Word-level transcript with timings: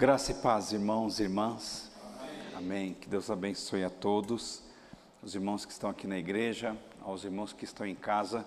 Graça 0.00 0.32
e 0.32 0.34
paz, 0.36 0.72
irmãos 0.72 1.20
e 1.20 1.24
irmãs. 1.24 1.90
Amém. 2.02 2.56
Amém. 2.56 2.96
Que 2.98 3.06
Deus 3.06 3.28
abençoe 3.28 3.84
a 3.84 3.90
todos, 3.90 4.62
os 5.22 5.34
irmãos 5.34 5.66
que 5.66 5.72
estão 5.72 5.90
aqui 5.90 6.06
na 6.06 6.16
igreja, 6.16 6.74
aos 7.02 7.22
irmãos 7.22 7.52
que 7.52 7.66
estão 7.66 7.86
em 7.86 7.94
casa. 7.94 8.46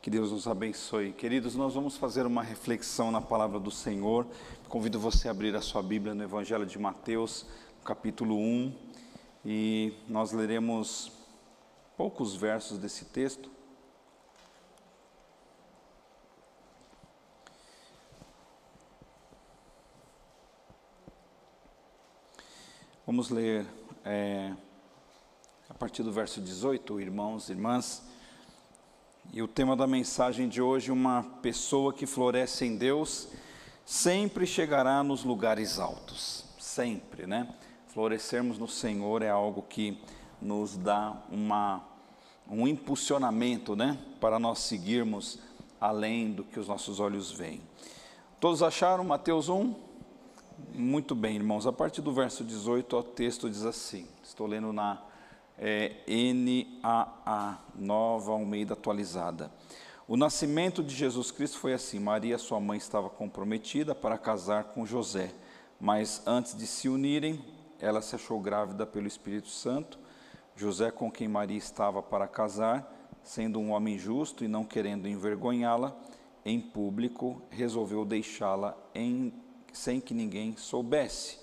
Que 0.00 0.08
Deus 0.08 0.30
nos 0.30 0.46
abençoe. 0.46 1.10
Queridos, 1.10 1.56
nós 1.56 1.74
vamos 1.74 1.96
fazer 1.96 2.24
uma 2.24 2.40
reflexão 2.40 3.10
na 3.10 3.20
palavra 3.20 3.58
do 3.58 3.68
Senhor. 3.68 4.28
Convido 4.68 5.00
você 5.00 5.26
a 5.26 5.32
abrir 5.32 5.56
a 5.56 5.60
sua 5.60 5.82
Bíblia 5.82 6.14
no 6.14 6.22
Evangelho 6.22 6.64
de 6.64 6.78
Mateus, 6.78 7.46
capítulo 7.84 8.36
1, 8.38 8.72
e 9.44 9.92
nós 10.08 10.30
leremos 10.30 11.10
poucos 11.96 12.36
versos 12.36 12.78
desse 12.78 13.06
texto. 13.06 13.50
Vamos 23.04 23.30
ler 23.30 23.66
é, 24.04 24.52
a 25.68 25.74
partir 25.74 26.04
do 26.04 26.12
verso 26.12 26.40
18, 26.40 27.00
irmãos 27.00 27.48
e 27.48 27.52
irmãs. 27.52 28.00
E 29.32 29.42
o 29.42 29.48
tema 29.48 29.74
da 29.74 29.88
mensagem 29.88 30.48
de 30.48 30.62
hoje: 30.62 30.92
uma 30.92 31.24
pessoa 31.42 31.92
que 31.92 32.06
floresce 32.06 32.64
em 32.64 32.76
Deus 32.76 33.26
sempre 33.84 34.46
chegará 34.46 35.02
nos 35.02 35.24
lugares 35.24 35.80
altos. 35.80 36.44
Sempre, 36.60 37.26
né? 37.26 37.52
Florescermos 37.88 38.56
no 38.56 38.68
Senhor 38.68 39.20
é 39.22 39.30
algo 39.30 39.62
que 39.62 40.00
nos 40.40 40.76
dá 40.76 41.20
uma, 41.28 41.84
um 42.48 42.68
impulsionamento, 42.68 43.74
né? 43.74 43.98
Para 44.20 44.38
nós 44.38 44.60
seguirmos 44.60 45.40
além 45.80 46.30
do 46.30 46.44
que 46.44 46.60
os 46.60 46.68
nossos 46.68 47.00
olhos 47.00 47.32
veem. 47.32 47.62
Todos 48.38 48.62
acharam 48.62 49.02
Mateus 49.02 49.48
1? 49.48 49.91
Muito 50.74 51.14
bem, 51.14 51.36
irmãos. 51.36 51.66
A 51.66 51.72
partir 51.72 52.00
do 52.00 52.12
verso 52.12 52.44
18, 52.44 52.96
o 52.96 53.02
texto 53.02 53.50
diz 53.50 53.64
assim: 53.64 54.06
estou 54.22 54.46
lendo 54.46 54.72
na 54.72 55.02
é, 55.58 55.96
NAA, 56.06 57.58
Nova 57.74 58.32
Almeida 58.32 58.72
Atualizada. 58.72 59.50
O 60.08 60.16
nascimento 60.16 60.82
de 60.82 60.94
Jesus 60.94 61.30
Cristo 61.30 61.58
foi 61.58 61.72
assim: 61.72 61.98
Maria, 61.98 62.38
sua 62.38 62.58
mãe, 62.58 62.78
estava 62.78 63.10
comprometida 63.10 63.94
para 63.94 64.16
casar 64.16 64.64
com 64.64 64.86
José, 64.86 65.32
mas 65.80 66.22
antes 66.26 66.56
de 66.56 66.66
se 66.66 66.88
unirem, 66.88 67.44
ela 67.78 68.00
se 68.00 68.14
achou 68.14 68.40
grávida 68.40 68.86
pelo 68.86 69.06
Espírito 69.06 69.48
Santo. 69.48 69.98
José, 70.56 70.90
com 70.90 71.10
quem 71.10 71.28
Maria 71.28 71.58
estava 71.58 72.02
para 72.02 72.28
casar, 72.28 73.10
sendo 73.22 73.58
um 73.58 73.72
homem 73.72 73.98
justo 73.98 74.44
e 74.44 74.48
não 74.48 74.64
querendo 74.64 75.08
envergonhá-la 75.08 75.96
em 76.44 76.60
público, 76.60 77.42
resolveu 77.50 78.04
deixá-la 78.04 78.76
em 78.94 79.32
sem 79.72 80.00
que 80.00 80.14
ninguém 80.14 80.56
soubesse. 80.56 81.38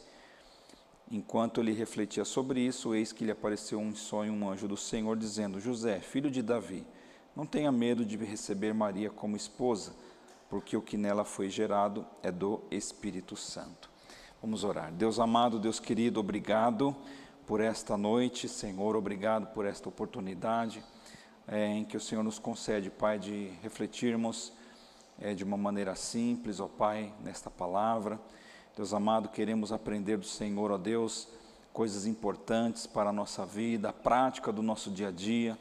Enquanto 1.11 1.59
ele 1.59 1.73
refletia 1.73 2.23
sobre 2.23 2.61
isso, 2.61 2.93
eis 2.93 3.11
que 3.11 3.25
lhe 3.25 3.31
apareceu 3.31 3.79
um 3.79 3.95
sonho 3.95 4.31
um 4.31 4.49
anjo 4.49 4.67
do 4.67 4.77
Senhor, 4.77 5.17
dizendo: 5.17 5.59
José, 5.59 5.99
filho 5.99 6.29
de 6.29 6.41
Davi, 6.41 6.85
não 7.35 7.45
tenha 7.45 7.71
medo 7.71 8.05
de 8.05 8.15
receber 8.17 8.73
Maria 8.73 9.09
como 9.09 9.35
esposa, 9.35 9.95
porque 10.49 10.77
o 10.77 10.81
que 10.81 10.97
nela 10.97 11.25
foi 11.25 11.49
gerado 11.49 12.05
é 12.21 12.31
do 12.31 12.61
Espírito 12.69 13.35
Santo. 13.35 13.89
Vamos 14.41 14.63
orar. 14.63 14.91
Deus 14.91 15.19
amado, 15.19 15.59
Deus 15.59 15.79
querido, 15.79 16.19
obrigado 16.19 16.95
por 17.47 17.59
esta 17.59 17.97
noite, 17.97 18.47
Senhor, 18.47 18.95
obrigado 18.95 19.47
por 19.47 19.65
esta 19.65 19.89
oportunidade 19.89 20.83
é, 21.51 21.65
em 21.65 21.83
que 21.83 21.97
o 21.97 21.99
Senhor 21.99 22.23
nos 22.23 22.37
concede, 22.37 22.91
Pai, 22.91 23.17
de 23.17 23.51
refletirmos 23.63 24.53
é, 25.21 25.33
de 25.33 25.43
uma 25.43 25.57
maneira 25.57 25.95
simples, 25.95 26.59
ó 26.59 26.67
Pai, 26.67 27.13
nesta 27.23 27.49
palavra. 27.49 28.19
Deus 28.75 28.93
amado, 28.93 29.29
queremos 29.29 29.71
aprender 29.71 30.17
do 30.17 30.25
Senhor, 30.25 30.71
ó 30.71 30.77
Deus, 30.77 31.27
coisas 31.73 32.05
importantes 32.05 32.87
para 32.87 33.09
a 33.09 33.13
nossa 33.13 33.45
vida, 33.45 33.89
a 33.89 33.93
prática 33.93 34.51
do 34.51 34.61
nosso 34.61 34.89
dia 34.89 35.09
a 35.09 35.11
dia, 35.11 35.57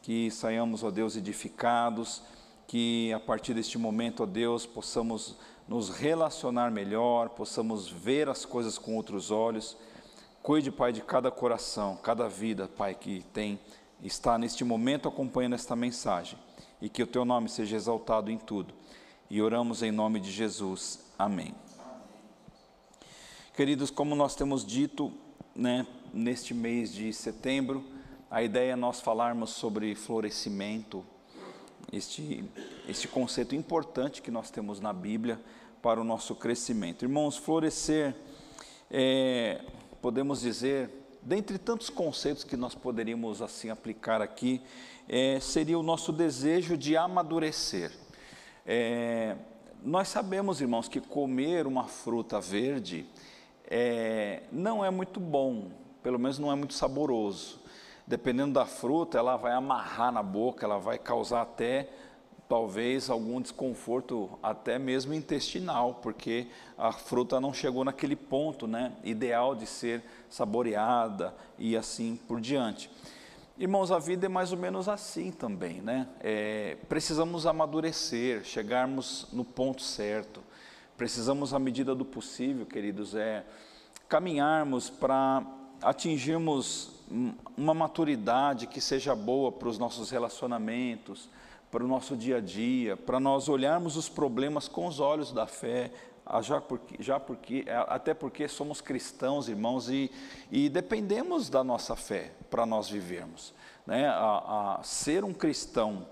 que 0.00 0.30
saiamos, 0.30 0.82
ó 0.82 0.90
Deus, 0.90 1.16
edificados, 1.16 2.22
que 2.66 3.12
a 3.12 3.20
partir 3.20 3.52
deste 3.52 3.76
momento, 3.76 4.22
ó 4.22 4.26
Deus, 4.26 4.64
possamos 4.64 5.36
nos 5.68 5.90
relacionar 5.90 6.70
melhor, 6.70 7.28
possamos 7.30 7.88
ver 7.88 8.28
as 8.28 8.44
coisas 8.44 8.78
com 8.78 8.96
outros 8.96 9.30
olhos. 9.30 9.76
Cuide, 10.42 10.72
Pai, 10.72 10.92
de 10.92 11.02
cada 11.02 11.30
coração, 11.30 11.96
cada 12.02 12.28
vida, 12.28 12.66
Pai, 12.66 12.94
que 12.94 13.22
tem 13.32 13.60
está 14.02 14.36
neste 14.36 14.64
momento 14.64 15.08
acompanhando 15.08 15.54
esta 15.54 15.76
mensagem 15.76 16.36
e 16.80 16.88
que 16.88 17.04
o 17.04 17.06
teu 17.06 17.24
nome 17.24 17.48
seja 17.48 17.76
exaltado 17.76 18.32
em 18.32 18.38
tudo 18.38 18.74
e 19.32 19.40
oramos 19.40 19.82
em 19.82 19.90
nome 19.90 20.20
de 20.20 20.30
Jesus. 20.30 21.00
Amém. 21.18 21.54
Queridos, 23.56 23.90
como 23.90 24.14
nós 24.14 24.34
temos 24.34 24.62
dito, 24.62 25.10
né, 25.56 25.86
neste 26.12 26.52
mês 26.52 26.92
de 26.92 27.10
setembro, 27.14 27.82
a 28.30 28.42
ideia 28.42 28.72
é 28.72 28.76
nós 28.76 29.00
falarmos 29.00 29.48
sobre 29.48 29.94
florescimento, 29.94 31.02
este, 31.90 32.44
este 32.86 33.08
conceito 33.08 33.54
importante 33.54 34.20
que 34.20 34.30
nós 34.30 34.50
temos 34.50 34.80
na 34.80 34.92
Bíblia 34.92 35.40
para 35.80 35.98
o 35.98 36.04
nosso 36.04 36.34
crescimento. 36.34 37.02
Irmãos, 37.02 37.38
florescer, 37.38 38.14
é, 38.90 39.64
podemos 40.02 40.42
dizer, 40.42 40.90
dentre 41.22 41.56
tantos 41.56 41.88
conceitos 41.88 42.44
que 42.44 42.54
nós 42.54 42.74
poderíamos 42.74 43.40
assim 43.40 43.70
aplicar 43.70 44.20
aqui, 44.20 44.60
é, 45.08 45.40
seria 45.40 45.78
o 45.78 45.82
nosso 45.82 46.12
desejo 46.12 46.76
de 46.76 46.98
amadurecer. 46.98 48.01
É, 48.66 49.36
nós 49.82 50.08
sabemos, 50.08 50.60
irmãos, 50.60 50.88
que 50.88 51.00
comer 51.00 51.66
uma 51.66 51.84
fruta 51.84 52.40
verde 52.40 53.04
é, 53.68 54.42
não 54.52 54.84
é 54.84 54.90
muito 54.90 55.18
bom, 55.18 55.70
pelo 56.02 56.18
menos 56.18 56.38
não 56.38 56.52
é 56.52 56.54
muito 56.54 56.74
saboroso. 56.74 57.60
Dependendo 58.06 58.52
da 58.52 58.66
fruta, 58.66 59.18
ela 59.18 59.36
vai 59.36 59.52
amarrar 59.52 60.12
na 60.12 60.22
boca, 60.22 60.64
ela 60.64 60.78
vai 60.78 60.98
causar 60.98 61.42
até 61.42 61.88
talvez 62.48 63.08
algum 63.08 63.40
desconforto 63.40 64.38
até 64.42 64.78
mesmo 64.78 65.14
intestinal, 65.14 66.00
porque 66.02 66.46
a 66.76 66.92
fruta 66.92 67.40
não 67.40 67.54
chegou 67.54 67.82
naquele 67.82 68.14
ponto, 68.14 68.66
né, 68.66 68.92
ideal 69.02 69.54
de 69.54 69.66
ser 69.66 70.02
saboreada 70.28 71.34
e 71.58 71.76
assim 71.76 72.18
por 72.28 72.40
diante. 72.40 72.90
Irmãos, 73.58 73.92
a 73.92 73.98
vida 73.98 74.24
é 74.24 74.28
mais 74.30 74.50
ou 74.50 74.58
menos 74.58 74.88
assim 74.88 75.30
também, 75.30 75.82
né? 75.82 76.08
É, 76.20 76.78
precisamos 76.88 77.46
amadurecer, 77.46 78.44
chegarmos 78.44 79.28
no 79.30 79.44
ponto 79.44 79.82
certo. 79.82 80.42
Precisamos, 80.96 81.52
à 81.52 81.58
medida 81.58 81.94
do 81.94 82.04
possível, 82.04 82.64
queridos, 82.64 83.14
é 83.14 83.44
caminharmos 84.08 84.88
para 84.88 85.44
atingirmos 85.82 86.92
uma 87.54 87.74
maturidade 87.74 88.66
que 88.66 88.80
seja 88.80 89.14
boa 89.14 89.52
para 89.52 89.68
os 89.68 89.78
nossos 89.78 90.08
relacionamentos, 90.08 91.28
para 91.70 91.84
o 91.84 91.88
nosso 91.88 92.16
dia 92.16 92.38
a 92.38 92.40
dia, 92.40 92.96
para 92.96 93.20
nós 93.20 93.50
olharmos 93.50 93.96
os 93.96 94.08
problemas 94.08 94.66
com 94.66 94.86
os 94.86 94.98
olhos 94.98 95.30
da 95.30 95.46
fé, 95.46 95.90
já 96.40 96.60
porque, 96.60 97.02
já 97.02 97.20
porque, 97.20 97.64
é, 97.66 97.76
até 97.88 98.14
porque 98.14 98.48
somos 98.48 98.80
cristãos, 98.80 99.48
irmãos, 99.48 99.90
e, 99.90 100.10
e 100.50 100.68
dependemos 100.68 101.50
da 101.50 101.62
nossa 101.62 101.94
fé 101.94 102.32
para 102.48 102.64
nós 102.64 102.88
vivermos. 102.88 103.52
Né? 103.86 104.06
A, 104.06 104.78
a, 104.78 104.82
ser 104.82 105.24
um 105.24 105.34
cristão 105.34 106.06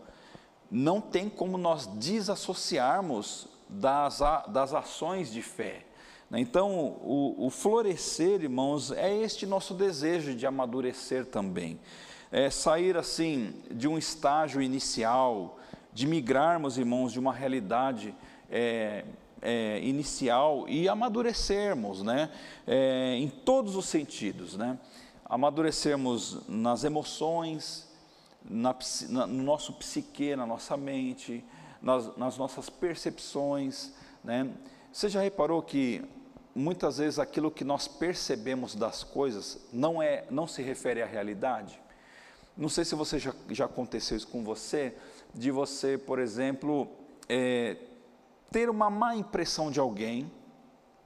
não 0.71 1.01
tem 1.01 1.29
como 1.29 1.57
nós 1.57 1.87
desassociarmos 1.87 3.49
das, 3.69 4.21
das 4.49 4.75
ações 4.75 5.33
de 5.33 5.43
fé. 5.43 5.87
Né? 6.29 6.41
Então, 6.41 6.71
o, 7.03 7.47
o, 7.47 7.51
florescer, 7.51 8.43
irmãos, 8.43 8.91
é 8.93 9.15
este 9.17 9.47
nosso 9.47 9.75
desejo 9.75 10.35
de 10.35 10.47
amadurecer 10.47 11.27
também. 11.27 11.81
É 12.31 12.51
sair 12.51 12.97
assim 12.97 13.55
de 13.71 13.89
um 13.89 13.99
estágio 13.99 14.61
inicial, 14.61 15.59
de 15.93 16.07
migrarmos, 16.07 16.79
irmãos, 16.79 17.13
de 17.13 17.19
uma 17.19 17.33
realidade 17.33 18.15
é, 18.49 19.05
é, 19.43 19.81
inicial 19.83 20.69
e 20.69 20.89
amadurecermos, 20.89 22.03
né? 22.03 22.31
É, 22.67 23.15
em 23.17 23.29
todos 23.29 23.77
os 23.77 23.87
sentidos, 23.87 24.57
né? 24.57 24.79
Amadurecermos 25.25 26.47
nas 26.49 26.85
emoções, 26.85 27.89
na, 28.45 28.75
na, 29.09 29.27
no 29.27 29.43
nosso 29.43 29.73
psique, 29.75 30.35
na 30.35 30.47
nossa 30.47 30.77
mente, 30.77 31.45
nas, 31.81 32.17
nas 32.17 32.37
nossas 32.37 32.69
percepções, 32.69 33.93
né? 34.23 34.51
Você 34.93 35.09
já 35.09 35.21
reparou 35.21 35.63
que 35.63 36.05
muitas 36.55 36.99
vezes 36.99 37.19
aquilo 37.19 37.51
que 37.51 37.65
nós 37.65 37.87
percebemos 37.87 38.75
das 38.75 39.05
coisas 39.05 39.61
não 39.73 40.03
é, 40.03 40.25
não 40.31 40.47
se 40.47 40.63
refere 40.63 41.01
à 41.01 41.07
realidade? 41.07 41.81
Não 42.57 42.69
sei 42.69 42.85
se 42.85 42.95
você 42.95 43.19
já, 43.19 43.33
já 43.51 43.65
aconteceu 43.67 44.17
isso 44.17 44.27
com 44.27 44.43
você, 44.45 44.95
de 45.33 45.51
você, 45.51 45.97
por 45.97 46.19
exemplo, 46.19 46.89
é, 47.29 47.77
ter 48.51 48.69
uma 48.69 48.91
má 48.91 49.15
impressão 49.15 49.71
de 49.71 49.79
alguém 49.79 50.31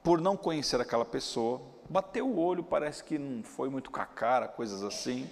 por 0.03 0.21
não 0.21 0.37
conhecer 0.37 0.79
aquela 0.79 1.05
pessoa, 1.05 1.61
bater 1.89 2.21
o 2.21 2.37
olho, 2.37 2.63
parece 2.63 3.03
que 3.03 3.17
não 3.17 3.43
foi 3.43 3.69
muito 3.69 3.91
com 3.91 3.99
a 3.99 4.05
cara, 4.05 4.47
coisas 4.47 4.83
assim, 4.83 5.29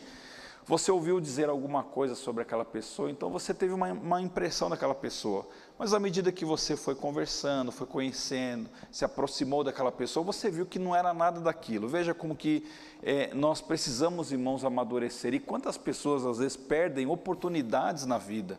você 0.66 0.92
ouviu 0.92 1.20
dizer 1.20 1.50
alguma 1.50 1.84
coisa 1.84 2.16
sobre 2.16 2.42
aquela 2.42 2.64
pessoa, 2.64 3.12
então 3.12 3.30
você 3.30 3.54
teve 3.54 3.74
uma, 3.74 3.92
uma, 3.92 4.22
impressão 4.22 4.70
daquela 4.70 4.96
pessoa. 4.96 5.46
Mas 5.78 5.94
à 5.94 6.00
medida 6.00 6.32
que 6.32 6.46
você 6.46 6.78
foi 6.78 6.96
conversando, 6.96 7.70
foi 7.72 7.86
conhecendo, 7.86 8.70
se 8.90 9.04
aproximou 9.04 9.64
daquela 9.64 9.92
pessoa, 9.92 10.24
você 10.24 10.50
viu 10.50 10.66
que 10.66 10.80
não 10.80 10.96
era 10.96 11.14
nada 11.14 11.42
daquilo. 11.42 11.90
Veja 11.90 12.14
como 12.14 12.34
que 12.34 12.66
é, 13.02 13.34
nós 13.34 13.60
precisamos, 13.62 14.32
irmãos, 14.32 14.64
amadurecer. 14.64 15.34
E 15.34 15.40
quantas 15.40 15.78
pessoas 15.78 16.26
às 16.26 16.38
vezes 16.38 16.56
perdem 16.56 17.08
oportunidades 17.08 18.06
na 18.06 18.18
vida, 18.18 18.58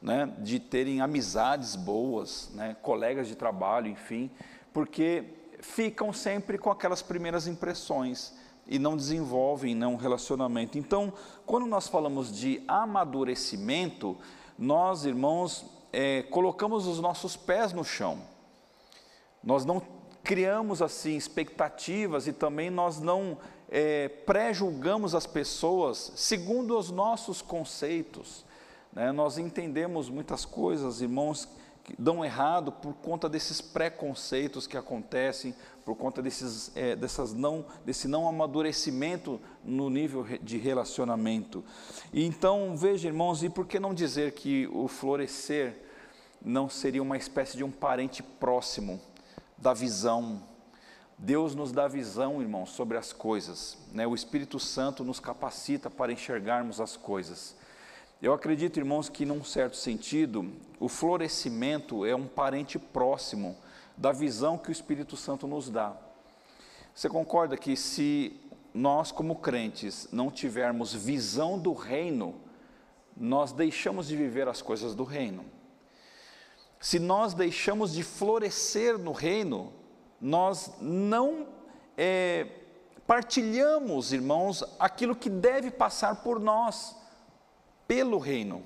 né, 0.00 0.32
de 0.38 0.60
terem 0.60 1.00
amizades 1.00 1.74
boas, 1.76 2.50
né, 2.54 2.76
colegas 2.82 3.28
de 3.28 3.34
trabalho, 3.34 3.88
enfim, 3.88 4.30
porque 4.72 5.24
ficam 5.60 6.12
sempre 6.12 6.58
com 6.58 6.70
aquelas 6.70 7.02
primeiras 7.02 7.46
impressões 7.46 8.34
e 8.66 8.78
não 8.78 8.96
desenvolvem 8.96 9.74
né, 9.74 9.86
um 9.86 9.96
relacionamento. 9.96 10.78
Então, 10.78 11.12
quando 11.44 11.66
nós 11.66 11.88
falamos 11.88 12.36
de 12.36 12.62
amadurecimento, 12.66 14.16
nós, 14.58 15.04
irmãos, 15.04 15.66
é, 15.92 16.22
colocamos 16.24 16.86
os 16.86 17.00
nossos 17.00 17.36
pés 17.36 17.72
no 17.72 17.84
chão. 17.84 18.18
Nós 19.42 19.64
não 19.64 19.80
criamos 20.22 20.82
assim 20.82 21.16
expectativas 21.16 22.26
e 22.26 22.32
também 22.32 22.68
nós 22.68 23.00
não 23.00 23.38
é, 23.70 24.08
pré-julgamos 24.08 25.14
as 25.14 25.26
pessoas 25.26 26.12
segundo 26.16 26.76
os 26.76 26.90
nossos 26.90 27.40
conceitos. 27.40 28.44
Né? 28.96 29.12
Nós 29.12 29.36
entendemos 29.36 30.08
muitas 30.08 30.46
coisas, 30.46 31.02
irmãos, 31.02 31.46
que 31.84 31.94
dão 31.98 32.24
errado 32.24 32.72
por 32.72 32.94
conta 32.94 33.28
desses 33.28 33.60
preconceitos 33.60 34.66
que 34.66 34.74
acontecem, 34.74 35.54
por 35.84 35.94
conta 35.94 36.22
desses, 36.22 36.74
é, 36.74 36.96
dessas 36.96 37.34
não, 37.34 37.66
desse 37.84 38.08
não 38.08 38.26
amadurecimento 38.26 39.38
no 39.62 39.90
nível 39.90 40.24
de 40.42 40.56
relacionamento. 40.56 41.62
E 42.10 42.24
então, 42.24 42.74
veja, 42.74 43.06
irmãos, 43.06 43.42
e 43.42 43.50
por 43.50 43.66
que 43.66 43.78
não 43.78 43.92
dizer 43.92 44.32
que 44.32 44.66
o 44.72 44.88
florescer 44.88 45.82
não 46.42 46.66
seria 46.66 47.02
uma 47.02 47.18
espécie 47.18 47.54
de 47.54 47.62
um 47.62 47.70
parente 47.70 48.22
próximo 48.22 48.98
da 49.58 49.74
visão? 49.74 50.42
Deus 51.18 51.54
nos 51.54 51.70
dá 51.70 51.86
visão, 51.86 52.40
irmãos, 52.40 52.70
sobre 52.70 52.96
as 52.96 53.12
coisas. 53.12 53.76
Né? 53.92 54.06
O 54.06 54.14
Espírito 54.14 54.58
Santo 54.58 55.04
nos 55.04 55.20
capacita 55.20 55.90
para 55.90 56.12
enxergarmos 56.12 56.80
as 56.80 56.96
coisas. 56.96 57.54
Eu 58.20 58.32
acredito, 58.32 58.78
irmãos, 58.78 59.10
que 59.10 59.26
num 59.26 59.44
certo 59.44 59.76
sentido, 59.76 60.50
o 60.80 60.88
florescimento 60.88 62.06
é 62.06 62.16
um 62.16 62.26
parente 62.26 62.78
próximo 62.78 63.54
da 63.94 64.10
visão 64.10 64.56
que 64.56 64.70
o 64.70 64.72
Espírito 64.72 65.18
Santo 65.18 65.46
nos 65.46 65.68
dá. 65.68 65.94
Você 66.94 67.10
concorda 67.10 67.58
que 67.58 67.76
se 67.76 68.40
nós, 68.72 69.12
como 69.12 69.36
crentes, 69.36 70.08
não 70.10 70.30
tivermos 70.30 70.94
visão 70.94 71.58
do 71.58 71.74
reino, 71.74 72.40
nós 73.14 73.52
deixamos 73.52 74.08
de 74.08 74.16
viver 74.16 74.48
as 74.48 74.62
coisas 74.62 74.94
do 74.94 75.04
reino. 75.04 75.44
Se 76.80 76.98
nós 76.98 77.34
deixamos 77.34 77.92
de 77.92 78.02
florescer 78.02 78.96
no 78.96 79.12
reino, 79.12 79.74
nós 80.18 80.72
não 80.80 81.48
é, 81.98 82.46
partilhamos, 83.06 84.14
irmãos, 84.14 84.64
aquilo 84.78 85.14
que 85.14 85.28
deve 85.28 85.70
passar 85.70 86.22
por 86.22 86.40
nós, 86.40 86.96
pelo 87.86 88.18
reino. 88.18 88.64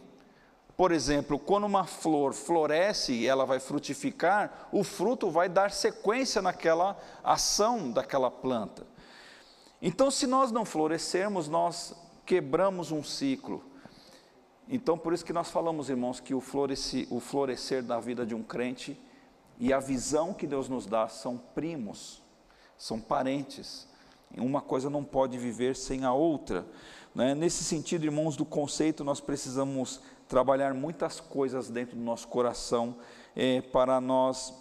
Por 0.77 0.93
exemplo, 0.93 1.39
quando 1.39 1.65
uma 1.65 1.85
flor 1.85 2.33
floresce 2.33 3.13
e 3.13 3.27
ela 3.27 3.45
vai 3.45 3.61
frutificar, 3.61 4.69
o 4.73 4.83
fruto 4.83 5.31
vai 5.31 5.49
dar 5.49 5.71
sequência 5.71 6.41
naquela 6.41 6.99
ação 7.23 7.91
daquela 7.91 8.31
planta. 8.31 8.87
Então, 9.83 10.11
se 10.11 10.27
nós 10.27 10.51
não 10.51 10.65
florescermos, 10.65 11.49
nós 11.49 11.95
quebramos 12.25 12.93
um 12.93 13.03
ciclo. 13.03 13.63
Então, 14.69 14.97
por 14.97 15.13
isso 15.13 15.25
que 15.25 15.33
nós 15.33 15.51
falamos, 15.51 15.91
irmãos, 15.91 16.21
que 16.21 16.33
o 16.33 16.43
o 17.11 17.21
florescer 17.21 17.83
da 17.83 17.99
vida 17.99 18.25
de 18.25 18.35
um 18.35 18.43
crente 18.43 18.99
e 19.59 19.73
a 19.73 19.79
visão 19.81 20.33
que 20.33 20.47
Deus 20.47 20.69
nos 20.69 20.87
dá 20.87 21.09
são 21.09 21.37
primos, 21.37 22.23
são 22.79 22.99
parentes. 22.99 23.87
Uma 24.39 24.63
coisa 24.63 24.89
não 24.89 25.05
pode 25.05 25.37
viver 25.37 25.75
sem 25.77 26.05
a 26.05 26.13
outra. 26.13 26.65
Né? 27.15 27.35
Nesse 27.35 27.65
sentido, 27.65 28.05
irmãos, 28.05 28.37
do 28.37 28.45
conceito, 28.45 29.03
nós 29.03 29.21
precisamos 29.21 30.01
trabalhar 30.29 30.75
muitas 30.75 31.19
coisas 31.19 31.69
dentro 31.69 31.97
do 31.97 32.03
nosso 32.03 32.29
coração 32.29 32.97
é, 33.35 33.61
para 33.61 34.01
nós 34.01 34.55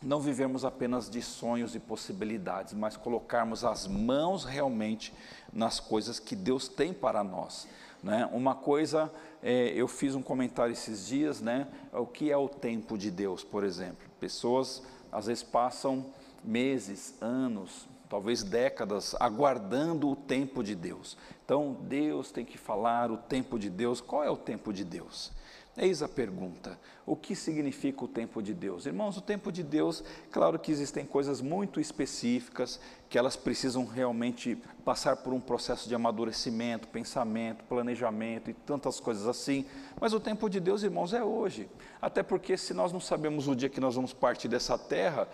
não 0.00 0.20
vivermos 0.20 0.64
apenas 0.64 1.10
de 1.10 1.20
sonhos 1.20 1.74
e 1.74 1.80
possibilidades, 1.80 2.72
mas 2.72 2.96
colocarmos 2.96 3.64
as 3.64 3.86
mãos 3.86 4.44
realmente 4.44 5.12
nas 5.52 5.80
coisas 5.80 6.20
que 6.20 6.36
Deus 6.36 6.68
tem 6.68 6.92
para 6.92 7.24
nós. 7.24 7.66
Né? 8.02 8.28
Uma 8.32 8.54
coisa, 8.54 9.12
é, 9.42 9.72
eu 9.74 9.88
fiz 9.88 10.14
um 10.14 10.22
comentário 10.22 10.72
esses 10.72 11.06
dias, 11.06 11.40
né? 11.40 11.66
o 11.92 12.06
que 12.06 12.30
é 12.30 12.36
o 12.36 12.48
tempo 12.48 12.96
de 12.96 13.10
Deus, 13.10 13.42
por 13.42 13.64
exemplo. 13.64 14.08
Pessoas 14.20 14.82
às 15.10 15.26
vezes 15.26 15.42
passam 15.42 16.06
meses, 16.44 17.14
anos, 17.20 17.88
talvez 18.08 18.42
décadas, 18.42 19.14
aguardando 19.20 20.08
o 20.08 20.16
tempo 20.16 20.62
de 20.62 20.74
Deus. 20.74 21.16
Então, 21.44 21.76
Deus 21.82 22.30
tem 22.30 22.44
que 22.44 22.58
falar 22.58 23.10
o 23.10 23.16
tempo 23.16 23.58
de 23.58 23.70
Deus. 23.70 24.00
Qual 24.00 24.24
é 24.24 24.30
o 24.30 24.36
tempo 24.36 24.72
de 24.72 24.84
Deus? 24.84 25.32
Eis 25.80 26.02
a 26.02 26.08
pergunta: 26.08 26.76
o 27.06 27.14
que 27.14 27.36
significa 27.36 28.04
o 28.04 28.08
tempo 28.08 28.42
de 28.42 28.52
Deus? 28.52 28.84
Irmãos, 28.84 29.16
o 29.16 29.20
tempo 29.20 29.52
de 29.52 29.62
Deus, 29.62 30.02
claro 30.28 30.58
que 30.58 30.72
existem 30.72 31.06
coisas 31.06 31.40
muito 31.40 31.80
específicas 31.80 32.80
que 33.08 33.16
elas 33.16 33.36
precisam 33.36 33.86
realmente 33.86 34.60
passar 34.84 35.16
por 35.16 35.32
um 35.32 35.40
processo 35.40 35.88
de 35.88 35.94
amadurecimento, 35.94 36.88
pensamento, 36.88 37.62
planejamento 37.64 38.50
e 38.50 38.54
tantas 38.54 38.98
coisas 38.98 39.28
assim. 39.28 39.64
Mas 40.00 40.12
o 40.12 40.18
tempo 40.18 40.50
de 40.50 40.58
Deus, 40.58 40.82
irmãos, 40.82 41.14
é 41.14 41.22
hoje. 41.22 41.70
Até 42.02 42.24
porque 42.24 42.56
se 42.56 42.74
nós 42.74 42.92
não 42.92 43.00
sabemos 43.00 43.46
o 43.46 43.54
dia 43.54 43.68
que 43.68 43.80
nós 43.80 43.94
vamos 43.94 44.12
partir 44.12 44.48
dessa 44.48 44.76
terra, 44.76 45.28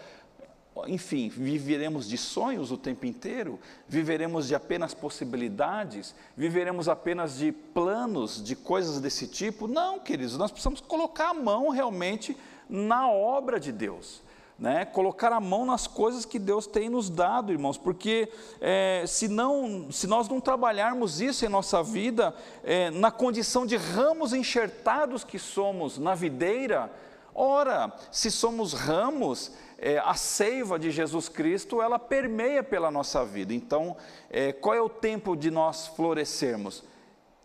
enfim, 0.89 1.29
viveremos 1.29 2.09
de 2.09 2.19
sonhos 2.19 2.73
o 2.73 2.77
tempo 2.77 3.07
inteiro? 3.07 3.61
Viveremos 3.89 4.49
de 4.49 4.55
apenas 4.55 4.93
possibilidades? 4.93 6.15
Viveremos 6.37 6.89
apenas 6.89 7.37
de 7.39 7.53
planos, 7.53 8.43
de 8.43 8.57
coisas 8.57 9.01
desse 9.01 9.29
tipo? 9.29 9.69
Não, 9.69 10.01
queridos, 10.01 10.37
nós 10.37 10.51
precisamos 10.51 10.81
colocar 10.81 11.31
a 11.31 11.35
mão 11.35 11.69
realmente 11.69 12.37
na 12.69 13.09
obra 13.09 13.61
de 13.61 13.71
Deus. 13.71 14.21
Né? 14.59 14.85
Colocar 14.85 15.33
a 15.33 15.41
mão 15.41 15.65
nas 15.65 15.87
coisas 15.87 16.25
que 16.25 16.39
Deus 16.39 16.67
tem 16.67 16.89
nos 16.89 17.09
dado, 17.09 17.53
irmãos, 17.53 17.79
porque 17.79 18.29
é, 18.61 19.05
se, 19.07 19.29
não, 19.29 19.91
se 19.91 20.07
nós 20.07 20.29
não 20.29 20.41
trabalharmos 20.41 21.21
isso 21.21 21.45
em 21.45 21.49
nossa 21.49 21.83
vida, 21.83 22.35
é, 22.63 22.91
na 22.91 23.11
condição 23.11 23.65
de 23.65 23.77
ramos 23.77 24.33
enxertados 24.33 25.25
que 25.25 25.39
somos 25.39 25.99
na 25.99 26.15
videira, 26.15 26.91
ora, 27.35 27.93
se 28.11 28.31
somos 28.31 28.73
ramos, 28.73 29.53
é, 29.79 29.99
a 29.99 30.15
seiva 30.15 30.79
de 30.79 30.91
Jesus 30.91 31.29
Cristo, 31.29 31.83
ela 31.83 31.99
permeia 31.99 32.63
pela 32.63 32.91
nossa 32.91 33.25
vida. 33.25 33.53
Então, 33.53 33.97
é, 34.31 34.53
qual 34.53 34.75
é 34.75 34.81
o 34.81 34.89
tempo 34.89 35.37
de 35.37 35.51
nós 35.51 35.89
florescermos? 35.89 36.85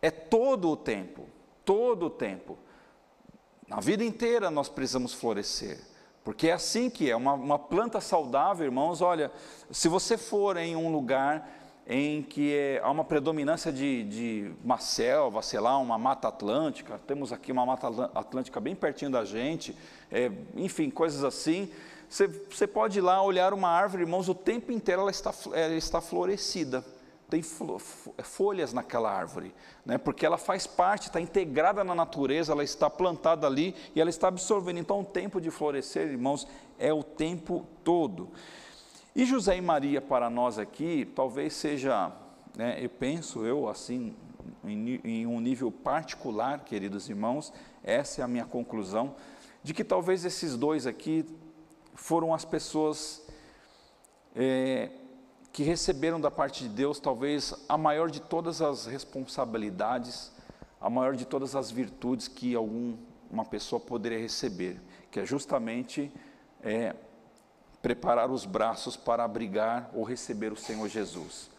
É 0.01 0.10
todo 0.10 0.69
o 0.69 0.77
tempo, 0.77 1.27
todo 1.65 2.05
o 2.05 2.10
tempo. 2.10 2.58
Na 3.67 3.79
vida 3.79 4.03
inteira 4.03 4.50
nós 4.50 4.69
precisamos 4.69 5.13
florescer. 5.13 5.79
Porque 6.24 6.50
é 6.50 6.53
assim 6.53 6.89
que 6.89 7.10
é, 7.10 7.15
uma, 7.15 7.34
uma 7.34 7.60
planta 7.60 8.00
saudável, 8.00 8.65
irmãos, 8.65 9.01
olha, 9.01 9.31
se 9.72 9.88
você 9.88 10.17
for 10.17 10.58
em 10.58 10.75
um 10.75 10.91
lugar 10.91 11.58
em 11.91 12.22
que 12.22 12.55
é, 12.55 12.79
há 12.84 12.91
uma 12.91 13.03
predominância 13.03 13.74
de, 13.74 14.03
de 14.03 14.51
uma 14.63 14.77
selva, 14.77 15.41
sei 15.41 15.60
lá, 15.60 15.75
uma 15.79 15.98
mata 15.98 16.27
atlântica, 16.27 17.00
temos 17.08 17.34
aqui 17.34 17.51
uma 17.51 17.65
mata 17.65 17.88
atlântica 18.13 18.60
bem 18.60 18.75
pertinho 18.75 19.10
da 19.10 19.25
gente, 19.25 19.75
é, 20.12 20.31
enfim, 20.55 20.91
coisas 20.91 21.24
assim, 21.24 21.67
você, 22.08 22.67
pode 22.67 23.00
ir 23.00 23.01
lá 23.01 23.22
olhar 23.24 23.53
uma 23.53 23.69
árvore, 23.69 24.03
irmãos, 24.03 24.29
o 24.29 24.36
tempo 24.36 24.72
inteiro 24.72 25.01
ela 25.01 25.12
está, 25.12 25.34
ela 25.53 25.74
está 25.74 26.00
florescida. 26.00 26.84
Tem 27.29 27.43
folhas 27.43 28.74
naquela 28.74 29.12
árvore, 29.12 29.53
né? 29.86 30.00
porque 30.00 30.25
ela 30.25 30.38
faz 30.38 30.65
parte, 30.65 31.08
está 31.08 31.22
integrada 31.22 31.84
na 31.84 31.93
natureza, 31.93 32.51
ela 32.51 32.63
está 32.63 32.89
plantada 32.89 33.46
ali 33.46 33.75
e 33.93 34.01
ela 34.01 34.10
está 34.10 34.27
absorvendo. 34.27 34.79
Então, 34.79 35.01
o 35.01 35.05
tempo 35.05 35.39
de 35.39 35.51
florescer, 35.51 36.08
irmãos, 36.08 36.48
é 36.79 36.91
o 36.91 37.03
tempo 37.03 37.67
todo. 37.84 38.31
E 39.19 39.25
José 39.25 39.57
e 39.57 39.61
Maria, 39.61 39.99
para 39.99 40.29
nós 40.29 40.57
aqui, 40.57 41.05
talvez 41.13 41.51
seja, 41.51 42.09
né, 42.55 42.77
eu 42.81 42.89
penso, 42.89 43.45
eu 43.45 43.67
assim, 43.67 44.15
em, 44.63 45.01
em 45.03 45.27
um 45.27 45.41
nível 45.41 45.69
particular, 45.69 46.63
queridos 46.63 47.09
irmãos, 47.09 47.51
essa 47.83 48.21
é 48.21 48.23
a 48.23 48.29
minha 48.29 48.45
conclusão, 48.45 49.17
de 49.61 49.73
que 49.73 49.83
talvez 49.83 50.23
esses 50.23 50.55
dois 50.55 50.88
aqui 50.88 51.25
foram 51.95 52.33
as 52.33 52.45
pessoas 52.45 53.21
é, 54.33 54.89
que 55.51 55.63
receberam 55.63 56.21
da 56.21 56.31
parte 56.31 56.63
de 56.63 56.69
Deus 56.69 56.97
talvez 56.97 57.53
a 57.67 57.77
maior 57.77 58.09
de 58.09 58.21
todas 58.21 58.61
as 58.61 58.85
responsabilidades, 58.85 60.31
a 60.79 60.89
maior 60.89 61.17
de 61.17 61.25
todas 61.25 61.57
as 61.57 61.69
virtudes 61.69 62.29
que 62.29 62.55
algum, 62.55 62.95
uma 63.29 63.43
pessoa 63.43 63.81
poderia 63.81 64.17
receber, 64.17 64.79
que 65.11 65.19
é 65.19 65.25
justamente 65.25 66.09
é, 66.63 66.95
preparar 67.81 68.29
os 68.29 68.45
braços 68.45 68.98
para 68.98 69.24
abrigar 69.24 69.89
ou 69.93 70.03
receber 70.03 70.51
o 70.51 70.57
Senhor 70.57 70.88
Jesus. 70.88 71.50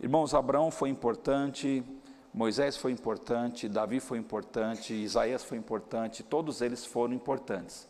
Irmãos, 0.00 0.34
Abraão 0.34 0.70
foi 0.70 0.88
importante, 0.88 1.84
Moisés 2.32 2.76
foi 2.76 2.92
importante, 2.92 3.68
Davi 3.68 4.00
foi 4.00 4.18
importante, 4.18 4.94
Isaías 4.94 5.44
foi 5.44 5.58
importante, 5.58 6.22
todos 6.22 6.60
eles 6.60 6.84
foram 6.84 7.12
importantes. 7.12 7.86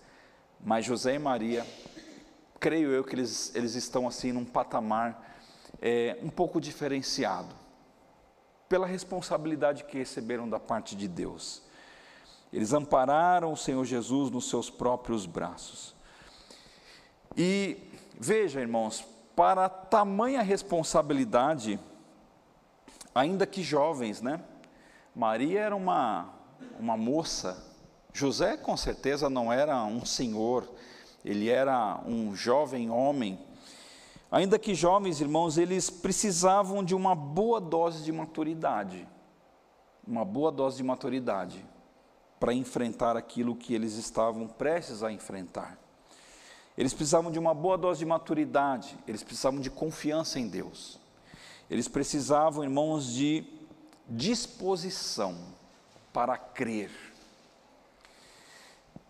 Mas 0.63 0.85
José 0.85 1.15
e 1.15 1.19
Maria, 1.19 1.67
creio 2.59 2.91
eu 2.91 3.05
que 3.05 3.15
eles, 3.15 3.55
eles 3.55 3.75
estão 3.75 4.07
assim 4.07 4.33
num 4.33 4.45
patamar 4.45 5.39
é, 5.81 6.19
um 6.23 6.29
pouco 6.29 6.61
diferenciado, 6.61 7.55
pela 8.69 8.87
responsabilidade 8.87 9.85
que 9.85 9.99
receberam 9.99 10.49
da 10.49 10.61
parte 10.61 10.95
de 10.95 11.09
Deus. 11.09 11.63
Eles 12.53 12.73
ampararam 12.73 13.53
o 13.53 13.57
Senhor 13.57 13.85
Jesus 13.85 14.31
nos 14.31 14.49
seus 14.49 14.69
próprios 14.69 15.27
braços. 15.27 15.95
E 17.37 17.77
veja, 18.19 18.61
irmãos, 18.61 19.05
para 19.37 19.69
tamanha 19.69 20.43
responsabilidade, 20.43 21.79
ainda 23.15 23.47
que 23.47 23.63
jovens, 23.63 24.21
né? 24.21 24.41
Maria 25.15 25.61
era 25.61 25.77
uma, 25.77 26.29
uma 26.79 26.97
moça, 26.97 27.71
José 28.13 28.57
com 28.57 28.77
certeza 28.77 29.31
não 29.31 29.53
era 29.53 29.85
um 29.85 30.05
senhor, 30.05 30.69
ele 31.25 31.49
era 31.49 32.01
um 32.07 32.35
jovem 32.35 32.91
homem. 32.91 33.39
Ainda 34.31 34.59
que 34.59 34.75
jovens, 34.75 35.21
irmãos, 35.21 35.59
eles 35.59 35.91
precisavam 35.91 36.85
de 36.85 36.95
uma 36.95 37.15
boa 37.15 37.61
dose 37.61 38.05
de 38.05 38.13
maturidade, 38.13 39.07
uma 40.07 40.25
boa 40.25 40.53
dose 40.53 40.77
de 40.77 40.83
maturidade 40.85 41.65
para 42.39 42.55
enfrentar 42.55 43.17
aquilo 43.17 43.57
que 43.57 43.75
eles 43.75 43.95
estavam 43.95 44.47
prestes 44.47 45.03
a 45.03 45.13
enfrentar. 45.13 45.79
Eles 46.81 46.95
precisavam 46.95 47.31
de 47.31 47.39
uma 47.39 47.53
boa 47.53 47.77
dose 47.77 47.99
de 47.99 48.07
maturidade, 48.07 48.97
eles 49.07 49.23
precisavam 49.23 49.61
de 49.61 49.69
confiança 49.69 50.41
em 50.41 50.49
Deus. 50.49 50.99
Eles 51.69 51.87
precisavam, 51.87 52.65
irmãos, 52.65 53.13
de 53.13 53.45
disposição 54.09 55.37
para 56.11 56.39
crer. 56.39 56.91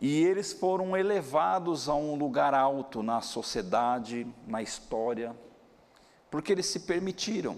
E 0.00 0.24
eles 0.24 0.52
foram 0.52 0.96
elevados 0.96 1.88
a 1.88 1.94
um 1.94 2.16
lugar 2.16 2.54
alto 2.54 3.04
na 3.04 3.20
sociedade, 3.20 4.26
na 4.48 4.60
história, 4.60 5.32
porque 6.28 6.50
eles 6.50 6.66
se 6.66 6.80
permitiram. 6.80 7.56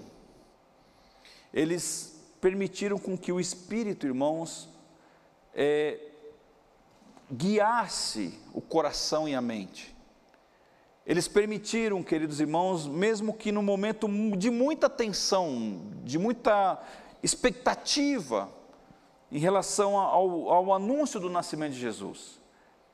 Eles 1.54 2.22
permitiram 2.38 2.98
com 2.98 3.16
que 3.16 3.32
o 3.32 3.40
Espírito, 3.40 4.06
irmãos, 4.06 4.68
é, 5.54 5.98
guiasse 7.32 8.38
o 8.52 8.60
coração 8.60 9.26
e 9.26 9.34
a 9.34 9.40
mente. 9.40 9.91
Eles 11.06 11.26
permitiram, 11.26 12.02
queridos 12.02 12.40
irmãos, 12.40 12.86
mesmo 12.86 13.34
que 13.34 13.50
no 13.50 13.62
momento 13.62 14.08
de 14.36 14.50
muita 14.50 14.88
tensão, 14.88 15.82
de 16.04 16.18
muita 16.18 16.80
expectativa 17.22 18.48
em 19.30 19.38
relação 19.38 19.98
ao, 19.98 20.50
ao 20.50 20.72
anúncio 20.72 21.18
do 21.18 21.28
nascimento 21.28 21.72
de 21.72 21.80
Jesus. 21.80 22.40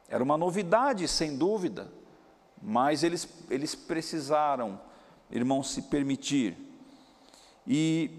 Era 0.08 0.24
uma 0.24 0.38
novidade, 0.38 1.06
sem 1.06 1.36
dúvida, 1.36 1.92
mas 2.62 3.02
eles, 3.02 3.28
eles 3.50 3.74
precisaram, 3.74 4.80
irmãos, 5.30 5.70
se 5.70 5.82
permitir. 5.82 6.56
E 7.66 8.10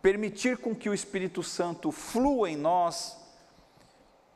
permitir 0.00 0.56
com 0.56 0.74
que 0.74 0.88
o 0.88 0.94
Espírito 0.94 1.42
Santo 1.42 1.92
flua 1.92 2.48
em 2.48 2.56
nós 2.56 3.20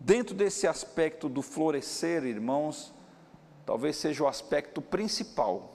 Dentro 0.05 0.35
desse 0.35 0.67
aspecto 0.67 1.31
do 1.31 1.41
florescer, 1.41 2.25
irmãos, 2.25 2.93
talvez 3.65 3.97
seja 3.97 4.25
o 4.25 4.29
aspecto 4.29 4.81
principal 4.81 5.75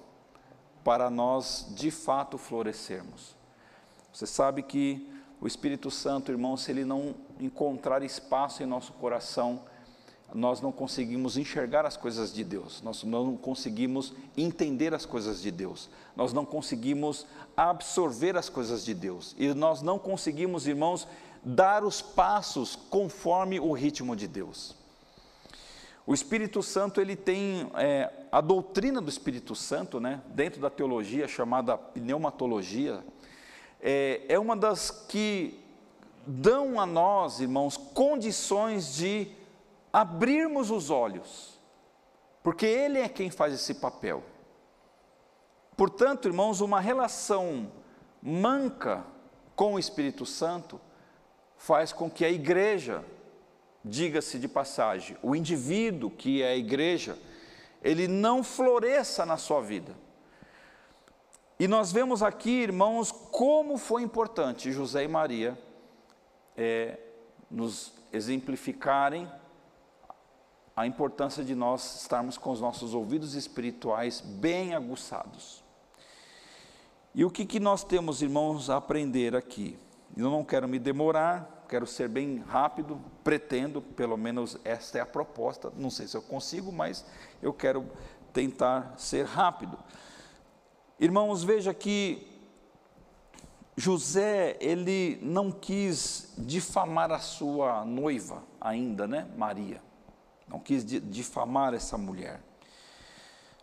para 0.83 1.09
nós 1.09 1.67
de 1.75 1.91
fato 1.91 2.37
florescermos. 2.37 3.35
Você 4.13 4.25
sabe 4.25 4.63
que 4.63 5.07
o 5.41 5.47
Espírito 5.47 5.89
Santo, 5.89 6.31
irmão, 6.31 6.57
se 6.57 6.71
ele 6.71 6.83
não 6.83 7.15
encontrar 7.39 8.03
espaço 8.03 8.61
em 8.61 8.65
nosso 8.65 8.93
coração, 8.93 9.61
nós 10.33 10.61
não 10.61 10.71
conseguimos 10.71 11.37
enxergar 11.37 11.85
as 11.85 11.97
coisas 11.97 12.33
de 12.33 12.43
Deus, 12.43 12.81
nós 12.81 13.03
não 13.03 13.35
conseguimos 13.35 14.13
entender 14.37 14.93
as 14.93 15.05
coisas 15.05 15.41
de 15.41 15.49
Deus, 15.49 15.89
nós 16.15 16.33
não 16.33 16.45
conseguimos 16.45 17.25
absorver 17.57 18.37
as 18.37 18.49
coisas 18.49 18.85
de 18.85 18.93
Deus, 18.93 19.35
e 19.37 19.53
nós 19.53 19.81
não 19.81 19.97
conseguimos, 19.97 20.67
irmãos, 20.67 21.07
dar 21.43 21.83
os 21.83 22.01
passos 22.01 22.75
conforme 22.75 23.59
o 23.59 23.71
ritmo 23.71 24.15
de 24.15 24.27
Deus. 24.27 24.75
O 26.09 26.13
Espírito 26.15 26.63
Santo 26.63 26.99
ele 26.99 27.15
tem 27.15 27.69
é, 27.75 28.11
a 28.31 28.41
doutrina 28.41 28.99
do 28.99 29.09
Espírito 29.09 29.53
Santo, 29.53 29.99
né, 29.99 30.23
dentro 30.29 30.59
da 30.59 30.67
teologia 30.67 31.27
chamada 31.27 31.77
pneumatologia, 31.77 33.03
é, 33.79 34.23
é 34.27 34.39
uma 34.39 34.57
das 34.57 34.89
que 34.89 35.63
dão 36.25 36.79
a 36.79 36.85
nós, 36.87 37.39
irmãos, 37.41 37.77
condições 37.77 38.95
de 38.95 39.27
abrirmos 39.93 40.71
os 40.71 40.89
olhos, 40.89 41.59
porque 42.41 42.65
Ele 42.65 42.97
é 42.97 43.07
quem 43.07 43.29
faz 43.29 43.53
esse 43.53 43.75
papel. 43.75 44.23
Portanto, 45.77 46.27
irmãos, 46.27 46.59
uma 46.59 46.79
relação 46.79 47.71
manca 48.19 49.05
com 49.55 49.75
o 49.75 49.79
Espírito 49.79 50.25
Santo 50.25 50.81
faz 51.55 51.93
com 51.93 52.09
que 52.09 52.25
a 52.25 52.31
igreja, 52.31 53.05
diga-se 53.83 54.37
de 54.37 54.47
passagem, 54.47 55.17
o 55.21 55.35
indivíduo 55.35 56.09
que 56.09 56.41
é 56.41 56.49
a 56.49 56.55
igreja, 56.55 57.17
ele 57.81 58.07
não 58.07 58.43
floresça 58.43 59.25
na 59.25 59.37
sua 59.37 59.61
vida. 59.61 59.95
E 61.59 61.67
nós 61.67 61.91
vemos 61.91 62.23
aqui, 62.23 62.61
irmãos, 62.61 63.11
como 63.11 63.77
foi 63.77 64.01
importante 64.01 64.71
José 64.71 65.03
e 65.03 65.07
Maria 65.07 65.57
é, 66.55 66.97
nos 67.49 67.93
exemplificarem 68.11 69.29
a 70.75 70.87
importância 70.87 71.43
de 71.43 71.53
nós 71.53 72.01
estarmos 72.01 72.37
com 72.37 72.51
os 72.51 72.61
nossos 72.61 72.93
ouvidos 72.93 73.33
espirituais 73.33 74.21
bem 74.21 74.73
aguçados. 74.73 75.61
E 77.13 77.25
o 77.25 77.29
que, 77.29 77.45
que 77.45 77.59
nós 77.59 77.83
temos, 77.83 78.21
irmãos, 78.21 78.69
a 78.69 78.77
aprender 78.77 79.35
aqui? 79.35 79.77
Eu 80.15 80.29
não 80.29 80.45
quero 80.45 80.67
me 80.69 80.79
demorar, 80.79 81.58
quero 81.69 81.85
ser 81.85 82.09
bem 82.09 82.43
rápido, 82.47 82.99
pretendo, 83.23 83.81
pelo 83.81 84.17
menos 84.17 84.57
esta 84.65 84.97
é 84.97 85.01
a 85.01 85.05
proposta. 85.05 85.71
Não 85.77 85.89
sei 85.89 86.07
se 86.07 86.17
eu 86.17 86.21
consigo, 86.21 86.71
mas 86.71 87.05
eu 87.41 87.53
quero 87.53 87.87
tentar 88.33 88.95
ser 88.97 89.25
rápido. 89.25 89.77
Irmãos, 90.99 91.43
veja 91.43 91.73
que 91.73 92.27
José, 93.77 94.57
ele 94.59 95.19
não 95.21 95.51
quis 95.51 96.33
difamar 96.37 97.11
a 97.11 97.19
sua 97.19 97.85
noiva 97.85 98.43
ainda, 98.59 99.07
né, 99.07 99.27
Maria. 99.37 99.81
Não 100.47 100.59
quis 100.59 100.83
difamar 100.83 101.73
essa 101.73 101.97
mulher. 101.97 102.41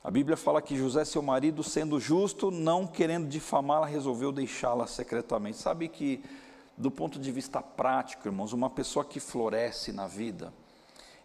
A 0.02 0.10
Bíblia 0.10 0.36
fala 0.36 0.62
que 0.62 0.76
José, 0.76 1.04
seu 1.04 1.20
marido, 1.20 1.64
sendo 1.64 1.98
justo, 1.98 2.50
não 2.50 2.86
querendo 2.86 3.26
difamá-la, 3.26 3.86
resolveu 3.86 4.30
deixá-la 4.30 4.86
secretamente. 4.86 5.56
Sabe 5.58 5.88
que, 5.88 6.25
do 6.76 6.90
ponto 6.90 7.18
de 7.18 7.33
vista 7.33 7.62
prático, 7.62 8.28
irmãos, 8.28 8.52
uma 8.52 8.68
pessoa 8.68 9.04
que 9.04 9.18
floresce 9.18 9.92
na 9.92 10.06
vida 10.06 10.52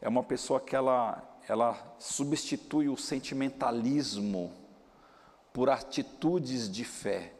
é 0.02 0.08
uma 0.08 0.24
pessoa 0.24 0.60
que 0.60 0.76
ela, 0.76 1.22
ela 1.48 1.96
substitui 2.00 2.88
o 2.88 2.98
sentimentalismo 2.98 4.52
por 5.52 5.70
atitudes 5.70 6.70
de 6.72 6.86
fé. 6.86 7.34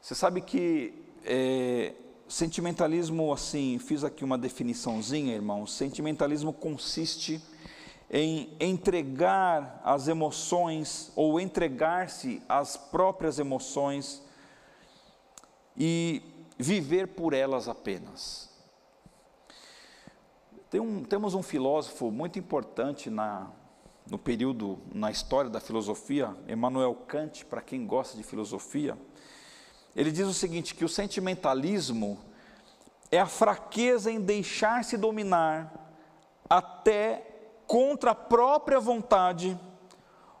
Você 0.00 0.14
sabe 0.14 0.40
que 0.42 0.94
é, 1.24 1.94
sentimentalismo, 2.28 3.32
assim, 3.32 3.78
fiz 3.78 4.04
aqui 4.04 4.22
uma 4.22 4.36
definiçãozinha, 4.36 5.34
irmão. 5.34 5.66
Sentimentalismo 5.66 6.52
consiste 6.52 7.42
em 8.10 8.54
entregar 8.60 9.80
as 9.82 10.06
emoções 10.06 11.10
ou 11.16 11.40
entregar-se 11.40 12.40
às 12.48 12.76
próprias 12.76 13.38
emoções 13.38 14.22
e 15.76 16.22
viver 16.58 17.08
por 17.08 17.32
elas 17.32 17.68
apenas. 17.68 18.50
Tem 20.70 20.80
um, 20.80 21.04
temos 21.04 21.34
um 21.34 21.42
filósofo 21.42 22.10
muito 22.10 22.38
importante 22.38 23.08
na, 23.08 23.50
no 24.10 24.18
período, 24.18 24.78
na 24.92 25.10
história 25.10 25.50
da 25.50 25.60
filosofia, 25.60 26.34
Emmanuel 26.48 26.94
Kant, 27.06 27.44
para 27.44 27.60
quem 27.60 27.86
gosta 27.86 28.16
de 28.16 28.22
filosofia, 28.22 28.96
ele 29.94 30.12
diz 30.12 30.26
o 30.26 30.34
seguinte: 30.34 30.74
que 30.74 30.84
o 30.84 30.88
sentimentalismo 30.88 32.18
é 33.10 33.18
a 33.18 33.26
fraqueza 33.26 34.10
em 34.10 34.20
deixar-se 34.20 34.96
dominar 34.96 35.72
até 36.48 37.26
contra 37.66 38.12
a 38.12 38.14
própria 38.14 38.78
vontade, 38.78 39.58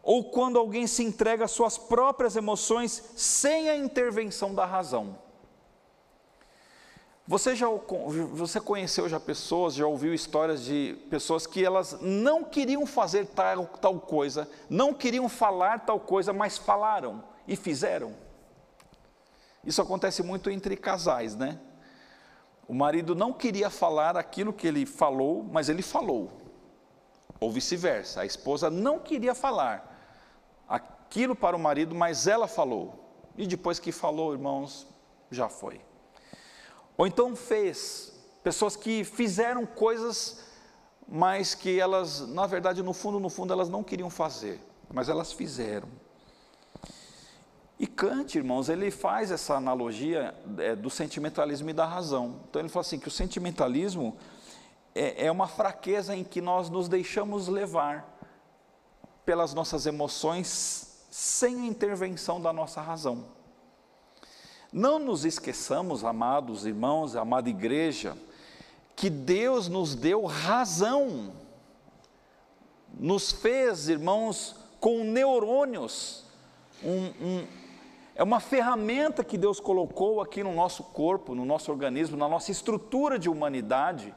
ou 0.02 0.30
quando 0.30 0.58
alguém 0.58 0.86
se 0.86 1.02
entrega 1.02 1.46
às 1.46 1.50
suas 1.50 1.76
próprias 1.76 2.36
emoções 2.36 3.02
sem 3.16 3.68
a 3.68 3.76
intervenção 3.76 4.54
da 4.54 4.64
razão. 4.64 5.18
Você 7.28 7.56
já 7.56 7.66
você 8.32 8.60
conheceu 8.60 9.08
já 9.08 9.18
pessoas, 9.18 9.74
já 9.74 9.84
ouviu 9.84 10.14
histórias 10.14 10.64
de 10.64 10.96
pessoas 11.10 11.44
que 11.44 11.64
elas 11.64 11.98
não 12.00 12.44
queriam 12.44 12.86
fazer 12.86 13.26
tal, 13.26 13.66
tal 13.66 13.98
coisa, 13.98 14.48
não 14.70 14.94
queriam 14.94 15.28
falar 15.28 15.80
tal 15.84 15.98
coisa, 15.98 16.32
mas 16.32 16.56
falaram 16.56 17.24
e 17.48 17.56
fizeram. 17.56 18.14
Isso 19.64 19.82
acontece 19.82 20.22
muito 20.22 20.48
entre 20.50 20.76
casais, 20.76 21.34
né? 21.34 21.58
O 22.68 22.74
marido 22.74 23.12
não 23.14 23.32
queria 23.32 23.70
falar 23.70 24.16
aquilo 24.16 24.52
que 24.52 24.66
ele 24.66 24.86
falou, 24.86 25.44
mas 25.50 25.68
ele 25.68 25.82
falou. 25.82 26.30
Ou 27.40 27.50
vice-versa. 27.50 28.20
A 28.20 28.26
esposa 28.26 28.70
não 28.70 29.00
queria 29.00 29.34
falar 29.34 29.92
aquilo 30.68 31.34
para 31.34 31.56
o 31.56 31.58
marido, 31.58 31.92
mas 31.92 32.28
ela 32.28 32.46
falou. 32.46 33.04
E 33.36 33.48
depois 33.48 33.80
que 33.80 33.90
falou, 33.90 34.32
irmãos, 34.32 34.86
já 35.30 35.48
foi. 35.48 35.80
Ou 36.96 37.06
então 37.06 37.36
fez. 37.36 38.12
Pessoas 38.42 38.76
que 38.76 39.04
fizeram 39.04 39.66
coisas, 39.66 40.44
mas 41.08 41.54
que 41.54 41.78
elas, 41.80 42.26
na 42.28 42.46
verdade, 42.46 42.82
no 42.82 42.92
fundo, 42.92 43.18
no 43.18 43.28
fundo, 43.28 43.52
elas 43.52 43.68
não 43.68 43.82
queriam 43.82 44.08
fazer, 44.08 44.60
mas 44.92 45.08
elas 45.08 45.32
fizeram. 45.32 45.88
E 47.78 47.86
Kant, 47.86 48.38
irmãos, 48.38 48.68
ele 48.68 48.90
faz 48.90 49.30
essa 49.30 49.54
analogia 49.54 50.34
é, 50.58 50.74
do 50.74 50.88
sentimentalismo 50.88 51.68
e 51.68 51.72
da 51.74 51.84
razão. 51.84 52.40
Então 52.48 52.62
ele 52.62 52.70
fala 52.70 52.80
assim 52.80 52.98
que 52.98 53.08
o 53.08 53.10
sentimentalismo 53.10 54.16
é, 54.94 55.26
é 55.26 55.30
uma 55.30 55.46
fraqueza 55.46 56.16
em 56.16 56.24
que 56.24 56.40
nós 56.40 56.70
nos 56.70 56.88
deixamos 56.88 57.48
levar 57.48 58.16
pelas 59.26 59.52
nossas 59.52 59.84
emoções 59.84 61.04
sem 61.10 61.62
a 61.62 61.66
intervenção 61.66 62.40
da 62.40 62.52
nossa 62.52 62.80
razão. 62.80 63.35
Não 64.76 64.98
nos 64.98 65.24
esqueçamos, 65.24 66.04
amados 66.04 66.66
irmãos, 66.66 67.16
amada 67.16 67.48
igreja, 67.48 68.14
que 68.94 69.08
Deus 69.08 69.68
nos 69.68 69.94
deu 69.94 70.26
razão, 70.26 71.32
nos 72.92 73.32
fez, 73.32 73.88
irmãos, 73.88 74.54
com 74.78 75.02
neurônios, 75.02 76.26
um, 76.84 77.06
um, 77.26 77.46
é 78.14 78.22
uma 78.22 78.38
ferramenta 78.38 79.24
que 79.24 79.38
Deus 79.38 79.58
colocou 79.58 80.20
aqui 80.20 80.44
no 80.44 80.52
nosso 80.52 80.84
corpo, 80.84 81.34
no 81.34 81.46
nosso 81.46 81.72
organismo, 81.72 82.14
na 82.14 82.28
nossa 82.28 82.50
estrutura 82.50 83.18
de 83.18 83.30
humanidade, 83.30 84.14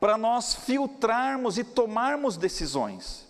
para 0.00 0.16
nós 0.16 0.54
filtrarmos 0.54 1.58
e 1.58 1.64
tomarmos 1.64 2.38
decisões, 2.38 3.28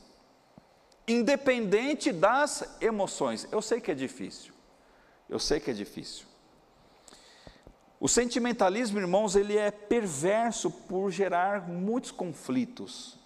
independente 1.09 2.13
das 2.13 2.77
emoções. 2.81 3.49
Eu 3.51 3.61
sei 3.61 3.81
que 3.81 3.91
é 3.91 3.95
difícil, 3.95 4.55
eu 5.29 5.41
sei 5.41 5.59
que 5.59 5.73
é 5.73 5.75
difícil. 5.75 6.36
O 7.99 8.09
sentimentalismo, 8.09 8.99
irmãos, 8.99 9.37
ele 9.37 9.57
é 9.57 9.71
perverso 9.71 10.71
por 10.71 11.11
gerar 11.11 11.67
muitos 11.69 12.11
conflitos. 12.11 13.19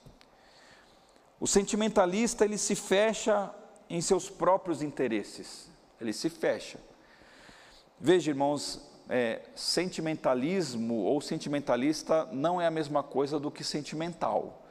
O 1.40 1.46
sentimentalista, 1.46 2.44
ele 2.44 2.58
se 2.58 2.74
fecha 2.74 3.52
em 3.88 4.00
seus 4.00 4.30
próprios 4.30 4.82
interesses 4.82 5.70
ele 6.00 6.12
se 6.12 6.30
fecha. 6.30 6.78
Veja, 8.00 8.30
irmãos, 8.30 8.80
é, 9.08 9.42
sentimentalismo 9.54 10.94
ou 10.94 11.20
sentimentalista 11.20 12.26
não 12.32 12.60
é 12.60 12.66
a 12.66 12.70
mesma 12.70 13.02
coisa 13.02 13.38
do 13.38 13.50
que 13.50 13.62
sentimental. 13.62 14.66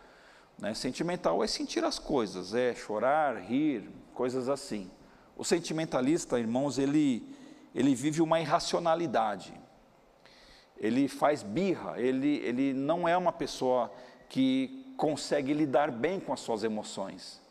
Né? 0.58 0.74
Sentimental 0.74 1.44
é 1.44 1.48
sentir 1.48 1.84
as 1.84 2.00
coisas, 2.00 2.54
é 2.56 2.74
chorar, 2.74 3.40
rir, 3.40 3.90
coisas 4.14 4.50
assim. 4.50 4.90
O 5.38 5.46
sentimentalista, 5.46 6.40
irmãos, 6.40 6.80
ele, 6.80 7.24
ele 7.76 7.94
vive 7.94 8.22
uma 8.22 8.40
irracionalidade. 8.40 9.54
Ele 10.80 11.08
faz 11.08 11.44
birra, 11.44 12.00
ele, 12.00 12.38
ele 12.38 12.74
não 12.74 13.08
é 13.08 13.18
uma 13.18 13.34
pessoa 13.34 13.92
que 14.30 14.94
consegue 14.96 15.54
lidar 15.54 15.92
bem 15.92 16.20
com 16.20 16.34
as 16.34 16.40
suas 16.40 16.64
emoções. 16.64 17.42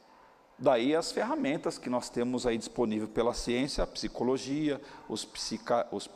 Daí 0.60 0.96
as 0.96 1.12
ferramentas 1.12 1.78
que 1.78 1.88
nós 1.88 2.10
temos 2.10 2.44
aí 2.44 2.58
disponível 2.58 3.06
pela 3.06 3.32
ciência, 3.32 3.84
a 3.84 3.86
psicologia, 3.86 4.80
os, 5.08 5.24
psica, 5.24 5.86
os, 5.92 6.10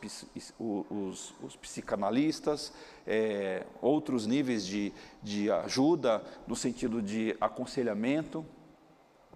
os, 0.59 1.33
os 1.41 1.55
psicanalistas, 1.55 2.73
é, 3.07 3.65
outros 3.81 4.27
níveis 4.27 4.65
de, 4.65 4.91
de 5.21 5.49
ajuda 5.49 6.21
no 6.45 6.57
sentido 6.57 7.01
de 7.01 7.37
aconselhamento. 7.39 8.45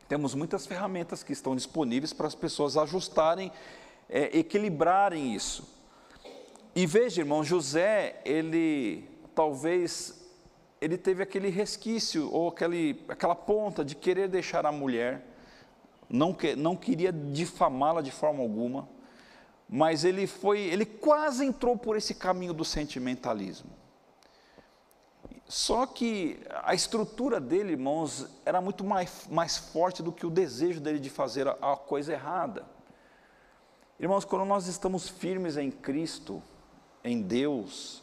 Temos 0.10 0.36
muitas 0.36 0.68
ferramentas 0.68 1.24
que 1.24 1.32
estão 1.32 1.56
disponíveis 1.56 2.12
para 2.12 2.28
as 2.28 2.36
pessoas 2.36 2.76
ajustarem, 2.76 3.50
é, 4.10 4.38
equilibrarem 4.38 5.34
isso. 5.34 5.77
E 6.78 6.86
veja, 6.86 7.22
irmão, 7.22 7.44
José, 7.44 8.22
ele 8.24 9.10
talvez 9.34 10.24
ele 10.80 10.96
teve 10.96 11.24
aquele 11.24 11.50
resquício 11.50 12.32
ou 12.32 12.50
aquele, 12.50 13.04
aquela 13.08 13.34
ponta 13.34 13.84
de 13.84 13.96
querer 13.96 14.28
deixar 14.28 14.64
a 14.64 14.72
mulher, 14.72 15.26
não, 16.08 16.36
que, 16.36 16.56
não 16.56 16.76
queria 16.76 17.12
difamá-la 17.12 18.04
de 18.04 18.12
forma 18.12 18.44
alguma, 18.44 18.88
mas 19.68 20.04
ele 20.04 20.28
foi, 20.28 20.60
ele 20.60 20.86
quase 20.86 21.44
entrou 21.44 21.76
por 21.76 21.98
esse 21.98 22.14
caminho 22.14 22.54
do 22.54 22.64
sentimentalismo. 22.64 23.72
Só 25.48 25.88
que 25.88 26.40
a 26.64 26.76
estrutura 26.76 27.40
dele, 27.40 27.72
irmãos, 27.72 28.28
era 28.46 28.62
muito 28.62 28.84
mais, 28.84 29.28
mais 29.32 29.58
forte 29.58 30.04
do 30.04 30.12
que 30.12 30.28
o 30.28 30.30
desejo 30.30 30.80
dele 30.80 31.00
de 31.00 31.10
fazer 31.10 31.48
a, 31.48 31.58
a 31.60 31.76
coisa 31.76 32.14
errada. 32.14 32.68
Irmãos, 34.00 34.24
quando 34.24 34.46
nós 34.46 34.68
estamos 34.68 35.10
firmes 35.10 35.58
em 35.58 35.72
Cristo, 35.72 36.40
em 37.08 37.22
Deus, 37.22 38.02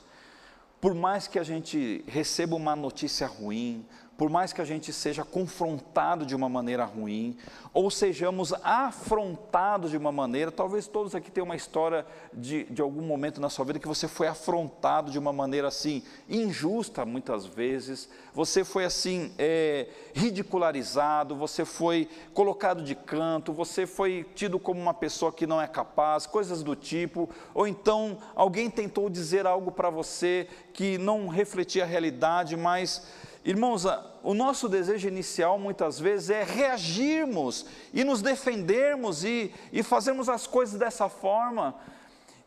por 0.81 0.95
mais 0.95 1.27
que 1.27 1.38
a 1.38 1.43
gente 1.43 2.05
receba 2.07 2.57
uma 2.57 2.75
notícia 2.75 3.27
ruim, 3.27 3.87
por 4.16 4.31
mais 4.31 4.53
que 4.53 4.61
a 4.61 4.64
gente 4.64 4.92
seja 4.92 5.24
confrontado 5.24 6.24
de 6.24 6.35
uma 6.35 6.48
maneira 6.48 6.85
ruim, 6.85 7.37
ou 7.72 7.90
sejamos 7.90 8.53
afrontados 8.62 9.90
de 9.90 9.96
uma 9.96 10.12
maneira, 10.12 10.53
talvez 10.53 10.87
todos 10.87 11.14
aqui 11.14 11.31
tenham 11.31 11.44
uma 11.44 11.57
história 11.57 12.07
de, 12.33 12.64
de 12.64 12.81
algum 12.81 13.03
momento 13.03 13.40
na 13.40 13.50
sua 13.50 13.64
vida 13.64 13.81
que 13.81 13.88
você 13.88 14.07
foi 14.07 14.29
afrontado 14.29 15.11
de 15.11 15.18
uma 15.18 15.33
maneira 15.33 15.68
assim, 15.68 16.03
injusta 16.29 17.05
muitas 17.05 17.44
vezes, 17.44 18.09
você 18.33 18.64
foi 18.64 18.85
assim, 18.85 19.33
é, 19.37 19.88
ridicularizado, 20.14 21.35
você 21.35 21.64
foi 21.64 22.09
colocado 22.33 22.83
de 22.83 22.94
canto, 22.94 23.53
você 23.53 23.87
foi 23.87 24.24
tido 24.35 24.59
como 24.59 24.81
uma 24.81 24.94
pessoa 24.94 25.33
que 25.33 25.46
não 25.46 25.61
é 25.61 25.66
capaz, 25.66 26.27
coisas 26.27 26.62
do 26.62 26.77
tipo, 26.77 27.29
ou 27.53 27.66
então 27.66 28.18
alguém 28.37 28.70
tentou 28.70 29.11
dizer 29.11 29.46
algo 29.46 29.72
para 29.72 29.90
você 29.90 30.46
que 30.72 30.98
não 30.98 31.27
refletia 31.27 31.83
a 31.83 31.87
realidade, 31.87 32.57
mas 32.57 33.03
Irmãos, 33.45 33.85
o 34.23 34.33
nosso 34.33 34.71
desejo 34.71 35.07
inicial 35.07 35.59
muitas 35.59 36.01
vezes 36.01 36.31
é 36.31 36.43
reagirmos 36.43 37.67
e 37.93 38.03
nos 38.03 38.23
defendermos 38.23 39.23
e, 39.23 39.53
e 39.71 39.83
fazermos 39.83 40.31
as 40.31 40.47
coisas 40.47 40.79
dessa 40.79 41.11
forma. 41.11 41.75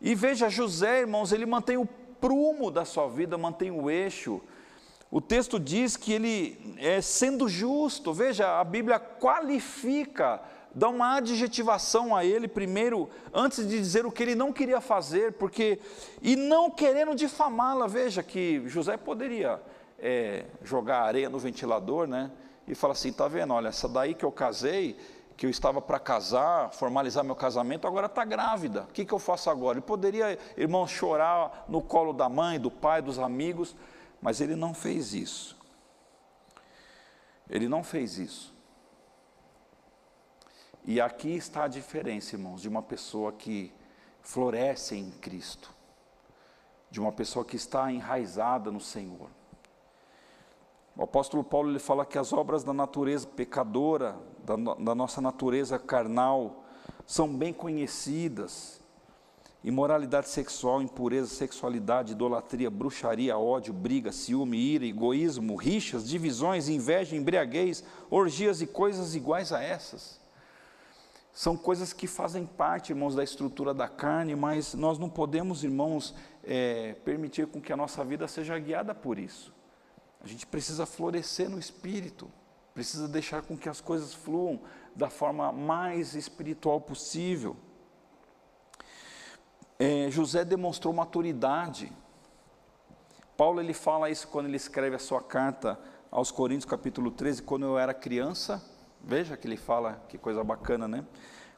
E 0.01 0.15
veja, 0.15 0.49
José, 0.49 1.01
irmãos, 1.01 1.31
ele 1.31 1.45
mantém 1.45 1.77
o 1.77 1.85
prumo 2.19 2.71
da 2.71 2.83
sua 2.83 3.07
vida, 3.07 3.37
mantém 3.37 3.69
o 3.69 3.91
eixo. 3.91 4.41
O 5.11 5.21
texto 5.21 5.59
diz 5.59 5.95
que 5.95 6.13
ele 6.13 6.75
é 6.79 6.99
sendo 6.99 7.47
justo, 7.47 8.11
veja, 8.11 8.59
a 8.59 8.63
Bíblia 8.63 8.99
qualifica, 8.99 10.41
dá 10.73 10.89
uma 10.89 11.17
adjetivação 11.17 12.15
a 12.15 12.25
ele 12.25 12.47
primeiro, 12.47 13.07
antes 13.31 13.67
de 13.67 13.77
dizer 13.77 14.03
o 14.07 14.11
que 14.11 14.23
ele 14.23 14.33
não 14.33 14.51
queria 14.51 14.81
fazer, 14.81 15.33
porque, 15.33 15.79
e 16.23 16.35
não 16.35 16.71
querendo 16.71 17.13
difamá-la, 17.13 17.85
veja 17.85 18.23
que 18.23 18.63
José 18.65 18.97
poderia 18.97 19.61
é, 19.99 20.45
jogar 20.63 21.01
areia 21.01 21.29
no 21.29 21.39
ventilador, 21.39 22.07
né? 22.07 22.31
E 22.67 22.75
fala 22.75 22.93
assim, 22.93 23.11
tá 23.11 23.27
vendo? 23.27 23.53
Olha, 23.53 23.69
essa 23.69 23.87
daí 23.87 24.13
que 24.13 24.25
eu 24.25 24.31
casei, 24.31 24.97
que 25.37 25.45
eu 25.45 25.49
estava 25.49 25.81
para 25.81 25.99
casar, 25.99 26.71
formalizar 26.71 27.23
meu 27.23 27.35
casamento, 27.35 27.87
agora 27.87 28.07
está 28.07 28.25
grávida. 28.25 28.81
O 28.83 28.87
que, 28.87 29.05
que 29.05 29.13
eu 29.13 29.19
faço 29.19 29.49
agora? 29.49 29.77
Ele 29.77 29.85
poderia, 29.85 30.37
irmão, 30.57 30.87
chorar 30.87 31.65
no 31.69 31.81
colo 31.81 32.11
da 32.11 32.27
mãe, 32.27 32.59
do 32.59 32.71
pai, 32.71 33.01
dos 33.01 33.19
amigos, 33.19 33.75
mas 34.21 34.41
ele 34.41 34.55
não 34.55 34.73
fez 34.73 35.13
isso. 35.13 35.55
Ele 37.49 37.69
não 37.69 37.83
fez 37.83 38.17
isso. 38.17 38.53
E 40.83 40.99
aqui 40.99 41.35
está 41.35 41.65
a 41.65 41.67
diferença, 41.67 42.35
irmãos, 42.35 42.61
de 42.61 42.67
uma 42.67 42.81
pessoa 42.81 43.31
que 43.31 43.73
floresce 44.21 44.95
em 44.95 45.11
Cristo, 45.11 45.69
de 46.89 46.99
uma 46.99 47.11
pessoa 47.11 47.45
que 47.45 47.55
está 47.55 47.91
enraizada 47.91 48.71
no 48.71 48.81
Senhor. 48.81 49.29
O 50.97 51.03
apóstolo 51.03 51.43
Paulo 51.43 51.69
ele 51.69 51.77
fala 51.77 52.03
que 52.03 52.17
as 52.17 52.33
obras 52.33 52.63
da 52.63 52.73
natureza 52.73 53.27
pecadora, 53.27 54.17
da, 54.43 54.55
da 54.55 54.95
nossa 54.95 55.21
natureza 55.21 55.77
carnal, 55.77 56.63
são 57.05 57.27
bem 57.31 57.53
conhecidas. 57.53 58.81
Imoralidade 59.63 60.27
sexual, 60.27 60.81
impureza, 60.81 61.27
sexualidade, 61.27 62.13
idolatria, 62.13 62.71
bruxaria, 62.71 63.37
ódio, 63.37 63.73
briga, 63.73 64.11
ciúme, 64.11 64.57
ira, 64.57 64.85
egoísmo, 64.85 65.55
rixas, 65.55 66.07
divisões, 66.07 66.67
inveja, 66.67 67.15
embriaguez, 67.15 67.83
orgias 68.09 68.61
e 68.61 68.65
coisas 68.65 69.13
iguais 69.13 69.51
a 69.51 69.61
essas. 69.61 70.19
São 71.31 71.55
coisas 71.55 71.93
que 71.93 72.07
fazem 72.07 72.43
parte, 72.43 72.91
irmãos, 72.91 73.13
da 73.13 73.23
estrutura 73.23 73.71
da 73.71 73.87
carne, 73.87 74.35
mas 74.35 74.73
nós 74.73 74.97
não 74.97 75.09
podemos, 75.09 75.63
irmãos, 75.63 76.15
é, 76.43 76.93
permitir 77.05 77.45
com 77.45 77.61
que 77.61 77.71
a 77.71 77.77
nossa 77.77 78.03
vida 78.03 78.27
seja 78.27 78.57
guiada 78.57 78.95
por 78.95 79.19
isso. 79.19 79.56
A 80.21 80.27
gente 80.27 80.45
precisa 80.45 80.85
florescer 80.85 81.49
no 81.49 81.59
espírito, 81.59 82.31
precisa 82.73 83.07
deixar 83.07 83.41
com 83.43 83.57
que 83.57 83.69
as 83.69 83.81
coisas 83.81 84.13
fluam 84.13 84.59
da 84.95 85.09
forma 85.09 85.51
mais 85.51 86.15
espiritual 86.15 86.81
possível. 86.81 87.55
é, 89.79 90.09
José 90.09 90.43
demonstrou 90.43 90.93
maturidade. 90.93 91.91
Paulo 93.35 93.61
ele 93.61 93.73
fala 93.73 94.09
isso 94.09 94.27
quando 94.27 94.47
ele 94.47 94.57
escreve 94.57 94.95
a 94.95 94.99
sua 94.99 95.21
carta 95.21 95.79
aos 96.09 96.31
Coríntios, 96.31 96.65
capítulo 96.65 97.11
13, 97.11 97.43
quando 97.43 97.65
eu 97.65 97.77
era 97.77 97.93
criança. 97.93 98.63
Veja 98.99 99.37
que 99.37 99.47
ele 99.47 99.57
fala, 99.57 100.03
que 100.09 100.17
coisa 100.17 100.43
bacana, 100.43 100.87
né? 100.87 101.05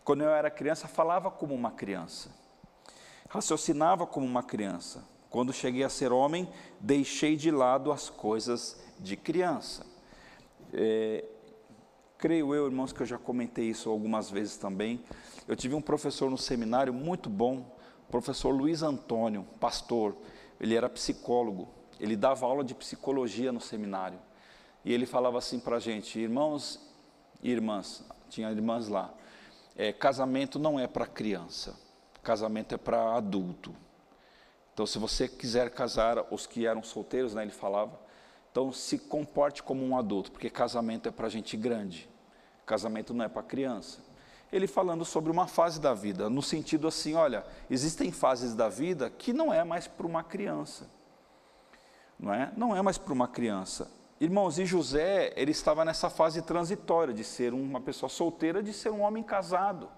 Quando 0.03 0.21
eu 0.21 0.29
era 0.29 0.51
criança, 0.51 0.87
falava 0.87 1.31
como 1.31 1.53
uma 1.53 1.71
criança, 1.71 2.29
raciocinava 3.29 4.05
como 4.05 4.25
uma 4.25 4.43
criança. 4.43 5.03
Quando 5.29 5.53
cheguei 5.53 5.83
a 5.83 5.89
ser 5.89 6.11
homem, 6.11 6.49
deixei 6.79 7.35
de 7.35 7.51
lado 7.51 7.91
as 7.91 8.09
coisas 8.09 8.81
de 8.99 9.15
criança. 9.15 9.85
É, 10.73 11.23
creio 12.17 12.53
eu, 12.53 12.65
irmãos, 12.65 12.91
que 12.91 13.01
eu 13.01 13.05
já 13.05 13.17
comentei 13.17 13.65
isso 13.65 13.89
algumas 13.89 14.31
vezes 14.31 14.57
também. 14.57 15.03
Eu 15.47 15.55
tive 15.55 15.75
um 15.75 15.81
professor 15.81 16.29
no 16.31 16.37
seminário 16.37 16.93
muito 16.93 17.29
bom, 17.29 17.77
professor 18.09 18.49
Luiz 18.49 18.81
Antônio, 18.81 19.45
pastor. 19.59 20.15
Ele 20.59 20.75
era 20.75 20.89
psicólogo, 20.89 21.69
ele 21.99 22.15
dava 22.15 22.45
aula 22.45 22.63
de 22.63 22.73
psicologia 22.73 23.51
no 23.51 23.61
seminário. 23.61 24.19
E 24.83 24.91
ele 24.91 25.05
falava 25.05 25.37
assim 25.37 25.59
para 25.59 25.75
a 25.75 25.79
gente, 25.79 26.19
irmãos 26.19 26.79
e 27.43 27.51
irmãs, 27.51 28.03
tinha 28.29 28.49
irmãs 28.51 28.87
lá, 28.87 29.13
é, 29.75 29.93
casamento 29.93 30.57
não 30.57 30.79
é 30.79 30.87
para 30.87 31.05
criança, 31.05 31.79
casamento 32.23 32.73
é 32.73 32.77
para 32.77 33.15
adulto. 33.15 33.73
Então, 34.79 34.87
se 34.87 34.97
você 34.97 35.27
quiser 35.27 35.69
casar, 35.71 36.25
os 36.31 36.47
que 36.47 36.65
eram 36.65 36.81
solteiros, 36.81 37.33
né, 37.33 37.41
ele 37.41 37.51
falava, 37.51 37.99
então 38.49 38.71
se 38.71 38.97
comporte 38.97 39.61
como 39.61 39.85
um 39.85 39.97
adulto, 39.97 40.31
porque 40.31 40.49
casamento 40.49 41.09
é 41.09 41.11
para 41.11 41.27
gente 41.27 41.57
grande, 41.57 42.09
casamento 42.65 43.13
não 43.13 43.25
é 43.25 43.27
para 43.27 43.43
criança. 43.43 43.99
Ele 44.49 44.67
falando 44.67 45.03
sobre 45.03 45.29
uma 45.29 45.47
fase 45.47 45.81
da 45.81 45.93
vida, 45.93 46.29
no 46.29 46.41
sentido 46.41 46.87
assim, 46.87 47.13
olha, 47.13 47.45
existem 47.69 48.09
fases 48.09 48.55
da 48.55 48.69
vida 48.69 49.09
que 49.09 49.33
não 49.33 49.53
é 49.53 49.65
mais 49.65 49.85
para 49.85 50.07
uma 50.07 50.23
criança, 50.23 50.89
não 52.17 52.33
é? 52.33 52.49
Não 52.55 52.73
é 52.73 52.81
mais 52.81 52.97
para 52.97 53.11
uma 53.11 53.27
criança. 53.27 53.91
Irmãos, 54.17 54.57
e 54.59 54.65
José, 54.65 55.33
ele 55.35 55.51
estava 55.51 55.83
nessa 55.83 56.09
fase 56.09 56.41
transitória 56.41 57.13
de 57.13 57.25
ser 57.25 57.53
uma 57.53 57.81
pessoa 57.81 58.07
solteira, 58.09 58.63
de 58.63 58.71
ser 58.71 58.91
um 58.91 59.01
homem 59.01 59.23
casado. 59.23 59.89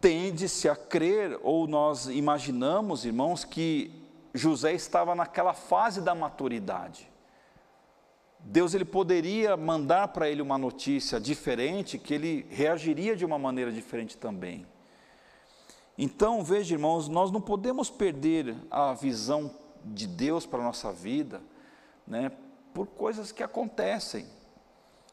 Tende-se 0.00 0.68
a 0.68 0.76
crer, 0.76 1.38
ou 1.42 1.66
nós 1.66 2.06
imaginamos, 2.06 3.04
irmãos, 3.04 3.44
que 3.44 3.90
José 4.32 4.72
estava 4.72 5.14
naquela 5.14 5.52
fase 5.52 6.00
da 6.00 6.14
maturidade. 6.14 7.10
Deus 8.40 8.74
ele 8.74 8.84
poderia 8.84 9.56
mandar 9.56 10.08
para 10.08 10.28
ele 10.28 10.40
uma 10.40 10.56
notícia 10.56 11.20
diferente, 11.20 11.98
que 11.98 12.14
ele 12.14 12.46
reagiria 12.48 13.16
de 13.16 13.24
uma 13.24 13.38
maneira 13.38 13.72
diferente 13.72 14.16
também. 14.16 14.64
Então, 15.96 16.44
veja, 16.44 16.74
irmãos, 16.74 17.08
nós 17.08 17.32
não 17.32 17.40
podemos 17.40 17.90
perder 17.90 18.54
a 18.70 18.94
visão 18.94 19.50
de 19.84 20.06
Deus 20.06 20.46
para 20.46 20.60
a 20.60 20.64
nossa 20.64 20.92
vida, 20.92 21.42
né, 22.06 22.30
por 22.72 22.86
coisas 22.86 23.32
que 23.32 23.42
acontecem. 23.42 24.26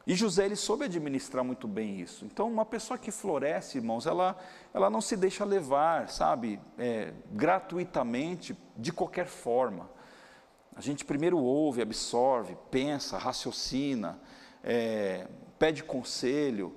E 0.06 0.14
José 0.14 0.44
ele 0.44 0.54
soube 0.54 0.84
administrar 0.84 1.42
muito 1.42 1.66
bem 1.66 2.00
isso. 2.00 2.24
Então, 2.24 2.46
uma 2.48 2.64
pessoa 2.64 2.96
que 2.96 3.10
floresce, 3.10 3.78
irmãos, 3.78 4.06
ela, 4.06 4.38
ela 4.72 4.88
não 4.88 5.00
se 5.00 5.16
deixa 5.16 5.44
levar, 5.44 6.08
sabe, 6.08 6.60
é, 6.78 7.12
gratuitamente, 7.32 8.56
de 8.76 8.92
qualquer 8.92 9.26
forma. 9.26 9.90
A 10.76 10.80
gente 10.80 11.04
primeiro 11.04 11.38
ouve, 11.38 11.82
absorve, 11.82 12.56
pensa, 12.70 13.18
raciocina, 13.18 14.20
é, 14.62 15.26
pede 15.58 15.82
conselho, 15.82 16.76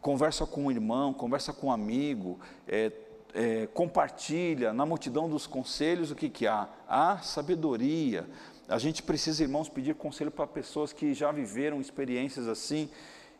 conversa 0.00 0.46
com 0.46 0.64
um 0.64 0.70
irmão, 0.70 1.12
conversa 1.12 1.52
com 1.52 1.66
um 1.66 1.72
amigo, 1.72 2.40
é, 2.66 2.90
é, 3.34 3.66
compartilha 3.68 4.72
na 4.72 4.86
multidão 4.86 5.28
dos 5.28 5.46
conselhos 5.46 6.10
o 6.10 6.14
que, 6.14 6.28
que 6.30 6.46
há? 6.46 6.68
Há 6.88 7.18
sabedoria, 7.18 8.26
a 8.70 8.78
gente 8.78 9.02
precisa, 9.02 9.42
irmãos, 9.42 9.68
pedir 9.68 9.96
conselho 9.96 10.30
para 10.30 10.46
pessoas 10.46 10.92
que 10.92 11.12
já 11.12 11.32
viveram 11.32 11.80
experiências 11.80 12.46
assim. 12.46 12.88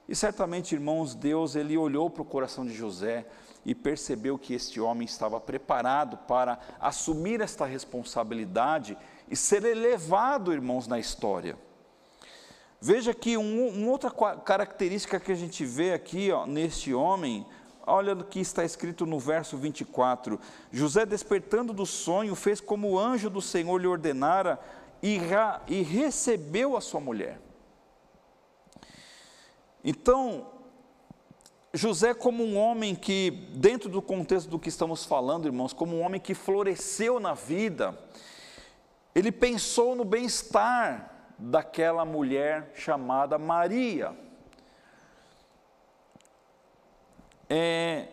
E 0.08 0.16
certamente, 0.16 0.74
irmãos, 0.74 1.14
Deus 1.14 1.54
ele 1.54 1.78
olhou 1.78 2.10
para 2.10 2.22
o 2.22 2.24
coração 2.24 2.66
de 2.66 2.74
José 2.74 3.24
e 3.64 3.72
percebeu 3.72 4.36
que 4.36 4.54
este 4.54 4.80
homem 4.80 5.04
estava 5.04 5.40
preparado 5.40 6.16
para 6.16 6.58
assumir 6.80 7.40
esta 7.40 7.64
responsabilidade 7.64 8.98
e 9.30 9.36
ser 9.36 9.64
elevado, 9.64 10.52
irmãos, 10.52 10.88
na 10.88 10.98
história. 10.98 11.56
Veja 12.80 13.14
que 13.14 13.36
um, 13.36 13.68
uma 13.68 13.88
outra 13.88 14.10
característica 14.10 15.20
que 15.20 15.30
a 15.30 15.36
gente 15.36 15.64
vê 15.64 15.92
aqui 15.92 16.32
ó, 16.32 16.44
neste 16.44 16.92
homem, 16.92 17.46
olha 17.86 18.14
o 18.14 18.24
que 18.24 18.40
está 18.40 18.64
escrito 18.64 19.06
no 19.06 19.20
verso 19.20 19.56
24: 19.56 20.40
José, 20.72 21.06
despertando 21.06 21.72
do 21.72 21.86
sonho, 21.86 22.34
fez 22.34 22.60
como 22.60 22.90
o 22.90 22.98
anjo 22.98 23.30
do 23.30 23.40
Senhor 23.40 23.78
lhe 23.78 23.86
ordenara 23.86 24.58
e, 25.02 25.18
e 25.66 25.82
recebeu 25.82 26.76
a 26.76 26.80
sua 26.80 27.00
mulher. 27.00 27.40
Então, 29.82 30.46
José, 31.72 32.12
como 32.12 32.44
um 32.44 32.58
homem 32.58 32.94
que, 32.94 33.30
dentro 33.54 33.88
do 33.88 34.02
contexto 34.02 34.48
do 34.48 34.58
que 34.58 34.68
estamos 34.68 35.04
falando, 35.04 35.46
irmãos, 35.46 35.72
como 35.72 35.96
um 35.96 36.02
homem 36.02 36.20
que 36.20 36.34
floresceu 36.34 37.18
na 37.20 37.32
vida, 37.32 37.98
ele 39.14 39.32
pensou 39.32 39.94
no 39.94 40.04
bem-estar 40.04 41.34
daquela 41.38 42.04
mulher 42.04 42.72
chamada 42.74 43.38
Maria. 43.38 44.14
É, 47.48 48.08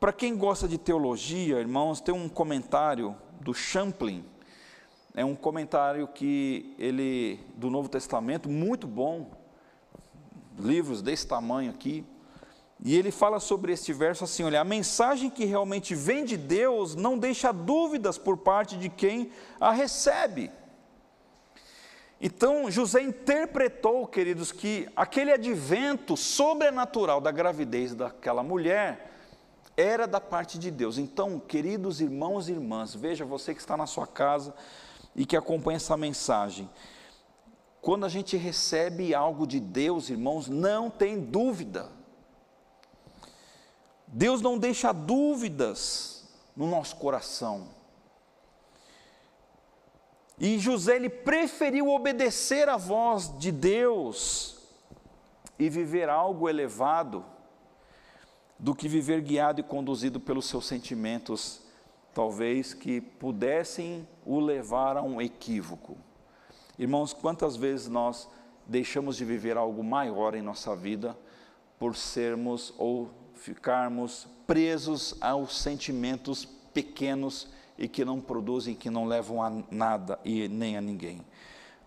Para 0.00 0.12
quem 0.12 0.34
gosta 0.34 0.66
de 0.66 0.78
teologia, 0.78 1.60
irmãos, 1.60 2.00
tem 2.00 2.14
um 2.14 2.28
comentário 2.28 3.14
do 3.40 3.52
Champlin, 3.52 4.24
é 5.14 5.24
um 5.24 5.34
comentário 5.34 6.06
que 6.08 6.74
ele 6.78 7.40
do 7.56 7.70
Novo 7.70 7.88
Testamento 7.88 8.48
muito 8.48 8.86
bom, 8.86 9.30
livros 10.58 11.02
desse 11.02 11.26
tamanho 11.26 11.70
aqui, 11.70 12.04
e 12.82 12.96
ele 12.96 13.10
fala 13.10 13.38
sobre 13.40 13.72
este 13.72 13.92
verso 13.92 14.24
assim: 14.24 14.42
olha, 14.42 14.60
a 14.60 14.64
mensagem 14.64 15.28
que 15.28 15.44
realmente 15.44 15.94
vem 15.94 16.24
de 16.24 16.36
Deus 16.36 16.94
não 16.94 17.18
deixa 17.18 17.52
dúvidas 17.52 18.16
por 18.16 18.38
parte 18.38 18.76
de 18.76 18.88
quem 18.88 19.30
a 19.60 19.70
recebe. 19.70 20.50
Então, 22.22 22.70
José 22.70 23.00
interpretou, 23.00 24.06
queridos, 24.06 24.52
que 24.52 24.86
aquele 24.94 25.32
advento 25.32 26.16
sobrenatural 26.18 27.18
da 27.18 27.30
gravidez 27.30 27.94
daquela 27.94 28.42
mulher 28.42 29.10
era 29.74 30.06
da 30.06 30.20
parte 30.20 30.58
de 30.58 30.70
Deus. 30.70 30.98
Então, 30.98 31.40
queridos 31.40 32.00
irmãos 32.00 32.48
e 32.48 32.52
irmãs, 32.52 32.94
veja 32.94 33.24
você 33.24 33.54
que 33.54 33.60
está 33.60 33.74
na 33.74 33.86
sua 33.86 34.06
casa, 34.06 34.54
e 35.14 35.26
que 35.26 35.36
acompanha 35.36 35.76
essa 35.76 35.96
mensagem. 35.96 36.68
Quando 37.80 38.04
a 38.04 38.08
gente 38.08 38.36
recebe 38.36 39.14
algo 39.14 39.46
de 39.46 39.58
Deus, 39.58 40.10
irmãos, 40.10 40.48
não 40.48 40.90
tem 40.90 41.20
dúvida. 41.20 41.90
Deus 44.06 44.42
não 44.42 44.58
deixa 44.58 44.92
dúvidas 44.92 46.28
no 46.54 46.66
nosso 46.66 46.96
coração. 46.96 47.68
E 50.38 50.58
José 50.58 50.96
ele 50.96 51.08
preferiu 51.08 51.88
obedecer 51.88 52.68
à 52.68 52.76
voz 52.76 53.36
de 53.38 53.52
Deus 53.52 54.58
e 55.58 55.68
viver 55.68 56.08
algo 56.08 56.48
elevado 56.48 57.24
do 58.58 58.74
que 58.74 58.88
viver 58.88 59.20
guiado 59.20 59.60
e 59.60 59.62
conduzido 59.62 60.18
pelos 60.18 60.46
seus 60.46 60.66
sentimentos 60.66 61.62
talvez 62.20 62.74
que 62.74 63.00
pudessem 63.00 64.06
o 64.26 64.40
levar 64.40 64.94
a 64.98 65.02
um 65.02 65.22
equívoco. 65.22 65.96
Irmãos, 66.78 67.14
quantas 67.14 67.56
vezes 67.56 67.88
nós 67.88 68.28
deixamos 68.66 69.16
de 69.16 69.24
viver 69.24 69.56
algo 69.56 69.82
maior 69.82 70.34
em 70.34 70.42
nossa 70.42 70.76
vida 70.76 71.16
por 71.78 71.96
sermos 71.96 72.74
ou 72.76 73.08
ficarmos 73.32 74.28
presos 74.46 75.16
aos 75.18 75.56
sentimentos 75.62 76.44
pequenos 76.74 77.48
e 77.78 77.88
que 77.88 78.04
não 78.04 78.20
produzem, 78.20 78.74
que 78.74 78.90
não 78.90 79.06
levam 79.06 79.42
a 79.42 79.48
nada 79.70 80.20
e 80.22 80.46
nem 80.46 80.76
a 80.76 80.80
ninguém. 80.82 81.24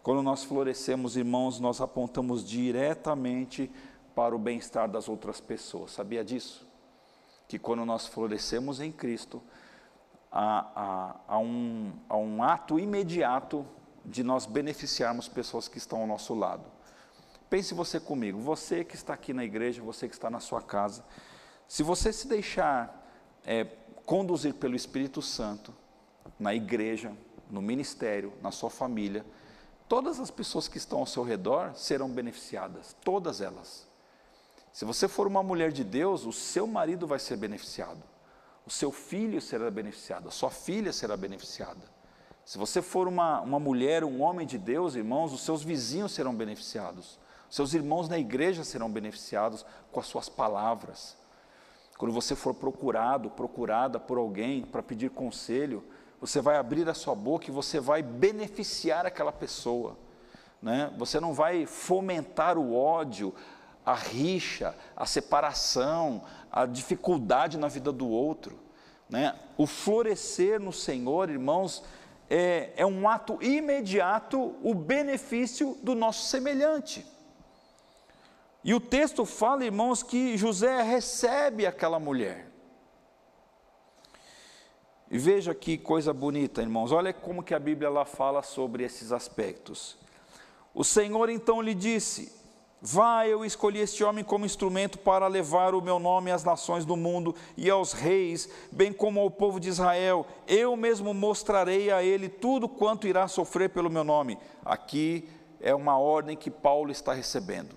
Quando 0.02 0.24
nós 0.24 0.44
florescemos, 0.44 1.16
irmãos, 1.16 1.60
nós 1.60 1.80
apontamos 1.80 2.44
diretamente 2.44 3.70
para 4.16 4.36
o 4.36 4.40
bem-estar 4.40 4.90
das 4.90 5.08
outras 5.08 5.40
pessoas. 5.40 5.92
Sabia 5.92 6.26
disso? 6.26 6.68
Que 7.48 7.60
quando 7.60 7.86
nós 7.86 8.08
florescemos 8.08 8.82
em 8.82 8.92
Cristo, 8.92 9.40
a, 10.34 10.66
a, 10.76 11.36
a, 11.36 11.38
um, 11.38 11.94
a 12.10 12.18
um 12.18 12.42
ato 12.42 12.80
imediato 12.80 13.64
de 14.04 14.24
nós 14.24 14.48
beneficiarmos 14.48 15.28
pessoas 15.28 15.68
que 15.68 15.78
estão 15.78 16.02
ao 16.02 16.08
nosso 16.08 16.34
lado. 16.34 16.64
Pense 17.52 17.76
você 17.76 18.00
comigo, 18.00 18.40
você 18.40 18.84
que 18.84 18.96
está 18.96 19.14
aqui 19.14 19.32
na 19.32 19.46
igreja, 19.46 19.84
você 19.84 20.08
que 20.08 20.16
está 20.16 20.32
na 20.32 20.40
sua 20.40 20.60
casa, 20.60 21.06
se 21.68 21.84
você 21.84 22.12
se 22.12 22.28
deixar 22.28 23.08
é, 23.46 23.64
conduzir 24.08 24.56
pelo 24.56 24.76
Espírito 24.76 25.22
Santo, 25.22 25.72
na 26.40 26.56
igreja, 26.56 27.16
no 27.52 27.62
ministério, 27.62 28.34
na 28.42 28.50
sua 28.50 28.72
família, 28.72 29.24
todas 29.88 30.20
as 30.20 30.32
pessoas 30.32 30.68
que 30.68 30.80
estão 30.80 31.00
ao 31.00 31.06
seu 31.06 31.24
redor 31.24 31.76
serão 31.76 32.10
beneficiadas, 32.10 32.96
todas 33.04 33.40
elas. 33.40 33.88
Se 34.72 34.84
você 34.84 35.08
for 35.08 35.28
uma 35.28 35.44
mulher 35.44 35.72
de 35.72 35.84
Deus, 35.84 36.26
o 36.26 36.34
seu 36.34 36.66
marido 36.66 37.06
vai 37.06 37.20
ser 37.20 37.38
beneficiado 37.38 38.13
o 38.66 38.70
seu 38.70 38.92
filho 38.92 39.42
será 39.42 39.70
beneficiado, 39.70 40.28
a 40.28 40.32
sua 40.32 40.50
filha 40.50 40.94
será 40.94 41.18
beneficiada. 41.18 41.82
Se 42.46 42.58
você 42.58 42.82
for 42.82 43.08
uma, 43.08 43.42
uma 43.42 43.60
mulher, 43.60 44.04
um 44.04 44.22
homem 44.22 44.46
de 44.46 44.58
Deus, 44.58 44.96
irmãos, 44.96 45.34
os 45.34 45.42
seus 45.42 45.64
vizinhos 45.64 46.12
serão 46.12 46.36
beneficiados, 46.36 47.20
seus 47.50 47.74
irmãos 47.74 48.10
na 48.10 48.18
igreja 48.18 48.64
serão 48.64 48.92
beneficiados 48.92 49.66
com 49.92 50.00
as 50.00 50.08
suas 50.08 50.28
palavras. 50.28 51.16
Quando 51.98 52.12
você 52.12 52.36
for 52.36 52.54
procurado, 52.54 53.30
procurada 53.30 54.00
por 54.00 54.18
alguém 54.18 54.64
para 54.64 54.82
pedir 54.82 55.12
conselho, 55.12 55.84
você 56.20 56.42
vai 56.42 56.58
abrir 56.58 56.90
a 56.90 56.94
sua 56.94 57.14
boca 57.14 57.50
e 57.50 57.54
você 57.54 57.80
vai 57.80 58.02
beneficiar 58.02 59.06
aquela 59.06 59.32
pessoa. 59.32 59.98
Né? 60.62 60.92
Você 60.98 61.20
não 61.20 61.34
vai 61.34 61.66
fomentar 61.66 62.58
o 62.58 62.76
ódio, 62.76 63.34
a 63.86 63.94
rixa, 63.94 64.76
a 64.96 65.06
separação, 65.06 66.24
a 66.52 66.66
dificuldade 66.66 67.58
na 67.58 67.68
vida 67.68 67.92
do 67.92 68.08
outro. 68.08 68.60
Né? 69.10 69.38
O 69.58 69.68
florescer 69.68 70.60
no 70.60 70.72
Senhor, 70.72 71.30
irmãos, 71.30 71.84
é, 72.30 72.72
é 72.76 72.86
um 72.86 73.08
ato 73.08 73.38
imediato, 73.44 74.56
o 74.64 74.74
benefício 74.74 75.78
do 75.84 75.94
nosso 75.94 76.28
semelhante. 76.28 77.06
E 78.64 78.74
o 78.74 78.80
texto 78.80 79.26
fala, 79.26 79.66
irmãos, 79.66 80.02
que 80.02 80.38
José 80.38 80.82
recebe 80.82 81.66
aquela 81.66 82.00
mulher. 82.00 82.48
E 85.12 85.18
veja 85.18 85.54
que 85.54 85.78
coisa 85.78 86.14
bonita, 86.14 86.62
irmãos. 86.62 86.92
Olha 86.92 87.14
como 87.14 87.44
que 87.44 87.54
a 87.54 87.60
Bíblia 87.60 87.90
lá 87.90 88.06
fala 88.06 88.42
sobre 88.42 88.84
esses 88.84 89.12
aspectos. 89.12 89.98
O 90.74 90.84
Senhor 90.84 91.30
então 91.30 91.62
lhe 91.62 91.76
disse: 91.76 92.34
Vá, 92.86 93.26
eu 93.26 93.46
escolhi 93.46 93.80
este 93.80 94.04
homem 94.04 94.26
como 94.26 94.46
instrumento 94.46 95.00
para 95.00 95.26
levar 95.30 95.74
o 95.74 95.82
meu 95.82 96.00
nome 96.00 96.30
às 96.32 96.44
nações 96.44 96.84
do 96.84 96.98
mundo 96.98 97.34
e 97.56 97.70
aos 97.70 97.94
reis, 97.94 98.50
bem 98.74 98.92
como 98.92 99.22
ao 99.22 99.32
povo 99.32 99.58
de 99.58 99.70
Israel. 99.70 100.28
Eu 100.46 100.76
mesmo 100.76 101.14
mostrarei 101.14 101.90
a 101.92 102.04
ele 102.04 102.28
tudo 102.28 102.68
quanto 102.68 103.08
irá 103.08 103.26
sofrer 103.30 103.70
pelo 103.70 103.90
meu 103.90 104.04
nome. 104.04 104.38
Aqui 104.66 105.30
é 105.62 105.74
uma 105.74 105.98
ordem 105.98 106.36
que 106.36 106.52
Paulo 106.52 106.92
está 106.92 107.14
recebendo. 107.14 107.74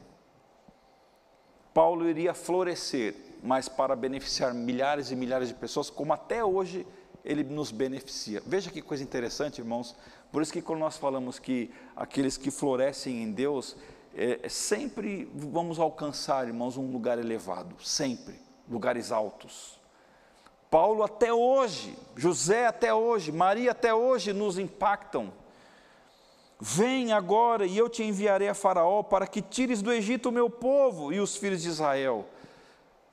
Paulo 1.73 2.09
iria 2.09 2.35
florescer, 2.35 3.15
mas 3.45 3.69
para 3.69 3.95
beneficiar 3.95 4.53
milhares 4.53 5.13
e 5.13 5.15
milhares 5.15 5.47
de 5.47 5.55
pessoas, 5.55 5.89
como 5.89 6.13
até 6.13 6.45
hoje 6.45 6.85
ele 7.25 7.45
nos 7.45 7.71
beneficia. 7.71 8.43
Veja 8.45 8.73
que 8.73 8.83
coisa 8.83 9.05
interessante, 9.05 9.61
irmãos. 9.61 9.95
Por 10.33 10.43
isso 10.43 10.53
que 10.53 10.61
quando 10.61 10.81
nós 10.81 10.97
falamos 10.97 11.39
que 11.39 11.71
aqueles 11.95 12.37
que 12.37 12.51
florescem 12.51 13.23
em 13.23 13.31
Deus, 13.31 13.77
é, 14.19 14.41
é, 14.43 14.49
sempre 14.49 15.31
vamos 15.35 15.79
alcançar, 15.79 16.47
irmãos, 16.47 16.79
um 16.79 16.91
lugar 16.91 17.19
elevado, 17.19 17.77
sempre, 17.85 18.41
lugares 18.67 19.13
altos. 19.13 19.79
Paulo 20.71 21.03
até 21.03 21.33
hoje, 21.33 21.95
José 22.17 22.67
até 22.67 22.95
hoje, 22.95 23.31
Maria 23.31 23.73
até 23.73 23.93
hoje 23.93 24.33
nos 24.33 24.59
impactam. 24.59 25.31
Vem 26.59 27.13
agora 27.13 27.67
e 27.67 27.77
eu 27.77 27.91
te 27.91 28.03
enviarei 28.03 28.49
a 28.49 28.55
Faraó 28.55 29.03
para 29.03 29.27
que 29.27 29.43
tires 29.43 29.83
do 29.83 29.93
Egito 29.93 30.31
o 30.31 30.33
meu 30.33 30.49
povo 30.49 31.13
e 31.13 31.21
os 31.21 31.37
filhos 31.37 31.61
de 31.61 31.69
Israel. 31.69 32.25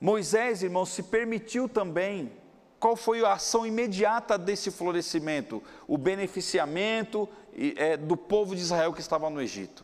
Moisés, 0.00 0.62
irmãos, 0.62 0.88
se 0.88 1.02
permitiu 1.02 1.68
também. 1.68 2.32
Qual 2.80 2.96
foi 2.96 3.22
a 3.22 3.34
ação 3.34 3.66
imediata 3.66 4.38
desse 4.38 4.70
florescimento? 4.70 5.62
O 5.86 5.98
beneficiamento 5.98 7.28
é, 7.76 7.98
do 7.98 8.16
povo 8.16 8.56
de 8.56 8.62
Israel 8.62 8.92
que 8.94 9.00
estava 9.00 9.28
no 9.28 9.40
Egito. 9.40 9.83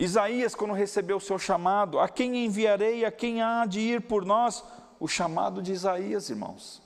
Isaías, 0.00 0.54
quando 0.54 0.72
recebeu 0.72 1.18
o 1.18 1.20
seu 1.20 1.38
chamado, 1.38 1.98
a 1.98 2.08
quem 2.08 2.46
enviarei, 2.46 3.04
a 3.04 3.12
quem 3.12 3.42
há 3.42 3.66
de 3.66 3.80
ir 3.80 4.00
por 4.00 4.24
nós? 4.24 4.64
O 4.98 5.06
chamado 5.06 5.60
de 5.60 5.72
Isaías, 5.72 6.30
irmãos. 6.30 6.82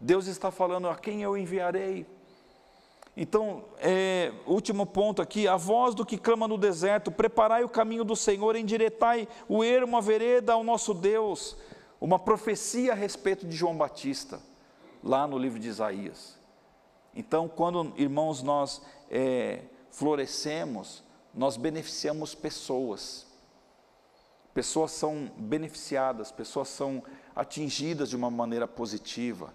Deus 0.00 0.28
está 0.28 0.48
falando 0.48 0.88
a 0.88 0.94
quem 0.94 1.24
eu 1.24 1.36
enviarei. 1.36 2.06
Então, 3.16 3.64
é, 3.78 4.32
último 4.46 4.86
ponto 4.86 5.20
aqui: 5.20 5.48
a 5.48 5.56
voz 5.56 5.92
do 5.92 6.06
que 6.06 6.16
clama 6.16 6.46
no 6.46 6.56
deserto, 6.56 7.10
preparai 7.10 7.64
o 7.64 7.68
caminho 7.68 8.04
do 8.04 8.14
Senhor, 8.14 8.54
endireitai 8.54 9.26
o 9.48 9.64
ermo, 9.64 9.96
a 9.96 10.00
vereda 10.00 10.52
ao 10.52 10.62
nosso 10.62 10.94
Deus. 10.94 11.56
Uma 12.00 12.18
profecia 12.18 12.92
a 12.92 12.94
respeito 12.94 13.44
de 13.44 13.56
João 13.56 13.76
Batista, 13.76 14.40
lá 15.02 15.26
no 15.26 15.36
livro 15.36 15.58
de 15.58 15.66
Isaías. 15.66 16.38
Então, 17.12 17.48
quando, 17.48 17.92
irmãos, 17.96 18.40
nós 18.40 18.80
é, 19.10 19.62
florescemos, 19.90 21.02
nós 21.34 21.56
beneficiamos 21.56 22.34
pessoas. 22.34 23.26
Pessoas 24.54 24.90
são 24.92 25.30
beneficiadas, 25.36 26.30
pessoas 26.30 26.68
são 26.68 27.02
atingidas 27.34 28.10
de 28.10 28.16
uma 28.16 28.30
maneira 28.30 28.68
positiva. 28.68 29.52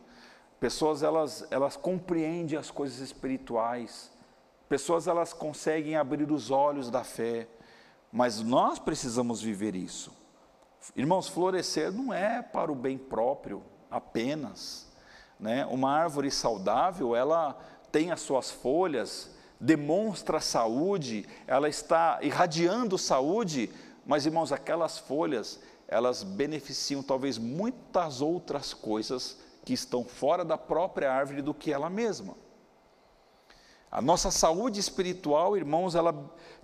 Pessoas 0.60 1.04
elas 1.04 1.46
elas 1.52 1.78
compreendem 1.78 2.58
as 2.58 2.72
coisas 2.72 3.00
espirituais. 3.00 4.12
Pessoas 4.68 5.08
elas 5.08 5.34
conseguem 5.34 5.96
abrir 5.96 6.32
os 6.32 6.50
olhos 6.50 6.90
da 6.90 7.04
fé. 7.04 7.48
Mas 8.12 8.42
nós 8.42 8.80
precisamos 8.80 9.42
viver 9.42 9.76
isso. 9.76 10.12
Irmãos, 10.96 11.28
florescer 11.28 11.92
não 11.92 12.14
é 12.14 12.42
para 12.42 12.72
o 12.72 12.76
bem 12.76 12.98
próprio 12.98 13.62
apenas, 13.92 14.88
né? 15.40 15.66
Uma 15.66 15.92
árvore 15.92 16.32
saudável, 16.32 17.16
ela 17.16 17.54
tem 17.92 18.12
as 18.12 18.22
suas 18.22 18.50
folhas, 18.50 19.37
demonstra 19.60 20.40
saúde, 20.40 21.26
ela 21.46 21.68
está 21.68 22.20
irradiando 22.22 22.98
saúde, 22.98 23.70
mas 24.06 24.26
irmãos, 24.26 24.52
aquelas 24.52 24.98
folhas, 24.98 25.60
elas 25.88 26.24
beneficiam 26.24 27.02
talvez 27.02 27.38
muitas 27.38 28.22
outras 28.22 28.74
coisas 28.74 29.38
que 29.66 29.74
estão 29.74 30.04
fora 30.04 30.46
da 30.46 30.58
própria 30.58 31.12
árvore 31.12 31.42
do 31.42 31.54
que 31.54 31.74
ela 31.74 31.90
mesma. 31.90 32.36
A 33.90 34.02
nossa 34.02 34.30
saúde 34.32 34.80
espiritual, 34.80 35.56
irmãos, 35.56 35.96
ela 35.96 36.14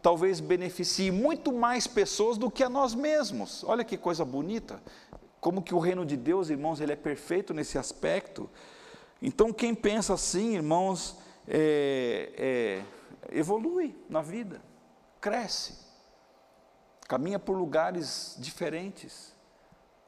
talvez 0.02 0.40
beneficie 0.40 1.10
muito 1.10 1.52
mais 1.52 1.88
pessoas 1.88 2.38
do 2.38 2.52
que 2.52 2.64
a 2.64 2.70
nós 2.70 2.94
mesmos. 2.94 3.64
Olha 3.64 3.84
que 3.84 3.98
coisa 3.98 4.26
bonita. 4.26 4.82
Como 5.40 5.62
que 5.62 5.74
o 5.74 5.80
reino 5.80 6.06
de 6.06 6.18
Deus, 6.18 6.50
irmãos, 6.50 6.82
ele 6.82 6.92
é 6.92 6.98
perfeito 6.98 7.54
nesse 7.54 7.78
aspecto. 7.78 8.50
Então, 9.22 9.54
quem 9.54 9.74
pensa 9.74 10.14
assim, 10.14 10.56
irmãos, 10.56 11.18
é, 11.48 12.34
é, 12.38 13.38
evolui 13.38 13.96
na 14.10 14.22
vida, 14.22 14.62
cresce, 15.20 15.78
caminha 17.08 17.40
por 17.40 17.58
lugares 17.58 18.36
diferentes. 18.40 19.34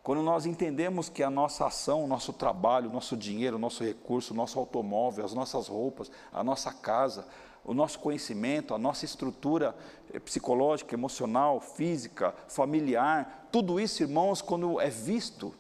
Quando 0.04 0.22
nós 0.22 0.46
entendemos 0.46 1.10
que 1.10 1.24
a 1.24 1.30
nossa 1.30 1.66
ação, 1.66 2.04
o 2.04 2.08
nosso 2.08 2.32
trabalho, 2.32 2.90
o 2.90 2.94
nosso 2.94 3.18
dinheiro, 3.18 3.56
o 3.56 3.60
nosso 3.60 3.84
recurso, 3.84 4.34
o 4.34 4.38
nosso 4.38 4.60
automóvel, 4.60 5.26
as 5.26 5.34
nossas 5.34 5.68
roupas, 5.68 6.12
a 6.32 6.44
nossa 6.44 6.72
casa, 6.72 7.28
o 7.64 7.74
nosso 7.74 8.00
conhecimento, 8.00 8.76
a 8.76 8.78
nossa 8.78 9.04
estrutura 9.04 9.76
eh, 10.14 10.20
psicológica, 10.20 10.94
emocional, 10.94 11.60
física, 11.60 12.36
familiar, 12.48 13.48
tudo 13.52 13.80
isso, 13.80 14.04
irmãos, 14.04 14.42
quando 14.42 14.80
é 14.80 14.90
visto, 14.90 15.56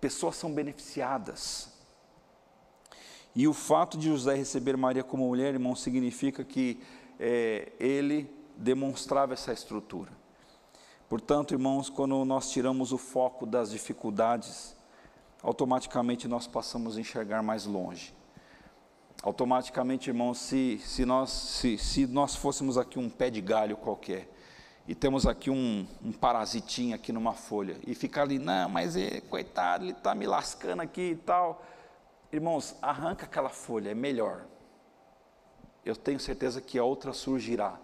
pessoas 0.00 0.36
são 0.36 0.52
beneficiadas. 0.52 1.73
E 3.34 3.48
o 3.48 3.52
fato 3.52 3.98
de 3.98 4.08
José 4.08 4.36
receber 4.36 4.76
Maria 4.76 5.02
como 5.02 5.26
mulher, 5.26 5.54
irmão, 5.54 5.74
significa 5.74 6.44
que 6.44 6.80
é, 7.18 7.72
ele 7.80 8.30
demonstrava 8.56 9.32
essa 9.32 9.52
estrutura. 9.52 10.12
Portanto, 11.08 11.52
irmãos, 11.52 11.90
quando 11.90 12.24
nós 12.24 12.50
tiramos 12.50 12.92
o 12.92 12.98
foco 12.98 13.44
das 13.44 13.72
dificuldades, 13.72 14.76
automaticamente 15.42 16.28
nós 16.28 16.46
passamos 16.46 16.96
a 16.96 17.00
enxergar 17.00 17.42
mais 17.42 17.66
longe. 17.66 18.14
Automaticamente, 19.20 20.10
irmãos, 20.10 20.38
se, 20.38 20.80
se, 20.84 21.04
nós, 21.04 21.30
se, 21.30 21.76
se 21.76 22.06
nós 22.06 22.36
fôssemos 22.36 22.78
aqui 22.78 23.00
um 23.00 23.10
pé 23.10 23.30
de 23.30 23.40
galho 23.40 23.76
qualquer, 23.76 24.30
e 24.86 24.94
temos 24.94 25.26
aqui 25.26 25.50
um, 25.50 25.86
um 26.04 26.12
parasitinho 26.12 26.94
aqui 26.94 27.10
numa 27.10 27.32
folha, 27.32 27.78
e 27.84 27.96
ficar 27.96 28.22
ali, 28.22 28.38
não, 28.38 28.68
mas 28.68 28.94
ele, 28.94 29.20
coitado, 29.22 29.84
ele 29.84 29.92
está 29.92 30.14
me 30.14 30.26
lascando 30.26 30.82
aqui 30.82 31.10
e 31.12 31.16
tal 31.16 31.64
Irmãos, 32.34 32.74
arranca 32.82 33.26
aquela 33.26 33.48
folha, 33.48 33.90
é 33.90 33.94
melhor. 33.94 34.44
Eu 35.84 35.94
tenho 35.94 36.18
certeza 36.18 36.60
que 36.60 36.76
a 36.76 36.82
outra 36.82 37.12
surgirá. 37.12 37.78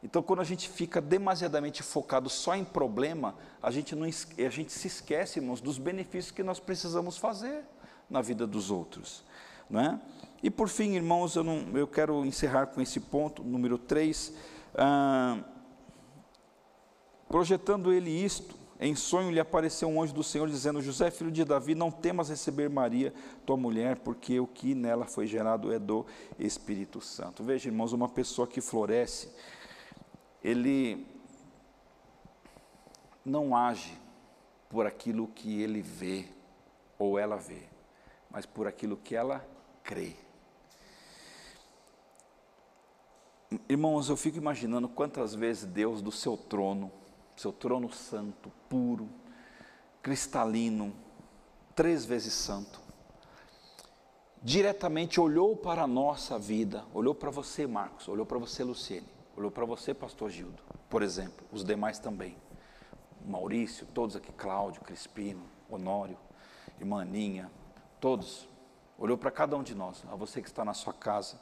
Então, 0.00 0.22
quando 0.22 0.38
a 0.38 0.44
gente 0.44 0.68
fica 0.68 1.00
demasiadamente 1.00 1.82
focado 1.82 2.30
só 2.30 2.54
em 2.54 2.64
problema, 2.64 3.34
a 3.60 3.68
gente, 3.72 3.96
não, 3.96 4.06
a 4.06 4.48
gente 4.48 4.72
se 4.72 4.86
esquece, 4.86 5.40
irmãos, 5.40 5.60
dos 5.60 5.76
benefícios 5.76 6.30
que 6.30 6.44
nós 6.44 6.60
precisamos 6.60 7.16
fazer 7.16 7.64
na 8.08 8.22
vida 8.22 8.46
dos 8.46 8.70
outros. 8.70 9.24
Não 9.68 9.80
é? 9.80 10.00
E 10.40 10.50
por 10.50 10.68
fim, 10.68 10.94
irmãos, 10.94 11.34
eu, 11.34 11.42
não, 11.42 11.76
eu 11.76 11.88
quero 11.88 12.24
encerrar 12.24 12.66
com 12.66 12.80
esse 12.80 13.00
ponto, 13.00 13.42
número 13.42 13.76
3. 13.76 14.34
Ah, 14.76 15.40
projetando 17.28 17.92
ele 17.92 18.10
isto, 18.10 18.54
em 18.80 18.94
sonho 18.94 19.30
lhe 19.30 19.40
apareceu 19.40 19.88
um 19.88 20.00
anjo 20.00 20.14
do 20.14 20.22
Senhor 20.22 20.48
dizendo: 20.48 20.80
José, 20.80 21.10
filho 21.10 21.30
de 21.30 21.44
Davi, 21.44 21.74
não 21.74 21.90
temas 21.90 22.28
receber 22.28 22.70
Maria, 22.70 23.12
tua 23.44 23.56
mulher, 23.56 23.96
porque 23.96 24.38
o 24.38 24.46
que 24.46 24.74
nela 24.74 25.04
foi 25.04 25.26
gerado 25.26 25.72
é 25.72 25.78
do 25.78 26.06
Espírito 26.38 27.00
Santo. 27.00 27.42
Veja, 27.42 27.68
irmãos, 27.68 27.92
uma 27.92 28.08
pessoa 28.08 28.46
que 28.46 28.60
floresce, 28.60 29.30
ele 30.42 31.06
não 33.24 33.56
age 33.56 33.98
por 34.68 34.86
aquilo 34.86 35.26
que 35.26 35.60
ele 35.60 35.82
vê, 35.82 36.26
ou 36.98 37.18
ela 37.18 37.36
vê, 37.36 37.62
mas 38.30 38.46
por 38.46 38.68
aquilo 38.68 38.96
que 38.96 39.16
ela 39.16 39.44
crê. 39.82 40.14
Irmãos, 43.68 44.08
eu 44.08 44.16
fico 44.16 44.36
imaginando 44.36 44.88
quantas 44.88 45.34
vezes 45.34 45.64
Deus 45.64 46.02
do 46.02 46.12
seu 46.12 46.36
trono, 46.36 46.92
seu 47.38 47.52
trono 47.52 47.92
santo, 47.92 48.50
puro, 48.68 49.08
cristalino, 50.02 50.94
três 51.74 52.04
vezes 52.04 52.32
santo, 52.32 52.80
diretamente 54.42 55.20
olhou 55.20 55.56
para 55.56 55.82
a 55.82 55.86
nossa 55.86 56.38
vida, 56.38 56.84
olhou 56.92 57.14
para 57.14 57.30
você, 57.30 57.66
Marcos, 57.66 58.08
olhou 58.08 58.26
para 58.26 58.38
você, 58.38 58.62
Luciene, 58.64 59.08
olhou 59.36 59.50
para 59.50 59.64
você, 59.64 59.94
pastor 59.94 60.30
Gildo, 60.30 60.62
por 60.88 61.02
exemplo, 61.02 61.46
os 61.52 61.64
demais 61.64 61.98
também. 61.98 62.36
Maurício, 63.24 63.86
todos 63.92 64.16
aqui, 64.16 64.32
Cláudio, 64.32 64.80
Crispino, 64.82 65.42
Honório, 65.68 66.18
irmã 66.80 67.02
Aninha, 67.02 67.50
todos. 68.00 68.48
Olhou 68.98 69.18
para 69.18 69.30
cada 69.30 69.56
um 69.56 69.62
de 69.62 69.74
nós, 69.74 70.02
a 70.10 70.16
você 70.16 70.40
que 70.40 70.48
está 70.48 70.64
na 70.64 70.74
sua 70.74 70.92
casa 70.92 71.38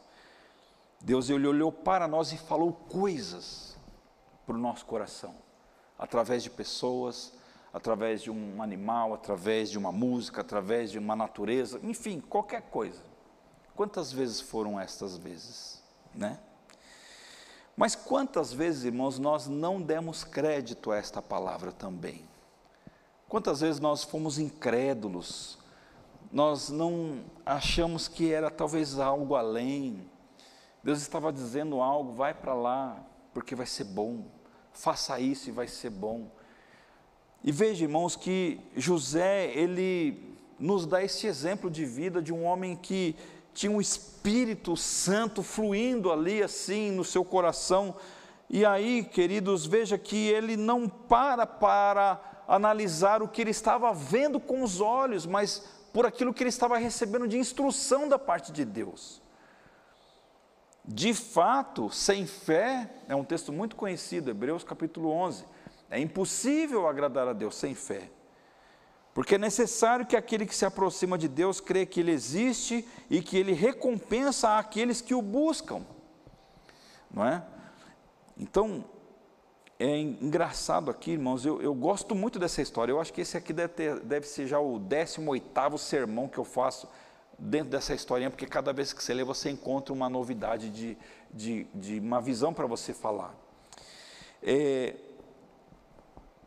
Deus 1.01 1.29
ele 1.29 1.47
olhou 1.47 1.71
para 1.71 2.09
nós 2.09 2.33
e 2.33 2.39
falou 2.39 2.73
coisas 2.73 3.77
para 4.45 4.55
o 4.55 4.59
nosso 4.59 4.85
coração, 4.87 5.35
através 5.99 6.43
de 6.43 6.51
pessoas, 6.51 7.33
através 7.73 8.23
de 8.23 8.31
um 8.31 8.63
animal, 8.63 9.15
através 9.15 9.71
de 9.71 9.79
uma 9.79 9.93
música, 9.93 10.41
através 10.41 10.91
de 10.91 10.99
uma 10.99 11.15
natureza, 11.15 11.81
enfim, 11.83 12.21
qualquer 12.21 12.63
coisa. 12.63 13.03
Quantas 13.75 14.11
vezes 14.13 14.41
foram 14.41 14.81
estas 14.81 15.19
vezes, 15.19 15.83
né? 16.15 16.39
Mas 17.77 17.95
quantas 17.95 18.53
vezes, 18.53 18.85
irmãos, 18.85 19.19
nós 19.19 19.47
não 19.47 19.83
demos 19.83 20.25
crédito 20.25 20.91
a 20.91 20.97
esta 20.97 21.21
palavra 21.21 21.71
também? 21.71 22.27
Quantas 23.29 23.61
vezes 23.61 23.81
nós 23.81 24.03
fomos 24.03 24.39
incrédulos, 24.39 25.59
nós 26.33 26.71
não 26.71 27.25
achamos 27.45 28.09
que 28.09 28.33
era 28.33 28.51
talvez 28.51 28.99
algo 28.99 29.35
além, 29.35 30.09
Deus 30.83 31.01
estava 31.03 31.33
dizendo 31.33 31.83
algo, 31.83 32.13
vai 32.13 32.33
para 32.33 32.55
lá, 32.55 32.97
porque 33.35 33.55
vai 33.55 33.67
ser 33.67 33.85
bom. 33.85 34.25
Faça 34.77 35.19
isso 35.19 35.49
e 35.49 35.53
vai 35.53 35.67
ser 35.67 35.89
bom. 35.89 36.31
E 37.43 37.51
veja, 37.51 37.85
irmãos, 37.85 38.15
que 38.15 38.61
José, 38.77 39.51
ele 39.55 40.37
nos 40.61 40.85
dá 40.85 41.03
esse 41.03 41.27
exemplo 41.27 41.71
de 41.71 41.87
vida 41.87 42.21
de 42.21 42.31
um 42.33 42.45
homem 42.45 42.77
que 42.77 43.17
tinha 43.55 43.73
um 43.73 43.81
Espírito 43.81 44.77
Santo 44.77 45.43
fluindo 45.43 46.13
ali 46.13 46.43
assim 46.43 46.91
no 46.91 47.05
seu 47.05 47.25
coração. 47.25 47.97
E 48.51 48.67
aí, 48.67 49.03
queridos, 49.03 49.65
veja 49.65 49.97
que 49.97 50.29
ele 50.29 50.59
não 50.59 50.87
para 50.87 51.47
para 51.47 52.43
analisar 52.47 53.23
o 53.23 53.29
que 53.29 53.41
ele 53.41 53.53
estava 53.53 53.95
vendo 53.95 54.39
com 54.39 54.63
os 54.63 54.79
olhos, 54.79 55.25
mas 55.25 55.65
por 55.91 56.05
aquilo 56.05 56.35
que 56.35 56.43
ele 56.43 56.51
estava 56.51 56.77
recebendo 56.77 57.27
de 57.27 57.39
instrução 57.39 58.07
da 58.11 58.19
parte 58.19 58.53
de 58.53 58.63
Deus. 58.63 59.23
De 60.87 61.13
fato, 61.13 61.91
sem 61.91 62.27
fé, 62.27 62.89
é 63.09 63.17
um 63.17 63.25
texto 63.25 63.53
muito 63.53 63.75
conhecido, 63.75 64.31
Hebreus 64.31 64.63
capítulo 64.63 65.11
11. 65.11 65.45
É 65.91 65.99
impossível 65.99 66.87
agradar 66.87 67.27
a 67.27 67.33
Deus 67.33 67.57
sem 67.57 67.75
fé. 67.75 68.09
Porque 69.13 69.35
é 69.35 69.39
necessário 69.39 70.07
que 70.07 70.15
aquele 70.15 70.47
que 70.47 70.55
se 70.55 70.65
aproxima 70.65 71.19
de 71.19 71.27
Deus 71.27 71.61
crê 71.61 71.87
que 71.87 72.01
Ele 72.01 72.13
existe 72.13 72.87
e 73.11 73.21
que 73.21 73.37
Ele 73.37 73.53
recompensa 73.53 74.59
aqueles 74.59 75.01
que 75.01 75.15
o 75.15 75.23
buscam. 75.23 75.83
Não 77.11 77.25
é? 77.25 77.43
Então, 78.37 78.85
é 79.79 79.99
engraçado 79.99 80.91
aqui, 80.91 81.13
irmãos, 81.13 81.45
eu, 81.45 81.61
eu 81.61 81.75
gosto 81.75 82.15
muito 82.15 82.39
dessa 82.39 82.63
história. 82.63 82.93
Eu 82.93 83.01
acho 83.01 83.13
que 83.13 83.23
esse 83.23 83.37
aqui 83.37 83.53
deve, 83.53 83.73
ter, 83.73 84.01
deve 84.01 84.27
ser 84.27 84.47
já 84.47 84.61
o 84.61 84.79
18 84.79 85.79
sermão 85.79 86.29
que 86.29 86.39
eu 86.39 86.45
faço 86.45 86.89
dentro 87.39 87.71
dessa 87.71 87.95
historinha, 87.95 88.31
porque 88.31 88.47
cada 88.47 88.73
vez 88.73 88.93
que 88.93 89.03
você 89.03 89.13
lê, 89.13 89.25
você 89.25 89.51
encontra 89.51 89.93
uma 89.93 90.09
novidade 90.09 90.71
de, 90.71 90.97
de, 91.33 91.65
de 91.75 91.99
uma 91.99 92.21
visão 92.21 92.55
para 92.55 92.67
você 92.67 92.95
falar. 92.95 93.35
É, 94.43 94.95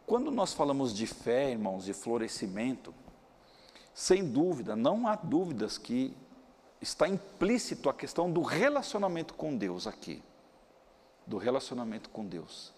quando 0.06 0.32
nós 0.32 0.54
falamos 0.54 0.94
de 0.94 1.06
fé, 1.06 1.52
irmãos, 1.52 1.86
de 1.86 1.94
florescimento, 1.94 2.94
sem 3.94 4.28
dúvida, 4.28 4.76
não 4.76 5.08
há 5.08 5.16
dúvidas 5.16 5.78
que 5.78 6.16
está 6.82 7.08
implícito 7.08 7.90
a 7.90 7.94
questão 7.94 8.32
do 8.32 8.42
relacionamento 8.42 9.34
com 9.34 9.56
Deus 9.56 9.86
aqui. 9.86 10.24
Do 11.28 11.38
relacionamento 11.38 12.10
com 12.10 12.26
Deus. 12.26 12.74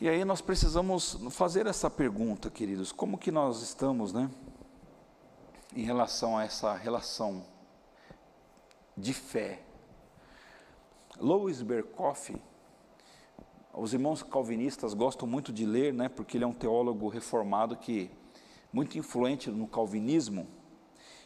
E 0.00 0.08
aí 0.08 0.24
nós 0.24 0.40
precisamos 0.40 1.16
fazer 1.30 1.66
essa 1.66 1.88
pergunta, 1.88 2.50
queridos, 2.50 2.92
como 2.92 3.18
que 3.18 3.30
nós 3.30 3.62
estamos, 3.62 4.12
né? 4.12 4.30
Em 5.74 5.82
relação 5.82 6.36
a 6.36 6.44
essa 6.44 6.74
relação 6.74 7.44
de 8.96 9.12
fé. 9.12 9.62
Louis 11.18 11.62
Berkoff, 11.62 12.34
os 13.72 13.92
irmãos 13.92 14.22
calvinistas 14.22 14.92
gostam 14.94 15.26
muito 15.26 15.52
de 15.52 15.64
ler, 15.64 15.92
né, 15.92 16.08
porque 16.08 16.36
ele 16.36 16.44
é 16.44 16.46
um 16.46 16.52
teólogo 16.52 17.08
reformado 17.08 17.76
que 17.76 18.10
muito 18.72 18.98
influente 18.98 19.50
no 19.50 19.66
calvinismo. 19.66 20.46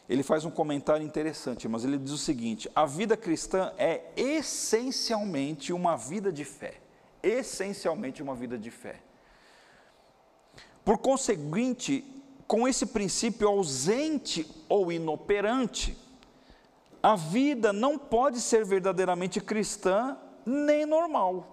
Ele 0.09 0.23
faz 0.23 0.45
um 0.45 0.51
comentário 0.51 1.05
interessante, 1.05 1.67
mas 1.67 1.83
ele 1.83 1.97
diz 1.97 2.11
o 2.11 2.17
seguinte: 2.17 2.69
a 2.73 2.85
vida 2.85 3.17
cristã 3.17 3.73
é 3.77 4.11
essencialmente 4.15 5.73
uma 5.73 5.97
vida 5.97 6.31
de 6.31 6.45
fé. 6.45 6.79
Essencialmente 7.21 8.23
uma 8.23 8.33
vida 8.33 8.57
de 8.57 8.71
fé. 8.71 9.01
Por 10.85 10.97
conseguinte, 10.99 12.16
com 12.47 12.67
esse 12.67 12.85
princípio 12.85 13.47
ausente 13.47 14.49
ou 14.69 14.91
inoperante, 14.91 15.97
a 17.03 17.15
vida 17.15 17.73
não 17.73 17.97
pode 17.97 18.39
ser 18.39 18.65
verdadeiramente 18.65 19.41
cristã 19.41 20.17
nem 20.45 20.85
normal. 20.85 21.45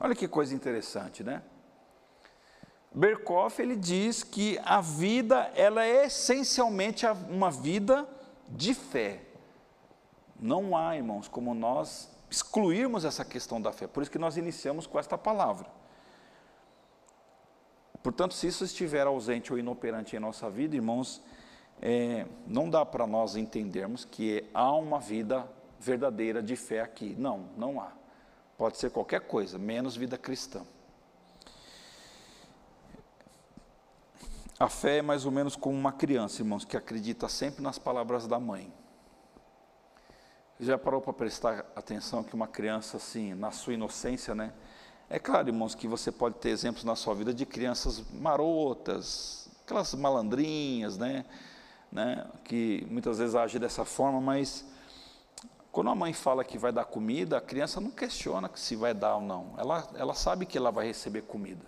Olha 0.00 0.14
que 0.14 0.28
coisa 0.28 0.54
interessante, 0.54 1.24
né? 1.24 1.42
Berkoff 2.94 3.60
ele 3.60 3.76
diz 3.76 4.22
que 4.22 4.58
a 4.64 4.80
vida 4.80 5.50
ela 5.54 5.84
é 5.84 6.06
essencialmente 6.06 7.06
uma 7.28 7.50
vida 7.50 8.08
de 8.48 8.74
fé. 8.74 9.22
Não 10.38 10.76
há, 10.76 10.96
irmãos, 10.96 11.28
como 11.28 11.54
nós 11.54 12.08
excluirmos 12.30 13.04
essa 13.04 13.24
questão 13.24 13.60
da 13.60 13.72
fé. 13.72 13.86
Por 13.86 14.02
isso 14.02 14.12
que 14.12 14.18
nós 14.18 14.36
iniciamos 14.36 14.86
com 14.86 14.98
esta 14.98 15.18
palavra. 15.18 15.77
Portanto, 18.02 18.34
se 18.34 18.46
isso 18.46 18.64
estiver 18.64 19.06
ausente 19.06 19.52
ou 19.52 19.58
inoperante 19.58 20.16
em 20.16 20.18
nossa 20.18 20.48
vida, 20.48 20.76
irmãos, 20.76 21.20
é, 21.80 22.26
não 22.46 22.68
dá 22.68 22.84
para 22.84 23.06
nós 23.06 23.36
entendermos 23.36 24.04
que 24.04 24.44
há 24.52 24.72
uma 24.72 24.98
vida 24.98 25.48
verdadeira 25.78 26.42
de 26.42 26.56
fé 26.56 26.80
aqui. 26.80 27.14
Não, 27.18 27.48
não 27.56 27.80
há. 27.80 27.92
Pode 28.56 28.78
ser 28.78 28.90
qualquer 28.90 29.20
coisa, 29.20 29.58
menos 29.58 29.96
vida 29.96 30.18
cristã. 30.18 30.64
A 34.58 34.68
fé 34.68 34.98
é 34.98 35.02
mais 35.02 35.24
ou 35.24 35.30
menos 35.30 35.54
como 35.54 35.76
uma 35.76 35.92
criança, 35.92 36.42
irmãos, 36.42 36.64
que 36.64 36.76
acredita 36.76 37.28
sempre 37.28 37.62
nas 37.62 37.78
palavras 37.78 38.26
da 38.26 38.40
mãe. 38.40 38.72
Já 40.58 40.76
parou 40.76 41.00
para 41.00 41.12
prestar 41.12 41.64
atenção 41.76 42.24
que 42.24 42.34
uma 42.34 42.48
criança, 42.48 42.96
assim, 42.96 43.34
na 43.34 43.52
sua 43.52 43.74
inocência, 43.74 44.34
né? 44.34 44.52
É 45.10 45.18
claro, 45.18 45.48
irmãos, 45.48 45.74
que 45.74 45.88
você 45.88 46.12
pode 46.12 46.34
ter 46.34 46.50
exemplos 46.50 46.84
na 46.84 46.94
sua 46.94 47.14
vida 47.14 47.32
de 47.32 47.46
crianças 47.46 48.02
marotas, 48.12 49.48
aquelas 49.64 49.94
malandrinhas, 49.94 50.98
né? 50.98 51.24
né? 51.90 52.26
Que 52.44 52.86
muitas 52.90 53.16
vezes 53.16 53.34
agem 53.34 53.58
dessa 53.58 53.86
forma, 53.86 54.20
mas 54.20 54.66
quando 55.72 55.88
a 55.88 55.94
mãe 55.94 56.12
fala 56.12 56.44
que 56.44 56.58
vai 56.58 56.72
dar 56.72 56.84
comida, 56.84 57.38
a 57.38 57.40
criança 57.40 57.80
não 57.80 57.90
questiona 57.90 58.50
se 58.54 58.76
vai 58.76 58.92
dar 58.92 59.16
ou 59.16 59.22
não. 59.22 59.54
Ela, 59.56 59.88
ela 59.94 60.12
sabe 60.12 60.44
que 60.44 60.58
ela 60.58 60.70
vai 60.70 60.86
receber 60.86 61.22
comida. 61.22 61.64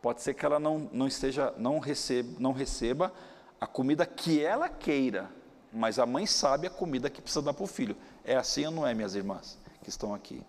Pode 0.00 0.22
ser 0.22 0.34
que 0.34 0.46
ela 0.46 0.60
não, 0.60 0.88
não 0.92 1.08
esteja, 1.08 1.52
não 1.56 1.80
receba, 1.80 2.36
não 2.38 2.52
receba 2.52 3.12
a 3.60 3.66
comida 3.66 4.06
que 4.06 4.40
ela 4.44 4.68
queira, 4.68 5.28
mas 5.72 5.98
a 5.98 6.06
mãe 6.06 6.26
sabe 6.26 6.68
a 6.68 6.70
comida 6.70 7.10
que 7.10 7.20
precisa 7.20 7.42
dar 7.42 7.54
para 7.54 7.64
o 7.64 7.68
filho. 7.68 7.96
É 8.24 8.36
assim 8.36 8.66
ou 8.66 8.70
não 8.70 8.86
é, 8.86 8.94
minhas 8.94 9.16
irmãs 9.16 9.58
que 9.82 9.88
estão 9.88 10.14
aqui? 10.14 10.40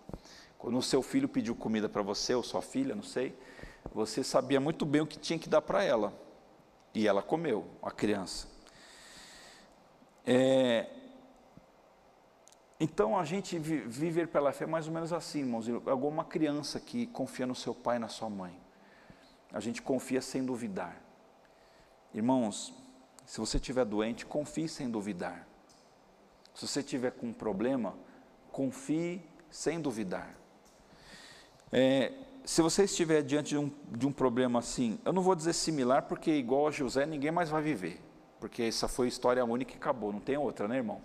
Quando 0.64 0.78
o 0.78 0.82
seu 0.82 1.02
filho 1.02 1.28
pediu 1.28 1.54
comida 1.54 1.90
para 1.90 2.00
você, 2.00 2.34
ou 2.34 2.42
sua 2.42 2.62
filha, 2.62 2.94
não 2.94 3.02
sei, 3.02 3.38
você 3.92 4.24
sabia 4.24 4.58
muito 4.58 4.86
bem 4.86 5.02
o 5.02 5.06
que 5.06 5.18
tinha 5.18 5.38
que 5.38 5.46
dar 5.46 5.60
para 5.60 5.84
ela. 5.84 6.10
E 6.94 7.06
ela 7.06 7.20
comeu, 7.20 7.66
a 7.82 7.90
criança. 7.90 8.48
É, 10.26 10.88
então 12.80 13.18
a 13.18 13.26
gente 13.26 13.58
viver 13.58 14.28
pela 14.28 14.52
fé 14.52 14.64
é 14.64 14.66
mais 14.66 14.88
ou 14.88 14.94
menos 14.94 15.12
assim, 15.12 15.40
irmãos. 15.40 15.66
Alguma 15.86 16.24
criança 16.24 16.80
que 16.80 17.08
confia 17.08 17.46
no 17.46 17.54
seu 17.54 17.74
pai 17.74 17.96
e 17.96 17.98
na 17.98 18.08
sua 18.08 18.30
mãe. 18.30 18.58
A 19.52 19.60
gente 19.60 19.82
confia 19.82 20.22
sem 20.22 20.42
duvidar. 20.42 20.98
Irmãos, 22.14 22.72
se 23.26 23.38
você 23.38 23.58
estiver 23.58 23.84
doente, 23.84 24.24
confie 24.24 24.66
sem 24.66 24.88
duvidar. 24.88 25.46
Se 26.54 26.66
você 26.66 26.80
estiver 26.80 27.10
com 27.10 27.26
um 27.26 27.34
problema, 27.34 27.94
confie 28.50 29.20
sem 29.50 29.78
duvidar. 29.78 30.42
É, 31.76 32.12
se 32.44 32.62
você 32.62 32.84
estiver 32.84 33.20
diante 33.20 33.48
de 33.48 33.58
um, 33.58 33.68
de 33.90 34.06
um 34.06 34.12
problema 34.12 34.60
assim, 34.60 34.96
eu 35.04 35.12
não 35.12 35.20
vou 35.20 35.34
dizer 35.34 35.52
similar, 35.52 36.02
porque 36.02 36.30
igual 36.30 36.68
a 36.68 36.70
José 36.70 37.04
ninguém 37.04 37.32
mais 37.32 37.50
vai 37.50 37.60
viver, 37.60 38.00
porque 38.38 38.62
essa 38.62 38.86
foi 38.86 39.08
história 39.08 39.44
única 39.44 39.72
e 39.72 39.76
acabou, 39.76 40.12
não 40.12 40.20
tem 40.20 40.36
outra, 40.36 40.68
né, 40.68 40.76
irmão? 40.76 41.00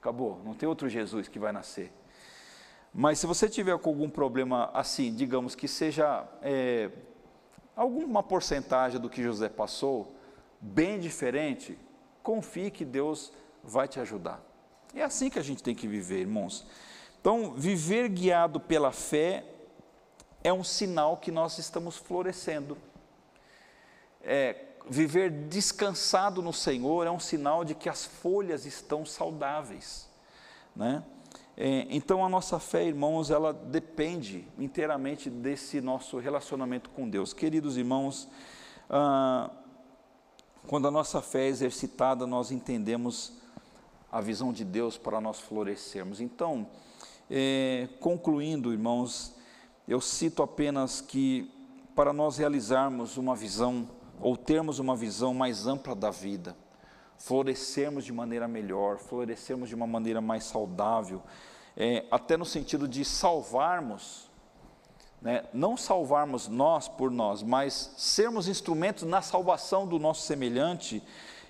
Acabou, 0.00 0.40
não 0.44 0.54
tem 0.54 0.68
outro 0.68 0.88
Jesus 0.88 1.26
que 1.26 1.40
vai 1.40 1.50
nascer. 1.50 1.92
Mas 2.94 3.18
se 3.18 3.26
você 3.26 3.48
tiver 3.48 3.76
com 3.78 3.90
algum 3.90 4.08
problema 4.08 4.70
assim, 4.72 5.12
digamos 5.12 5.56
que 5.56 5.66
seja 5.66 6.24
é, 6.40 6.88
alguma 7.74 8.22
porcentagem 8.22 9.00
do 9.00 9.10
que 9.10 9.24
José 9.24 9.48
passou, 9.48 10.14
bem 10.60 11.00
diferente, 11.00 11.76
confie 12.22 12.70
que 12.70 12.84
Deus 12.84 13.32
vai 13.64 13.88
te 13.88 13.98
ajudar. 13.98 14.40
É 14.94 15.02
assim 15.02 15.28
que 15.28 15.38
a 15.40 15.42
gente 15.42 15.64
tem 15.64 15.74
que 15.74 15.88
viver, 15.88 16.20
irmãos. 16.20 16.64
Então, 17.20 17.54
viver 17.54 18.08
guiado 18.08 18.60
pela 18.60 18.92
fé 18.92 19.51
é 20.44 20.52
um 20.52 20.64
sinal 20.64 21.16
que 21.16 21.30
nós 21.30 21.58
estamos 21.58 21.96
florescendo. 21.96 22.76
É, 24.22 24.56
viver 24.88 25.30
descansado 25.30 26.42
no 26.42 26.52
Senhor 26.52 27.06
é 27.06 27.10
um 27.10 27.20
sinal 27.20 27.64
de 27.64 27.74
que 27.74 27.88
as 27.88 28.04
folhas 28.04 28.66
estão 28.66 29.04
saudáveis, 29.04 30.08
né? 30.74 31.02
É, 31.56 31.86
então 31.90 32.24
a 32.24 32.28
nossa 32.28 32.58
fé, 32.58 32.84
irmãos, 32.84 33.30
ela 33.30 33.52
depende 33.52 34.46
inteiramente 34.58 35.28
desse 35.28 35.80
nosso 35.80 36.18
relacionamento 36.18 36.88
com 36.90 37.08
Deus. 37.08 37.34
Queridos 37.34 37.76
irmãos, 37.76 38.26
ah, 38.88 39.50
quando 40.66 40.88
a 40.88 40.90
nossa 40.90 41.20
fé 41.20 41.44
é 41.44 41.48
exercitada, 41.48 42.26
nós 42.26 42.50
entendemos 42.50 43.34
a 44.10 44.20
visão 44.20 44.52
de 44.52 44.64
Deus 44.64 44.96
para 44.96 45.20
nós 45.20 45.40
florescermos. 45.40 46.20
Então, 46.20 46.66
é, 47.30 47.88
concluindo, 48.00 48.72
irmãos, 48.72 49.34
eu 49.86 50.00
cito 50.00 50.42
apenas 50.42 51.00
que 51.00 51.50
para 51.94 52.12
nós 52.12 52.38
realizarmos 52.38 53.16
uma 53.16 53.34
visão 53.34 53.88
ou 54.20 54.36
termos 54.36 54.78
uma 54.78 54.94
visão 54.94 55.34
mais 55.34 55.66
ampla 55.66 55.94
da 55.94 56.10
vida, 56.10 56.56
florescermos 57.18 58.04
de 58.04 58.12
maneira 58.12 58.46
melhor, 58.46 58.98
florescermos 58.98 59.68
de 59.68 59.74
uma 59.74 59.86
maneira 59.86 60.20
mais 60.20 60.44
saudável, 60.44 61.22
é, 61.76 62.04
até 62.10 62.36
no 62.36 62.44
sentido 62.44 62.86
de 62.86 63.04
salvarmos, 63.04 64.30
né, 65.20 65.44
não 65.52 65.76
salvarmos 65.76 66.48
nós 66.48 66.88
por 66.88 67.10
nós, 67.10 67.42
mas 67.42 67.94
sermos 67.96 68.48
instrumentos 68.48 69.04
na 69.04 69.22
salvação 69.22 69.86
do 69.86 69.98
nosso 69.98 70.22
semelhante, 70.22 71.02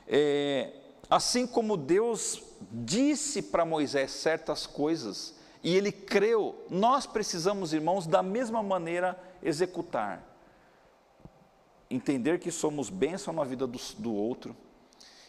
é, 0.09 0.73
assim 1.11 1.47
como 1.47 1.77
Deus 1.77 2.43
disse 2.71 3.43
para 3.43 3.65
Moisés 3.65 4.11
certas 4.13 4.67
coisas 4.67 5.35
e 5.63 5.77
ele 5.77 5.93
creu, 5.93 6.67
nós 6.69 7.07
precisamos, 7.07 7.73
irmãos, 7.73 8.07
da 8.07 8.23
mesma 8.23 8.63
maneira 8.63 9.19
executar. 9.43 10.23
Entender 11.89 12.41
que 12.41 12.51
somos 12.51 12.91
bênção 12.91 13.33
na 13.33 13.45
vida 13.45 13.67
do, 13.67 13.79
do 13.99 14.13
outro, 14.13 14.57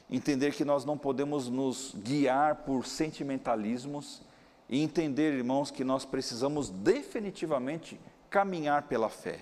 entender 0.10 0.54
que 0.54 0.66
nós 0.66 0.86
não 0.86 0.98
podemos 0.98 1.48
nos 1.50 1.94
guiar 1.96 2.58
por 2.64 2.86
sentimentalismos 2.86 4.22
e 4.68 4.82
entender, 4.82 5.34
irmãos, 5.34 5.70
que 5.70 5.84
nós 5.84 6.04
precisamos 6.04 6.70
definitivamente 6.70 8.00
caminhar 8.30 8.84
pela 8.84 9.10
fé. 9.10 9.42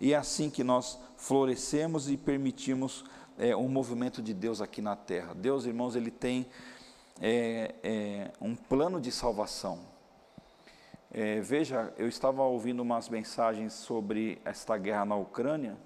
E 0.00 0.12
é 0.12 0.16
assim 0.16 0.48
que 0.50 0.62
nós 0.62 0.98
florescemos 1.16 2.08
e 2.08 2.16
permitimos 2.16 3.04
é, 3.36 3.56
um 3.56 3.68
movimento 3.68 4.22
de 4.22 4.32
Deus 4.32 4.60
aqui 4.60 4.80
na 4.80 4.94
terra. 4.94 5.34
Deus, 5.34 5.64
irmãos, 5.64 5.96
Ele 5.96 6.10
tem 6.10 6.46
é, 7.20 7.74
é, 7.82 8.30
um 8.40 8.54
plano 8.54 9.00
de 9.00 9.10
salvação. 9.10 9.97
É, 11.10 11.40
veja, 11.40 11.92
eu 11.96 12.06
estava 12.06 12.42
ouvindo 12.42 12.80
umas 12.80 13.08
mensagens 13.08 13.72
sobre 13.72 14.40
esta 14.44 14.76
guerra 14.76 15.04
na 15.04 15.16
Ucrânia 15.16 15.76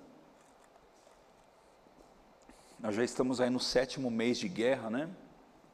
nós 2.83 2.97
já 2.97 3.05
estamos 3.05 3.41
aí 3.41 3.49
no 3.49 3.61
sétimo 3.61 4.11
mês 4.11 4.39
de 4.39 4.49
guerra, 4.49 4.91
né? 4.91 5.09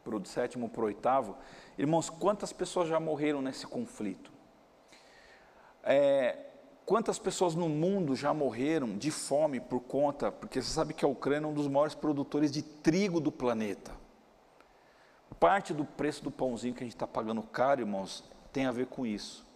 Pro 0.04 0.22
sétimo 0.26 0.68
para 0.68 0.82
o 0.82 0.84
oitavo. 0.84 1.38
Irmãos, 1.78 2.10
quantas 2.10 2.52
pessoas 2.52 2.86
já 2.86 3.00
morreram 3.00 3.40
nesse 3.40 3.66
conflito? 3.66 4.30
É, 5.82 6.36
quantas 6.84 7.18
pessoas 7.18 7.54
no 7.54 7.66
mundo 7.66 8.14
já 8.14 8.34
morreram 8.34 8.98
de 8.98 9.10
fome 9.10 9.58
por 9.58 9.80
conta, 9.80 10.30
porque 10.30 10.60
você 10.60 10.70
sabe 10.70 10.92
que 10.92 11.02
a 11.02 11.08
Ucrânia 11.08 11.46
é 11.46 11.48
um 11.48 11.54
dos 11.54 11.66
maiores 11.66 11.94
produtores 11.94 12.52
de 12.52 12.60
trigo 12.60 13.20
do 13.20 13.32
planeta. 13.32 13.90
Parte 15.40 15.72
do 15.72 15.86
preço 15.86 16.22
do 16.22 16.30
pãozinho 16.30 16.74
que 16.74 16.82
a 16.82 16.86
gente 16.86 16.94
está 16.94 17.06
pagando 17.06 17.42
caro, 17.42 17.80
irmãos, 17.80 18.22
tem 18.58 18.66
a 18.66 18.72
ver 18.72 18.86
com 18.86 19.06
isso. 19.06 19.46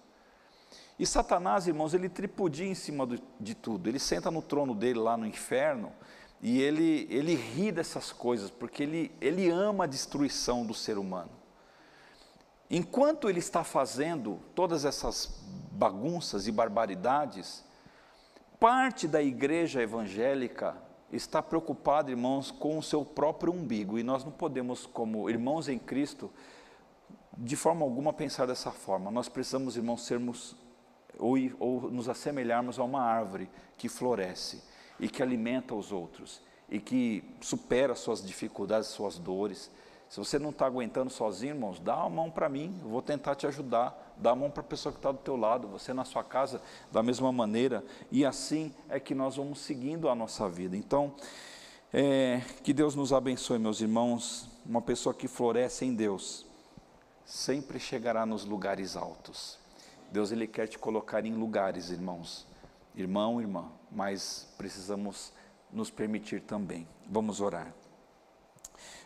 E 0.96 1.05
Satanás, 1.05 1.66
irmãos, 1.66 1.92
ele 1.92 2.09
tripudia 2.09 2.68
em 2.68 2.74
cima 2.74 3.05
do, 3.05 3.20
de 3.40 3.53
tudo. 3.53 3.88
Ele 3.88 3.98
senta 3.98 4.30
no 4.30 4.40
trono 4.40 4.76
dele 4.76 5.00
lá 5.00 5.16
no 5.16 5.26
inferno 5.26 5.92
e 6.40 6.62
ele, 6.62 7.09
ele 7.11 7.34
ri 7.34 7.72
dessas 7.72 8.12
coisas, 8.12 8.48
porque 8.48 8.84
ele, 8.84 9.11
ele 9.20 9.50
ama 9.50 9.82
a 9.82 9.86
destruição 9.88 10.64
do 10.64 10.72
ser 10.72 10.98
humano. 10.98 11.32
Enquanto 12.70 13.28
ele 13.28 13.40
está 13.40 13.64
fazendo 13.64 14.38
todas 14.55 14.84
essas 14.84 15.42
bagunças 15.72 16.46
e 16.46 16.53
barbaridades, 16.53 17.64
parte 18.61 19.09
da 19.09 19.20
igreja 19.20 19.82
evangélica 19.82 20.76
está 21.12 21.42
preocupada, 21.42 22.09
irmãos, 22.09 22.53
com 22.53 22.78
o 22.78 22.82
seu 22.84 23.05
próprio 23.05 23.53
umbigo, 23.53 23.98
e 23.98 24.05
nós 24.05 24.24
não 24.24 24.30
podemos, 24.30 24.86
como 24.86 25.28
irmãos 25.28 25.68
em 25.68 25.76
Cristo, 25.76 26.30
de 27.37 27.57
forma 27.57 27.85
alguma 27.85 28.12
pensar 28.12 28.47
dessa 28.47 28.70
forma. 28.70 29.11
Nós 29.11 29.28
precisamos, 29.28 29.76
irmãos, 29.76 30.05
sermos 30.05 30.57
ou, 31.18 31.37
ou 31.59 31.91
nos 31.91 32.09
assemelharmos 32.09 32.78
a 32.78 32.85
uma 32.85 33.03
árvore 33.03 33.49
que 33.76 33.89
floresce 33.89 34.62
e 34.99 35.09
que 35.09 35.22
alimenta 35.22 35.74
os 35.74 35.93
outros 35.93 36.41
e 36.70 36.78
que 36.78 37.22
supera 37.41 37.95
suas 37.95 38.24
dificuldades, 38.24 38.89
suas 38.89 39.18
dores. 39.18 39.70
Se 40.09 40.18
você 40.18 40.39
não 40.39 40.51
está 40.51 40.66
aguentando 40.66 41.11
sozinho, 41.11 41.55
irmãos, 41.55 41.80
dá 41.80 41.95
a 41.95 42.09
mão 42.09 42.30
para 42.30 42.49
mim, 42.49 42.78
eu 42.83 42.89
vou 42.89 43.03
tentar 43.03 43.35
te 43.35 43.47
ajudar. 43.47 43.99
Dá 44.16 44.30
a 44.30 44.37
mão 44.37 44.51
para 44.51 44.61
a 44.61 44.64
pessoa 44.64 44.93
que 44.93 44.99
está 44.99 45.11
do 45.11 45.18
teu 45.18 45.37
lado, 45.37 45.66
você 45.66 45.93
na 45.93 46.05
sua 46.05 46.22
casa, 46.22 46.61
da 46.93 47.03
mesma 47.03 47.33
maneira. 47.33 47.83
E 48.11 48.24
assim 48.24 48.72
é 48.89 49.01
que 49.01 49.14
nós 49.14 49.37
vamos 49.37 49.59
seguindo 49.61 50.09
a 50.09 50.14
nossa 50.14 50.49
vida. 50.49 50.76
Então, 50.76 51.14
é, 51.93 52.43
que 52.62 52.72
Deus 52.72 52.95
nos 52.95 53.12
abençoe, 53.12 53.59
meus 53.59 53.80
irmãos. 53.80 54.49
Uma 54.64 54.83
pessoa 54.83 55.14
que 55.14 55.26
floresce 55.26 55.85
em 55.85 55.95
Deus 55.95 56.47
sempre 57.33 57.80
chegará 57.80 58.26
nos 58.26 58.45
lugares 58.45 58.95
altos. 58.95 59.59
Deus 60.11 60.30
ele 60.30 60.47
quer 60.47 60.68
te 60.68 60.78
colocar 60.78 61.24
em 61.24 61.33
lugares, 61.33 61.89
irmãos, 61.89 62.47
irmão, 62.95 63.41
irmã, 63.41 63.72
mas 63.91 64.53
precisamos 64.59 65.33
nos 65.72 65.91
permitir 65.91 66.43
também. 66.43 66.87
Vamos 67.09 67.41
orar. 67.41 67.72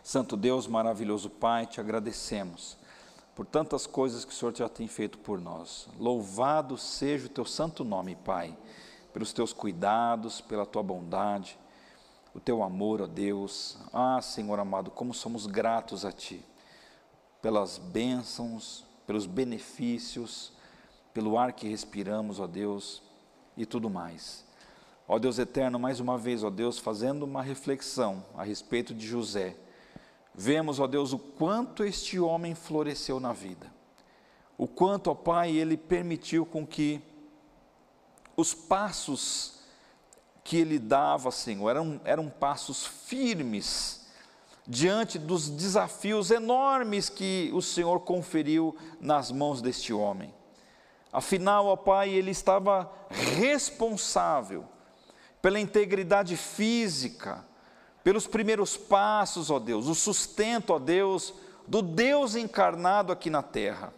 Santo 0.02 0.36
Deus, 0.36 0.66
maravilhoso 0.66 1.30
Pai, 1.30 1.66
te 1.66 1.80
agradecemos 1.80 2.76
por 3.32 3.46
tantas 3.46 3.86
coisas 3.86 4.24
que 4.24 4.32
o 4.32 4.34
Senhor 4.34 4.56
já 4.56 4.68
tem 4.68 4.88
feito 4.88 5.18
por 5.18 5.40
nós. 5.40 5.88
Louvado 5.96 6.76
seja 6.76 7.26
o 7.26 7.30
teu 7.30 7.44
santo 7.44 7.84
nome, 7.84 8.16
Pai, 8.16 8.58
pelos 9.12 9.32
teus 9.32 9.52
cuidados, 9.52 10.40
pela 10.40 10.66
tua 10.66 10.82
bondade, 10.82 11.56
o 12.34 12.40
teu 12.40 12.64
amor, 12.64 13.02
ó 13.02 13.06
Deus. 13.06 13.78
Ah, 13.92 14.20
Senhor 14.20 14.58
amado, 14.58 14.90
como 14.90 15.14
somos 15.14 15.46
gratos 15.46 16.04
a 16.04 16.10
Ti, 16.10 16.44
pelas 17.46 17.78
bênçãos, 17.78 18.84
pelos 19.06 19.24
benefícios, 19.24 20.52
pelo 21.14 21.38
ar 21.38 21.52
que 21.52 21.68
respiramos, 21.68 22.40
ó 22.40 22.46
Deus, 22.48 23.00
e 23.56 23.64
tudo 23.64 23.88
mais. 23.88 24.44
Ó 25.06 25.16
Deus 25.16 25.38
eterno, 25.38 25.78
mais 25.78 26.00
uma 26.00 26.18
vez, 26.18 26.42
ó 26.42 26.50
Deus, 26.50 26.76
fazendo 26.76 27.22
uma 27.22 27.42
reflexão 27.42 28.26
a 28.36 28.42
respeito 28.42 28.92
de 28.92 29.06
José, 29.06 29.56
vemos, 30.34 30.80
ó 30.80 30.88
Deus, 30.88 31.12
o 31.12 31.20
quanto 31.20 31.84
este 31.84 32.18
homem 32.18 32.52
floresceu 32.52 33.20
na 33.20 33.32
vida. 33.32 33.72
O 34.58 34.66
quanto, 34.66 35.12
ó 35.12 35.14
Pai, 35.14 35.52
ele 35.52 35.76
permitiu 35.76 36.44
com 36.44 36.66
que 36.66 37.00
os 38.36 38.54
passos 38.54 39.60
que 40.42 40.56
ele 40.56 40.80
dava, 40.80 41.30
Senhor, 41.30 41.70
eram, 41.70 42.00
eram 42.04 42.28
passos 42.28 42.84
firmes 42.84 44.04
diante 44.66 45.18
dos 45.18 45.48
desafios 45.48 46.30
enormes 46.30 47.08
que 47.08 47.50
o 47.54 47.62
Senhor 47.62 48.00
conferiu 48.00 48.76
nas 49.00 49.30
mãos 49.30 49.62
deste 49.62 49.92
homem. 49.92 50.34
Afinal, 51.12 51.66
ó 51.66 51.76
Pai, 51.76 52.10
ele 52.10 52.30
estava 52.30 52.90
responsável 53.08 54.64
pela 55.40 55.60
integridade 55.60 56.36
física, 56.36 57.44
pelos 58.02 58.26
primeiros 58.26 58.76
passos, 58.76 59.50
ó 59.50 59.58
Deus, 59.58 59.86
o 59.86 59.94
sustento, 59.94 60.70
ó 60.72 60.78
Deus, 60.78 61.32
do 61.66 61.82
Deus 61.82 62.34
encarnado 62.34 63.12
aqui 63.12 63.30
na 63.30 63.42
terra. 63.42 63.94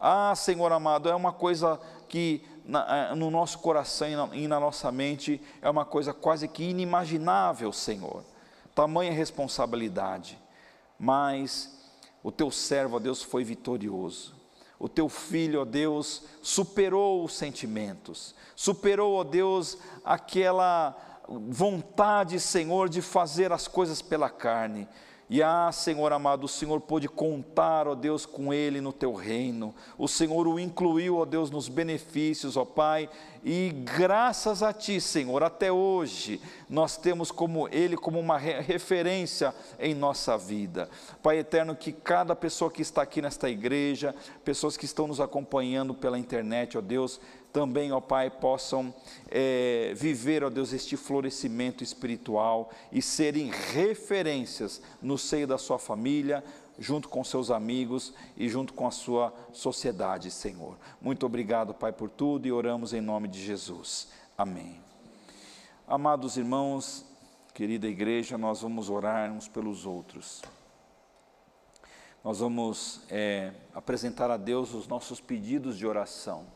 Ah, 0.00 0.34
Senhor 0.34 0.72
amado, 0.72 1.08
é 1.08 1.14
uma 1.14 1.32
coisa 1.32 1.80
que 2.08 2.42
na, 2.64 3.10
eh, 3.10 3.14
no 3.14 3.30
nosso 3.30 3.58
coração 3.58 4.08
e 4.08 4.16
na, 4.16 4.28
e 4.32 4.48
na 4.48 4.60
nossa 4.60 4.90
mente 4.90 5.40
é 5.62 5.70
uma 5.70 5.84
coisa 5.84 6.12
quase 6.12 6.48
que 6.48 6.64
inimaginável, 6.64 7.72
Senhor. 7.72 8.24
Tamanha 8.76 9.10
responsabilidade. 9.10 10.38
Mas 10.98 11.90
o 12.22 12.30
teu 12.30 12.50
servo, 12.50 12.96
ó 12.96 12.98
Deus, 12.98 13.22
foi 13.22 13.42
vitorioso. 13.42 14.36
O 14.78 14.86
teu 14.86 15.08
filho, 15.08 15.62
ó 15.62 15.64
Deus, 15.64 16.24
superou 16.42 17.24
os 17.24 17.32
sentimentos, 17.32 18.34
superou, 18.54 19.14
ó 19.14 19.24
Deus, 19.24 19.78
aquela 20.04 20.94
vontade, 21.26 22.38
Senhor, 22.38 22.90
de 22.90 23.00
fazer 23.00 23.50
as 23.50 23.66
coisas 23.66 24.02
pela 24.02 24.28
carne. 24.28 24.86
E 25.28 25.42
ah, 25.42 25.72
Senhor 25.72 26.12
amado, 26.12 26.44
o 26.44 26.48
Senhor 26.48 26.80
pôde 26.80 27.08
contar, 27.08 27.88
ó 27.88 27.96
Deus, 27.96 28.24
com 28.24 28.54
ele 28.54 28.80
no 28.80 28.92
teu 28.92 29.12
reino. 29.12 29.74
O 29.98 30.06
Senhor 30.06 30.46
o 30.46 30.58
incluiu, 30.58 31.16
ó 31.16 31.24
Deus, 31.24 31.50
nos 31.50 31.68
benefícios, 31.68 32.56
ó 32.56 32.64
Pai. 32.64 33.08
E 33.44 33.70
graças 33.70 34.62
a 34.62 34.72
Ti, 34.72 35.00
Senhor, 35.00 35.42
até 35.42 35.72
hoje, 35.72 36.40
nós 36.70 36.96
temos 36.96 37.32
como 37.32 37.68
Ele 37.68 37.96
como 37.96 38.20
uma 38.20 38.38
referência 38.38 39.52
em 39.80 39.94
nossa 39.94 40.38
vida. 40.38 40.88
Pai 41.22 41.38
eterno, 41.38 41.74
que 41.74 41.90
cada 41.90 42.36
pessoa 42.36 42.70
que 42.70 42.82
está 42.82 43.02
aqui 43.02 43.20
nesta 43.20 43.50
igreja, 43.50 44.14
pessoas 44.44 44.76
que 44.76 44.84
estão 44.84 45.08
nos 45.08 45.20
acompanhando 45.20 45.92
pela 45.92 46.18
internet, 46.18 46.78
ó 46.78 46.80
Deus, 46.80 47.20
também, 47.56 47.90
ó 47.90 48.02
Pai, 48.02 48.28
possam 48.28 48.94
é, 49.30 49.94
viver, 49.96 50.44
ó 50.44 50.50
Deus, 50.50 50.74
este 50.74 50.94
florescimento 50.94 51.82
espiritual 51.82 52.70
e 52.92 53.00
serem 53.00 53.50
referências 53.72 54.82
no 55.00 55.16
seio 55.16 55.46
da 55.46 55.56
sua 55.56 55.78
família, 55.78 56.44
junto 56.78 57.08
com 57.08 57.24
seus 57.24 57.50
amigos 57.50 58.12
e 58.36 58.46
junto 58.46 58.74
com 58.74 58.86
a 58.86 58.90
sua 58.90 59.32
sociedade, 59.54 60.30
Senhor. 60.30 60.76
Muito 61.00 61.24
obrigado, 61.24 61.72
Pai, 61.72 61.92
por 61.92 62.10
tudo 62.10 62.46
e 62.46 62.52
oramos 62.52 62.92
em 62.92 63.00
nome 63.00 63.26
de 63.26 63.42
Jesus. 63.42 64.08
Amém. 64.36 64.78
Amados 65.88 66.36
irmãos, 66.36 67.06
querida 67.54 67.86
igreja, 67.86 68.36
nós 68.36 68.60
vamos 68.60 68.90
orar 68.90 69.32
uns 69.32 69.48
pelos 69.48 69.86
outros. 69.86 70.42
Nós 72.22 72.40
vamos 72.40 73.00
é, 73.08 73.54
apresentar 73.74 74.30
a 74.30 74.36
Deus 74.36 74.74
os 74.74 74.86
nossos 74.86 75.22
pedidos 75.22 75.78
de 75.78 75.86
oração. 75.86 76.54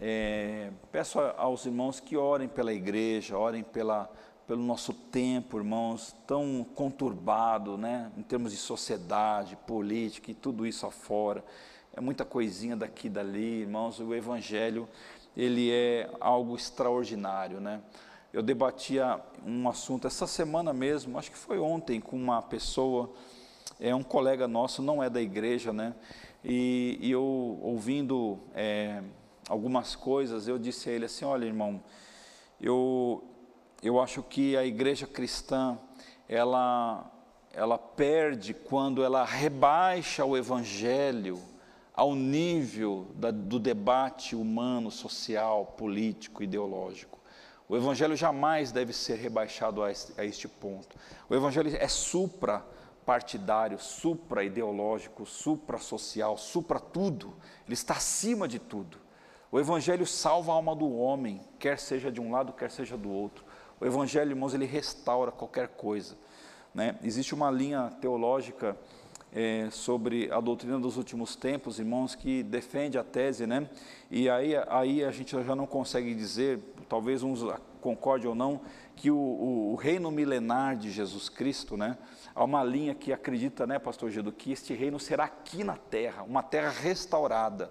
É, 0.00 0.70
peço 0.92 1.18
aos 1.18 1.66
irmãos 1.66 1.98
que 1.98 2.16
orem 2.16 2.46
pela 2.46 2.72
igreja, 2.72 3.36
orem 3.36 3.64
pela, 3.64 4.08
pelo 4.46 4.62
nosso 4.62 4.92
tempo, 4.92 5.58
irmãos, 5.58 6.14
tão 6.26 6.64
conturbado, 6.74 7.76
né, 7.76 8.10
em 8.16 8.22
termos 8.22 8.52
de 8.52 8.58
sociedade, 8.58 9.56
política 9.66 10.30
e 10.30 10.34
tudo 10.34 10.66
isso 10.66 10.86
afora. 10.86 11.44
É 11.92 12.00
muita 12.00 12.24
coisinha 12.24 12.76
daqui 12.76 13.08
e 13.08 13.10
dali, 13.10 13.62
irmãos. 13.62 13.98
O 13.98 14.14
Evangelho, 14.14 14.88
ele 15.36 15.70
é 15.72 16.08
algo 16.20 16.54
extraordinário, 16.54 17.60
né? 17.60 17.80
Eu 18.32 18.40
debatia 18.40 19.20
um 19.44 19.68
assunto 19.68 20.06
essa 20.06 20.26
semana 20.26 20.72
mesmo, 20.72 21.18
acho 21.18 21.30
que 21.30 21.38
foi 21.38 21.58
ontem, 21.58 22.00
com 22.00 22.14
uma 22.14 22.40
pessoa, 22.40 23.10
é 23.80 23.92
um 23.94 24.02
colega 24.02 24.46
nosso, 24.46 24.80
não 24.80 25.02
é 25.02 25.10
da 25.10 25.20
igreja, 25.20 25.72
né? 25.72 25.92
E, 26.44 26.98
e 27.00 27.10
eu 27.10 27.58
ouvindo 27.62 28.38
é, 28.54 29.02
algumas 29.48 29.96
coisas, 29.96 30.46
eu 30.46 30.58
disse 30.58 30.90
a 30.90 30.92
ele 30.92 31.06
assim: 31.06 31.24
olha, 31.24 31.46
irmão, 31.46 31.82
eu, 32.60 33.24
eu 33.82 34.00
acho 34.00 34.22
que 34.22 34.56
a 34.56 34.64
igreja 34.64 35.06
cristã, 35.06 35.78
ela, 36.28 37.10
ela 37.52 37.78
perde 37.78 38.52
quando 38.52 39.02
ela 39.02 39.24
rebaixa 39.24 40.24
o 40.24 40.36
evangelho 40.36 41.40
ao 41.94 42.14
nível 42.14 43.08
da, 43.14 43.30
do 43.30 43.58
debate 43.58 44.36
humano, 44.36 44.90
social, 44.90 45.66
político, 45.76 46.42
ideológico. 46.42 47.18
O 47.68 47.76
evangelho 47.76 48.16
jamais 48.16 48.72
deve 48.72 48.92
ser 48.92 49.16
rebaixado 49.16 49.82
a 49.82 49.90
este, 49.90 50.18
a 50.18 50.24
este 50.24 50.48
ponto. 50.48 50.96
O 51.28 51.34
evangelho 51.34 51.76
é 51.76 51.88
supra 51.88 52.64
partidário, 53.04 53.78
supra 53.78 54.44
ideológico, 54.44 55.26
supra 55.26 55.78
social, 55.78 56.36
supra 56.36 56.78
tudo. 56.78 57.34
Ele 57.66 57.74
está 57.74 57.94
acima 57.94 58.46
de 58.46 58.58
tudo. 58.58 58.98
O 59.50 59.58
Evangelho 59.58 60.06
salva 60.06 60.52
a 60.52 60.54
alma 60.56 60.76
do 60.76 60.92
homem, 60.94 61.40
quer 61.58 61.78
seja 61.78 62.12
de 62.12 62.20
um 62.20 62.30
lado, 62.30 62.52
quer 62.52 62.70
seja 62.70 62.96
do 62.96 63.10
outro. 63.10 63.44
O 63.80 63.86
Evangelho, 63.86 64.32
irmãos, 64.32 64.52
ele 64.52 64.66
restaura 64.66 65.30
qualquer 65.32 65.68
coisa. 65.68 66.16
Né? 66.74 66.96
Existe 67.02 67.34
uma 67.34 67.50
linha 67.50 67.90
teológica 68.00 68.76
é, 69.32 69.68
sobre 69.70 70.30
a 70.30 70.40
doutrina 70.40 70.78
dos 70.78 70.96
últimos 70.96 71.34
tempos, 71.34 71.78
irmãos, 71.78 72.14
que 72.14 72.42
defende 72.42 72.98
a 72.98 73.04
tese, 73.04 73.46
né? 73.46 73.68
E 74.10 74.28
aí, 74.28 74.52
aí 74.68 75.04
a 75.04 75.10
gente 75.10 75.30
já 75.42 75.54
não 75.54 75.66
consegue 75.66 76.14
dizer, 76.14 76.60
talvez 76.88 77.22
uns 77.22 77.40
concordem 77.80 78.28
ou 78.28 78.34
não, 78.34 78.60
que 78.96 79.10
o, 79.10 79.16
o, 79.16 79.72
o, 79.72 79.74
reino 79.76 80.10
milenar 80.10 80.76
de 80.76 80.90
Jesus 80.90 81.28
Cristo, 81.28 81.76
né? 81.76 81.96
Há 82.34 82.42
uma 82.44 82.64
linha 82.64 82.94
que 82.94 83.12
acredita, 83.12 83.66
né, 83.66 83.78
Pastor 83.78 84.10
Gedo, 84.10 84.32
que 84.32 84.52
este 84.52 84.74
reino 84.74 84.98
será 84.98 85.24
aqui 85.24 85.62
na 85.62 85.76
terra, 85.76 86.22
uma 86.22 86.42
terra 86.42 86.70
restaurada. 86.70 87.70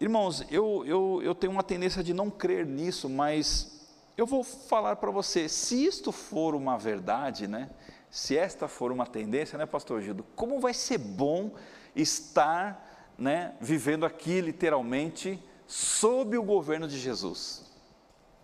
Irmãos, 0.00 0.46
eu, 0.50 0.82
eu, 0.86 1.20
eu 1.22 1.34
tenho 1.34 1.52
uma 1.52 1.62
tendência 1.62 2.02
de 2.02 2.14
não 2.14 2.30
crer 2.30 2.64
nisso, 2.64 3.06
mas 3.06 3.86
eu 4.16 4.24
vou 4.24 4.42
falar 4.42 4.96
para 4.96 5.10
você, 5.10 5.46
se 5.46 5.84
isto 5.84 6.10
for 6.10 6.54
uma 6.54 6.78
verdade, 6.78 7.46
né? 7.46 7.68
Se 8.10 8.34
esta 8.34 8.66
for 8.66 8.90
uma 8.92 9.06
tendência, 9.06 9.58
né, 9.58 9.66
pastor 9.66 10.00
Gildo, 10.00 10.24
como 10.34 10.58
vai 10.58 10.72
ser 10.72 10.96
bom 10.96 11.52
estar, 11.94 13.12
né, 13.18 13.54
vivendo 13.60 14.06
aqui 14.06 14.40
literalmente 14.40 15.38
sob 15.66 16.38
o 16.38 16.42
governo 16.42 16.88
de 16.88 16.98
Jesus. 16.98 17.70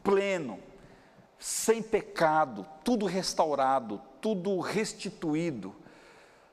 Pleno, 0.03 0.59
sem 1.39 1.83
pecado, 1.83 2.67
tudo 2.85 3.07
restaurado, 3.07 3.99
tudo 4.21 4.61
restituído, 4.61 5.75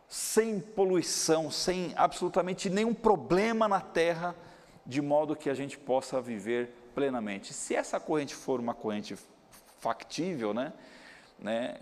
sem 0.08 0.62
poluição, 0.62 1.52
sem 1.52 1.92
absolutamente 1.98 2.70
nenhum 2.70 2.94
problema 2.94 3.68
na 3.68 3.82
terra 3.82 4.34
de 4.86 5.02
modo 5.02 5.36
que 5.36 5.50
a 5.50 5.54
gente 5.54 5.78
possa 5.78 6.22
viver 6.22 6.70
plenamente. 6.94 7.54
Se 7.54 7.76
essa 7.76 8.00
corrente 8.00 8.36
for 8.36 8.60
uma 8.60 8.74
corrente 8.74 9.16
factível, 9.80 10.54
né, 10.54 10.74
né, 11.40 11.78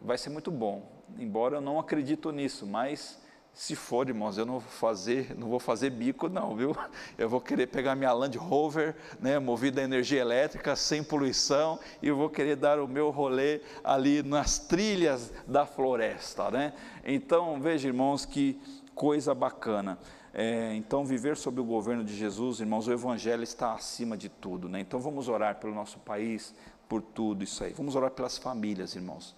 vai 0.00 0.18
ser 0.18 0.30
muito 0.30 0.50
bom. 0.50 0.90
Embora 1.18 1.56
eu 1.56 1.60
não 1.60 1.78
acredito 1.78 2.30
nisso, 2.30 2.66
mas 2.66 3.18
se 3.56 3.74
for, 3.74 4.06
irmãos, 4.06 4.36
eu 4.36 4.44
não 4.44 4.58
vou 4.58 4.70
fazer, 4.70 5.34
não 5.34 5.48
vou 5.48 5.58
fazer 5.58 5.88
bico 5.88 6.28
não, 6.28 6.54
viu? 6.54 6.76
Eu 7.16 7.26
vou 7.26 7.40
querer 7.40 7.66
pegar 7.68 7.96
minha 7.96 8.12
Land 8.12 8.36
Rover, 8.36 8.94
né, 9.18 9.38
movida 9.38 9.80
a 9.80 9.84
energia 9.84 10.20
elétrica, 10.20 10.76
sem 10.76 11.02
poluição, 11.02 11.80
e 12.02 12.08
eu 12.08 12.16
vou 12.16 12.28
querer 12.28 12.56
dar 12.56 12.78
o 12.78 12.86
meu 12.86 13.08
rolê 13.08 13.62
ali 13.82 14.22
nas 14.22 14.58
trilhas 14.58 15.32
da 15.46 15.64
floresta, 15.64 16.50
né? 16.50 16.74
Então, 17.02 17.58
veja, 17.58 17.88
irmãos, 17.88 18.26
que 18.26 18.60
coisa 18.94 19.34
bacana. 19.34 19.98
É, 20.38 20.74
então, 20.74 21.02
viver 21.02 21.34
sob 21.34 21.62
o 21.62 21.64
governo 21.64 22.04
de 22.04 22.14
Jesus, 22.14 22.60
irmãos, 22.60 22.86
o 22.86 22.92
Evangelho 22.92 23.42
está 23.42 23.72
acima 23.72 24.18
de 24.18 24.28
tudo. 24.28 24.68
Né? 24.68 24.80
Então, 24.80 25.00
vamos 25.00 25.30
orar 25.30 25.58
pelo 25.58 25.74
nosso 25.74 25.98
país, 26.00 26.54
por 26.86 27.00
tudo 27.00 27.42
isso 27.42 27.64
aí. 27.64 27.72
Vamos 27.72 27.96
orar 27.96 28.10
pelas 28.10 28.36
famílias, 28.36 28.94
irmãos. 28.94 29.34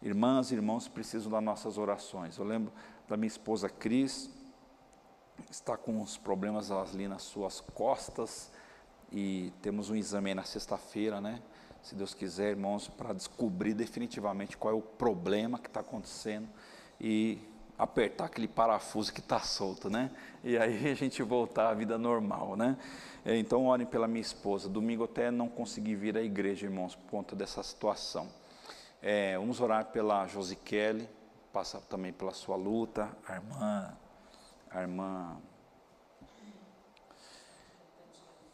Irmãs 0.00 0.52
e 0.52 0.54
irmãos 0.54 0.86
precisam 0.86 1.32
das 1.32 1.42
nossas 1.42 1.76
orações. 1.76 2.38
Eu 2.38 2.44
lembro 2.44 2.72
da 3.08 3.16
minha 3.16 3.26
esposa 3.26 3.68
Cris, 3.68 4.30
está 5.50 5.76
com 5.76 6.00
uns 6.00 6.16
problemas 6.16 6.70
ali 6.70 7.08
nas 7.08 7.22
suas 7.22 7.60
costas 7.60 8.52
e 9.10 9.52
temos 9.60 9.90
um 9.90 9.96
exame 9.96 10.32
na 10.32 10.44
sexta-feira, 10.44 11.20
né? 11.20 11.42
Se 11.82 11.96
Deus 11.96 12.14
quiser, 12.14 12.50
irmãos, 12.50 12.86
para 12.86 13.12
descobrir 13.12 13.74
definitivamente 13.74 14.56
qual 14.56 14.74
é 14.74 14.76
o 14.76 14.80
problema 14.80 15.58
que 15.58 15.66
está 15.66 15.80
acontecendo 15.80 16.48
e 17.00 17.49
apertar 17.80 18.26
aquele 18.26 18.46
parafuso 18.46 19.10
que 19.12 19.20
está 19.20 19.40
solto, 19.40 19.88
né? 19.88 20.10
E 20.44 20.58
aí 20.58 20.88
a 20.92 20.94
gente 20.94 21.22
voltar 21.22 21.70
à 21.70 21.74
vida 21.74 21.96
normal, 21.96 22.56
né? 22.56 22.76
Então 23.24 23.66
orem 23.66 23.86
pela 23.86 24.06
minha 24.06 24.20
esposa. 24.20 24.68
Domingo 24.68 25.04
até 25.04 25.30
não 25.30 25.48
consegui 25.48 25.94
vir 25.94 26.16
à 26.16 26.22
igreja, 26.22 26.66
irmãos, 26.66 26.94
por 26.94 27.10
conta 27.10 27.34
dessa 27.34 27.62
situação. 27.62 28.28
É, 29.00 29.36
vamos 29.38 29.60
orar 29.60 29.86
pela 29.86 30.26
Josi 30.26 30.56
Kelly, 30.56 31.08
passa 31.52 31.80
também 31.80 32.12
pela 32.12 32.32
sua 32.32 32.56
luta, 32.56 33.08
a 33.26 33.34
irmã, 33.34 33.96
a 34.70 34.80
irmã 34.82 35.36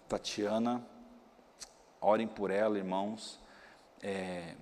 Tatiana. 0.08 0.84
Orem 2.00 2.28
por 2.28 2.50
ela, 2.50 2.78
irmãos. 2.78 3.40
É, 4.00 4.54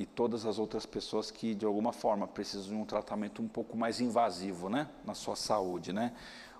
e 0.00 0.06
todas 0.06 0.46
as 0.46 0.58
outras 0.58 0.86
pessoas 0.86 1.30
que 1.30 1.54
de 1.54 1.66
alguma 1.66 1.92
forma 1.92 2.26
precisam 2.26 2.74
de 2.74 2.74
um 2.74 2.86
tratamento 2.86 3.42
um 3.42 3.46
pouco 3.46 3.76
mais 3.76 4.00
invasivo, 4.00 4.70
né, 4.70 4.88
na 5.04 5.12
sua 5.12 5.36
saúde, 5.36 5.92
né? 5.92 6.14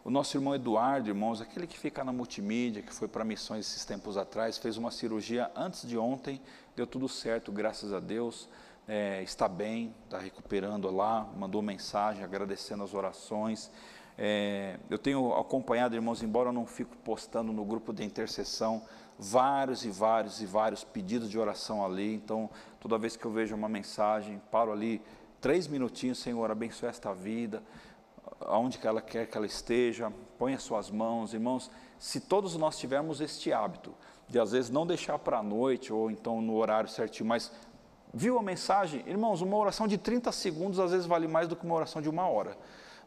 O 0.04 0.10
nosso 0.10 0.36
irmão 0.36 0.54
Eduardo, 0.54 1.08
irmãos, 1.08 1.40
aquele 1.40 1.66
que 1.66 1.78
fica 1.78 2.04
na 2.04 2.12
multimídia, 2.12 2.82
que 2.82 2.92
foi 2.92 3.08
para 3.08 3.24
missões 3.24 3.66
esses 3.66 3.82
tempos 3.84 4.18
atrás, 4.18 4.58
fez 4.58 4.76
uma 4.76 4.90
cirurgia 4.90 5.50
antes 5.56 5.88
de 5.88 5.96
ontem, 5.96 6.38
deu 6.76 6.86
tudo 6.86 7.08
certo, 7.08 7.50
graças 7.50 7.94
a 7.94 8.00
Deus, 8.00 8.46
é, 8.86 9.22
está 9.22 9.48
bem, 9.48 9.94
está 10.04 10.18
recuperando 10.18 10.90
lá, 10.90 11.26
mandou 11.34 11.62
mensagem 11.62 12.22
agradecendo 12.22 12.84
as 12.84 12.92
orações. 12.92 13.70
É, 14.18 14.78
eu 14.90 14.98
tenho 14.98 15.32
acompanhado, 15.34 15.94
irmãos, 15.94 16.22
embora 16.22 16.50
eu 16.50 16.52
não 16.52 16.66
fico 16.66 16.94
postando 16.98 17.54
no 17.54 17.64
grupo 17.64 17.90
de 17.90 18.04
intercessão, 18.04 18.82
vários 19.18 19.84
e 19.84 19.90
vários 19.90 20.40
e 20.40 20.46
vários 20.46 20.82
pedidos 20.82 21.30
de 21.30 21.38
oração 21.38 21.84
ali. 21.84 22.14
Então, 22.14 22.48
toda 22.80 22.98
vez 22.98 23.16
que 23.16 23.24
eu 23.24 23.30
vejo 23.30 23.54
uma 23.54 23.68
mensagem, 23.68 24.40
paro 24.50 24.72
ali 24.72 25.00
três 25.40 25.68
minutinhos, 25.68 26.18
Senhor, 26.18 26.50
abençoe 26.50 26.88
esta 26.88 27.12
vida. 27.14 27.62
aonde 28.40 28.78
que 28.78 28.86
ela 28.86 29.02
quer 29.02 29.26
que 29.26 29.36
ela 29.36 29.46
esteja, 29.46 30.12
põe 30.38 30.54
as 30.54 30.62
suas 30.62 30.90
mãos, 30.90 31.34
irmãos, 31.34 31.70
se 31.98 32.20
todos 32.20 32.56
nós 32.56 32.78
tivermos 32.78 33.20
este 33.20 33.52
hábito, 33.52 33.94
de 34.26 34.38
às 34.38 34.52
vezes 34.52 34.70
não 34.70 34.86
deixar 34.86 35.18
para 35.18 35.38
a 35.38 35.42
noite 35.42 35.92
ou 35.92 36.10
então 36.10 36.40
no 36.40 36.56
horário 36.56 36.88
certinho, 36.88 37.28
mas 37.28 37.52
viu 38.14 38.38
a 38.38 38.42
mensagem? 38.42 39.04
Irmãos, 39.06 39.42
uma 39.42 39.56
oração 39.56 39.86
de 39.86 39.98
30 39.98 40.32
segundos 40.32 40.78
às 40.78 40.92
vezes 40.92 41.06
vale 41.06 41.28
mais 41.28 41.48
do 41.48 41.56
que 41.56 41.64
uma 41.64 41.74
oração 41.74 42.00
de 42.00 42.08
uma 42.08 42.26
hora, 42.28 42.56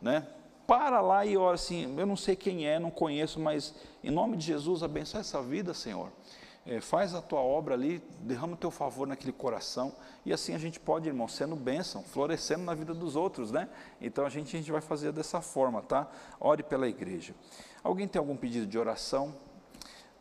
né? 0.01 0.27
Para 0.67 1.01
lá 1.01 1.25
e 1.25 1.35
ora 1.35 1.55
assim, 1.55 1.93
eu 1.97 2.05
não 2.05 2.15
sei 2.15 2.35
quem 2.35 2.67
é, 2.67 2.79
não 2.79 2.91
conheço, 2.91 3.39
mas 3.39 3.73
em 4.03 4.11
nome 4.11 4.37
de 4.37 4.45
Jesus 4.45 4.83
abençoa 4.83 5.21
essa 5.21 5.41
vida, 5.41 5.73
Senhor. 5.73 6.09
É, 6.65 6.79
faz 6.79 7.13
a 7.13 7.21
tua 7.21 7.41
obra 7.41 7.73
ali, 7.73 8.01
derrama 8.21 8.53
o 8.53 8.57
teu 8.57 8.71
favor 8.71 9.05
naquele 9.05 9.33
coração, 9.33 9.93
e 10.25 10.31
assim 10.31 10.55
a 10.55 10.57
gente 10.57 10.79
pode, 10.79 11.09
irmão, 11.09 11.27
sendo 11.27 11.57
bênção, 11.57 12.01
florescendo 12.03 12.63
na 12.63 12.73
vida 12.73 12.93
dos 12.93 13.17
outros, 13.17 13.51
né? 13.51 13.67
Então 13.99 14.25
a 14.25 14.29
gente, 14.29 14.55
a 14.55 14.59
gente 14.59 14.71
vai 14.71 14.79
fazer 14.79 15.11
dessa 15.11 15.41
forma, 15.41 15.81
tá? 15.81 16.09
Ore 16.39 16.63
pela 16.63 16.87
igreja. 16.87 17.35
Alguém 17.83 18.07
tem 18.07 18.17
algum 18.17 18.37
pedido 18.37 18.65
de 18.65 18.79
oração? 18.79 19.35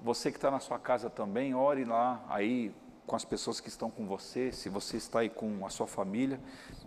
Você 0.00 0.32
que 0.32 0.38
está 0.38 0.50
na 0.50 0.58
sua 0.58 0.80
casa 0.80 1.08
também, 1.08 1.54
ore 1.54 1.84
lá 1.84 2.24
aí 2.28 2.74
com 3.06 3.14
as 3.14 3.24
pessoas 3.24 3.60
que 3.60 3.68
estão 3.68 3.88
com 3.88 4.06
você, 4.06 4.50
se 4.50 4.68
você 4.68 4.96
está 4.96 5.20
aí 5.20 5.28
com 5.28 5.64
a 5.64 5.70
sua 5.70 5.86
família, 5.86 6.40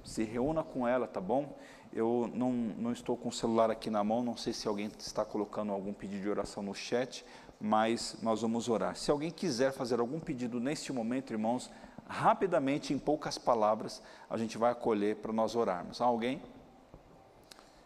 se 0.04 0.24
reúna 0.24 0.64
com 0.64 0.88
ela, 0.88 1.08
tá 1.08 1.22
bom? 1.22 1.58
Eu 1.94 2.30
não, 2.34 2.52
não 2.52 2.92
estou 2.92 3.16
com 3.16 3.30
o 3.30 3.32
celular 3.32 3.72
aqui 3.72 3.90
na 3.90 4.04
mão, 4.04 4.22
não 4.22 4.36
sei 4.36 4.52
se 4.52 4.68
alguém 4.68 4.92
está 5.00 5.24
colocando 5.24 5.72
algum 5.72 5.94
pedido 5.94 6.22
de 6.22 6.30
oração 6.30 6.62
no 6.62 6.76
chat, 6.76 7.26
mas 7.60 8.18
nós 8.22 8.42
vamos 8.42 8.70
orar. 8.70 8.96
Se 8.96 9.10
alguém 9.12 9.32
quiser 9.32 9.72
fazer 9.72 10.00
algum 10.00 10.20
pedido 10.20 10.60
neste 10.60 10.92
momento, 10.94 11.32
irmãos, 11.32 11.72
rapidamente, 12.08 12.94
em 12.94 13.00
poucas 13.00 13.38
palavras, 13.38 14.02
a 14.30 14.38
gente 14.38 14.58
vai 14.58 14.72
acolher 14.72 15.18
para 15.18 15.34
nós 15.34 15.56
orarmos. 15.56 16.02
Alguém? 16.02 16.42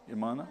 Irmã? 0.07 0.47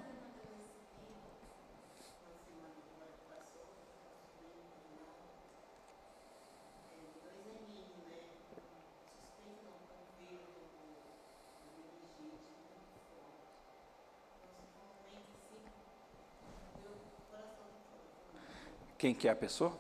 Quem 18.99 19.15
que 19.15 19.29
é 19.29 19.31
a 19.31 19.37
pessoa? 19.37 19.79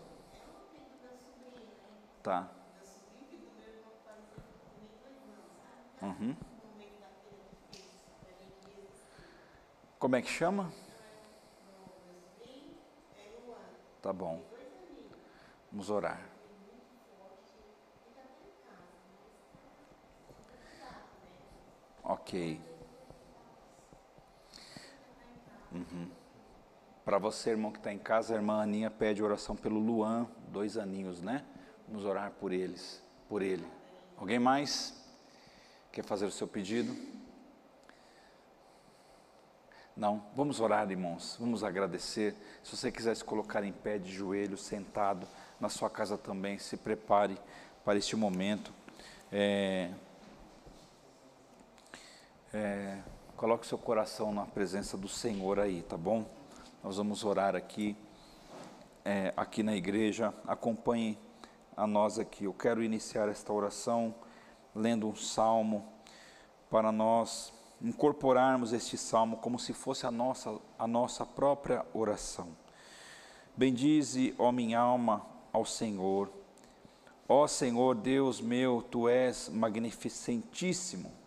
Tá. 2.22 2.48
Uhum. 6.02 6.36
Como 9.98 10.16
é 10.16 10.22
que 10.22 10.28
chama? 10.28 10.72
Tá 14.00 14.12
bom. 14.12 14.40
Vamos 15.70 15.90
orar. 15.90 16.20
Ok. 22.02 22.58
Uhum. 25.72 26.17
Para 27.08 27.16
você, 27.16 27.48
irmão 27.48 27.72
que 27.72 27.78
está 27.78 27.90
em 27.90 27.98
casa, 27.98 28.34
a 28.34 28.36
irmã 28.36 28.60
Aninha 28.60 28.90
pede 28.90 29.22
oração 29.22 29.56
pelo 29.56 29.78
Luan, 29.78 30.26
dois 30.48 30.76
aninhos, 30.76 31.22
né? 31.22 31.42
Vamos 31.88 32.04
orar 32.04 32.32
por 32.32 32.52
eles, 32.52 33.02
por 33.30 33.40
ele. 33.40 33.66
Alguém 34.18 34.38
mais 34.38 34.92
quer 35.90 36.04
fazer 36.04 36.26
o 36.26 36.30
seu 36.30 36.46
pedido? 36.46 36.94
Não, 39.96 40.22
vamos 40.36 40.60
orar, 40.60 40.90
irmãos, 40.90 41.38
vamos 41.40 41.64
agradecer. 41.64 42.36
Se 42.62 42.76
você 42.76 42.92
quiser 42.92 43.16
se 43.16 43.24
colocar 43.24 43.64
em 43.64 43.72
pé, 43.72 43.96
de 43.96 44.12
joelho, 44.12 44.58
sentado, 44.58 45.26
na 45.58 45.70
sua 45.70 45.88
casa 45.88 46.18
também, 46.18 46.58
se 46.58 46.76
prepare 46.76 47.38
para 47.86 47.96
este 47.96 48.16
momento. 48.16 48.70
É, 49.32 49.90
é, 52.52 52.98
coloque 53.34 53.66
seu 53.66 53.78
coração 53.78 54.30
na 54.30 54.44
presença 54.44 54.94
do 54.94 55.08
Senhor 55.08 55.58
aí, 55.58 55.80
tá 55.80 55.96
bom? 55.96 56.36
Nós 56.82 56.96
vamos 56.96 57.24
orar 57.24 57.56
aqui, 57.56 57.96
é, 59.04 59.32
aqui 59.36 59.62
na 59.62 59.74
igreja. 59.74 60.32
Acompanhe 60.46 61.18
a 61.76 61.86
nós 61.86 62.18
aqui. 62.18 62.44
Eu 62.44 62.54
quero 62.54 62.82
iniciar 62.82 63.28
esta 63.28 63.52
oração 63.52 64.14
lendo 64.74 65.08
um 65.08 65.16
salmo 65.16 65.84
para 66.70 66.92
nós 66.92 67.52
incorporarmos 67.82 68.72
este 68.72 68.96
salmo 68.96 69.38
como 69.38 69.58
se 69.58 69.72
fosse 69.72 70.06
a 70.06 70.10
nossa, 70.10 70.56
a 70.78 70.86
nossa 70.86 71.26
própria 71.26 71.84
oração. 71.92 72.48
Bendize, 73.56 74.34
ó 74.38 74.52
minha 74.52 74.78
alma, 74.78 75.26
ao 75.52 75.64
Senhor. 75.64 76.30
Ó 77.28 77.46
Senhor 77.48 77.96
Deus 77.96 78.40
meu, 78.40 78.82
tu 78.82 79.08
és 79.08 79.48
magnificentíssimo. 79.48 81.17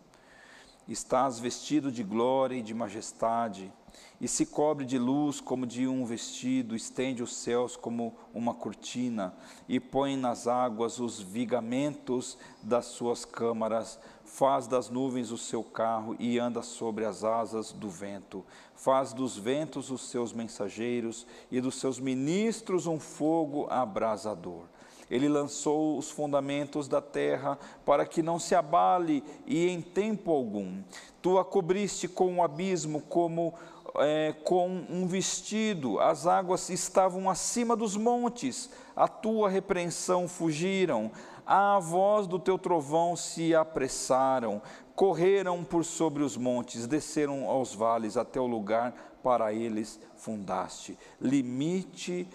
Estás 0.88 1.38
vestido 1.38 1.90
de 1.90 2.02
glória 2.02 2.56
e 2.56 2.62
de 2.62 2.74
majestade 2.74 3.72
e 4.20 4.28
se 4.28 4.46
cobre 4.46 4.84
de 4.84 4.98
luz 4.98 5.40
como 5.40 5.66
de 5.66 5.86
um 5.88 6.04
vestido, 6.04 6.76
estende 6.76 7.24
os 7.24 7.34
céus 7.34 7.76
como 7.76 8.14
uma 8.32 8.54
cortina, 8.54 9.34
e 9.68 9.80
põe 9.80 10.16
nas 10.16 10.46
águas 10.46 11.00
os 11.00 11.20
vigamentos 11.20 12.38
das 12.62 12.86
suas 12.86 13.24
câmaras, 13.24 13.98
faz 14.24 14.68
das 14.68 14.88
nuvens 14.88 15.32
o 15.32 15.36
seu 15.36 15.64
carro 15.64 16.14
e 16.20 16.38
anda 16.38 16.62
sobre 16.62 17.04
as 17.04 17.24
asas 17.24 17.72
do 17.72 17.90
vento, 17.90 18.44
faz 18.76 19.12
dos 19.12 19.36
ventos 19.36 19.90
os 19.90 20.02
seus 20.02 20.32
mensageiros 20.32 21.26
e 21.50 21.60
dos 21.60 21.74
seus 21.74 21.98
ministros 21.98 22.86
um 22.86 23.00
fogo 23.00 23.66
abrasador. 23.70 24.66
Ele 25.12 25.28
lançou 25.28 25.98
os 25.98 26.10
fundamentos 26.10 26.88
da 26.88 27.02
terra 27.02 27.58
para 27.84 28.06
que 28.06 28.22
não 28.22 28.38
se 28.38 28.54
abale 28.54 29.22
e 29.46 29.68
em 29.68 29.82
tempo 29.82 30.30
algum. 30.30 30.82
Tu 31.20 31.38
a 31.38 31.44
cobriste 31.44 32.08
com 32.08 32.32
um 32.32 32.42
abismo 32.42 33.02
como 33.02 33.52
é, 33.98 34.34
com 34.42 34.86
um 34.88 35.06
vestido, 35.06 36.00
as 36.00 36.26
águas 36.26 36.70
estavam 36.70 37.28
acima 37.28 37.76
dos 37.76 37.94
montes, 37.94 38.70
a 38.96 39.06
tua 39.06 39.50
repreensão 39.50 40.26
fugiram, 40.26 41.10
à 41.44 41.78
voz 41.78 42.26
do 42.26 42.38
teu 42.38 42.56
trovão 42.56 43.14
se 43.14 43.54
apressaram, 43.54 44.62
correram 44.94 45.62
por 45.62 45.84
sobre 45.84 46.22
os 46.22 46.38
montes, 46.38 46.86
desceram 46.86 47.50
aos 47.50 47.74
vales 47.74 48.16
até 48.16 48.40
o 48.40 48.46
lugar 48.46 48.94
para 49.22 49.52
eles 49.52 50.00
fundaste. 50.16 50.98
Limite, 51.20 52.26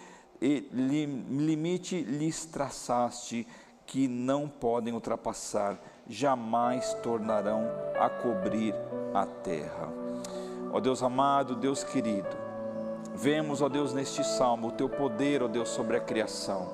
limite 0.41 2.01
lhes 2.01 2.45
traçaste, 2.45 3.47
que 3.85 4.07
não 4.07 4.49
podem 4.49 4.93
ultrapassar, 4.93 5.79
jamais 6.07 6.93
tornarão 6.95 7.63
a 7.99 8.09
cobrir 8.09 8.75
a 9.13 9.25
terra. 9.25 9.89
Ó 10.71 10.79
Deus 10.79 11.01
amado, 11.01 11.55
Deus 11.55 11.83
querido, 11.83 12.35
vemos, 13.15 13.61
ó 13.61 13.69
Deus, 13.69 13.93
neste 13.93 14.23
salmo 14.23 14.67
o 14.67 14.71
teu 14.71 14.89
poder, 14.89 15.41
ó 15.41 15.47
Deus, 15.47 15.69
sobre 15.69 15.95
a 15.95 16.01
criação. 16.01 16.67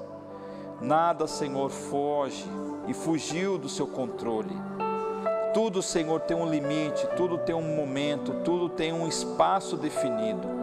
Nada, 0.82 1.28
Senhor, 1.28 1.70
foge 1.70 2.46
e 2.88 2.94
fugiu 2.94 3.58
do 3.58 3.70
seu 3.70 3.88
controle. 3.88 4.56
Tudo, 5.54 5.84
Senhor, 5.84 6.20
tem 6.22 6.36
um 6.36 6.50
limite, 6.50 7.08
tudo 7.16 7.38
tem 7.38 7.54
um 7.54 7.76
momento, 7.76 8.34
tudo 8.44 8.68
tem 8.68 8.92
um 8.92 9.08
espaço 9.08 9.78
definido. 9.78 10.63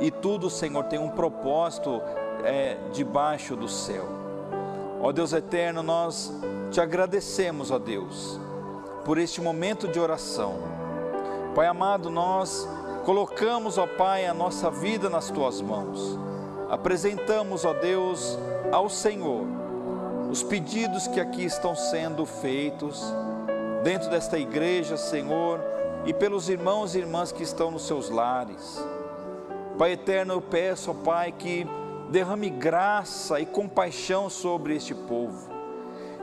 E 0.00 0.10
tudo, 0.10 0.48
Senhor, 0.48 0.84
tem 0.84 0.98
um 0.98 1.10
propósito 1.10 2.00
é, 2.44 2.76
debaixo 2.92 3.56
do 3.56 3.68
céu. 3.68 4.06
Ó 5.00 5.12
Deus 5.12 5.32
eterno, 5.32 5.82
nós 5.82 6.32
te 6.70 6.80
agradecemos, 6.80 7.70
ó 7.70 7.78
Deus, 7.78 8.38
por 9.04 9.18
este 9.18 9.40
momento 9.40 9.88
de 9.88 9.98
oração 9.98 10.78
Pai 11.58 11.66
amado, 11.66 12.08
nós 12.08 12.68
colocamos, 13.04 13.78
ó 13.78 13.86
Pai, 13.86 14.26
a 14.26 14.32
nossa 14.32 14.70
vida 14.70 15.10
nas 15.10 15.28
tuas 15.28 15.60
mãos. 15.60 16.16
Apresentamos, 16.70 17.64
ó 17.64 17.74
Deus, 17.74 18.38
ao 18.70 18.88
Senhor 18.88 19.44
os 20.30 20.42
pedidos 20.42 21.08
que 21.08 21.18
aqui 21.18 21.44
estão 21.44 21.74
sendo 21.74 22.24
feitos 22.24 23.02
dentro 23.82 24.08
desta 24.08 24.38
igreja, 24.38 24.96
Senhor, 24.96 25.58
e 26.06 26.14
pelos 26.14 26.48
irmãos 26.48 26.94
e 26.94 26.98
irmãs 26.98 27.32
que 27.32 27.42
estão 27.42 27.72
nos 27.72 27.86
seus 27.88 28.08
lares. 28.08 28.80
Pai 29.78 29.92
eterno, 29.92 30.34
eu 30.34 30.40
peço, 30.42 30.90
ó 30.90 30.94
Pai, 30.94 31.32
que 31.32 31.66
derrame 32.10 32.50
graça 32.50 33.40
e 33.40 33.46
compaixão 33.46 34.28
sobre 34.28 34.74
este 34.74 34.94
povo. 34.94 35.48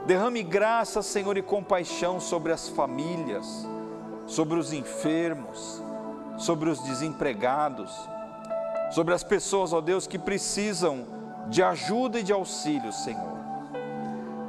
Derrame 0.06 0.42
graça, 0.42 1.02
Senhor, 1.02 1.36
e 1.36 1.42
compaixão 1.42 2.20
sobre 2.20 2.52
as 2.52 2.68
famílias 2.68 3.66
sobre 4.26 4.58
os 4.58 4.72
enfermos, 4.72 5.82
sobre 6.36 6.68
os 6.68 6.80
desempregados, 6.80 7.90
sobre 8.90 9.14
as 9.14 9.22
pessoas, 9.22 9.72
ó 9.72 9.80
Deus, 9.80 10.06
que 10.06 10.18
precisam 10.18 11.06
de 11.48 11.62
ajuda 11.62 12.18
e 12.18 12.22
de 12.22 12.32
auxílio, 12.32 12.92
Senhor. 12.92 13.36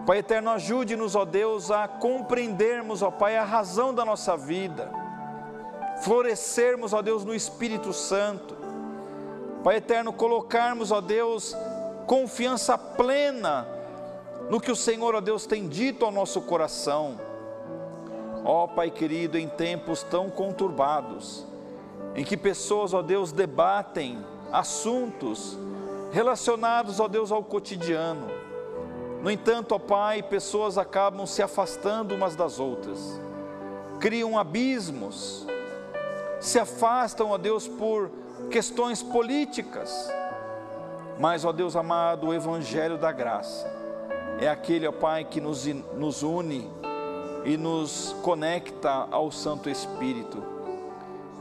Pai 0.05 0.19
eterno, 0.19 0.49
ajude-nos, 0.51 1.15
ó 1.15 1.25
Deus, 1.25 1.69
a 1.69 1.87
compreendermos, 1.87 3.01
ó 3.01 3.11
Pai, 3.11 3.37
a 3.37 3.43
razão 3.43 3.93
da 3.93 4.03
nossa 4.03 4.35
vida. 4.35 4.91
florescermos, 6.01 6.93
ó 6.93 7.01
Deus, 7.01 7.25
no 7.25 7.33
Espírito 7.33 7.91
Santo. 7.91 8.55
Pai 9.67 9.75
eterno, 9.75 10.13
colocarmos, 10.13 10.93
ó 10.93 11.01
Deus, 11.01 11.53
confiança 12.05 12.77
plena 12.77 13.67
no 14.49 14.61
que 14.61 14.71
o 14.71 14.75
Senhor, 14.77 15.13
ó 15.13 15.19
Deus, 15.19 15.45
tem 15.45 15.67
dito 15.67 16.05
ao 16.05 16.11
nosso 16.11 16.39
coração. 16.39 17.19
Ó 18.45 18.65
Pai 18.65 18.89
querido, 18.89 19.37
em 19.37 19.49
tempos 19.49 20.03
tão 20.03 20.29
conturbados, 20.29 21.45
em 22.15 22.23
que 22.23 22.37
pessoas, 22.37 22.93
ó 22.93 23.01
Deus, 23.01 23.33
debatem 23.33 24.23
assuntos 24.53 25.59
relacionados, 26.13 27.01
ó 27.01 27.09
Deus, 27.09 27.29
ao 27.29 27.43
cotidiano. 27.43 28.25
No 29.21 29.29
entanto, 29.29 29.75
ó 29.75 29.79
Pai, 29.79 30.23
pessoas 30.23 30.77
acabam 30.77 31.25
se 31.25 31.43
afastando 31.43 32.15
umas 32.15 32.37
das 32.37 32.57
outras, 32.57 33.19
criam 33.99 34.39
abismos, 34.39 35.45
se 36.39 36.57
afastam, 36.57 37.31
ó 37.31 37.37
Deus, 37.37 37.67
por 37.67 38.09
questões 38.49 39.03
políticas. 39.03 40.11
Mas, 41.19 41.43
ó 41.43 41.51
Deus 41.51 41.75
amado, 41.75 42.27
o 42.27 42.33
Evangelho 42.33 42.97
da 42.97 43.11
Graça 43.11 43.67
é 44.39 44.47
aquele, 44.47 44.87
ó 44.87 44.91
Pai, 44.91 45.23
que 45.23 45.41
nos, 45.41 45.65
nos 45.95 46.21
une 46.21 46.69
e 47.43 47.57
nos 47.57 48.15
conecta 48.21 49.07
ao 49.09 49.31
Santo 49.31 49.69
Espírito, 49.69 50.43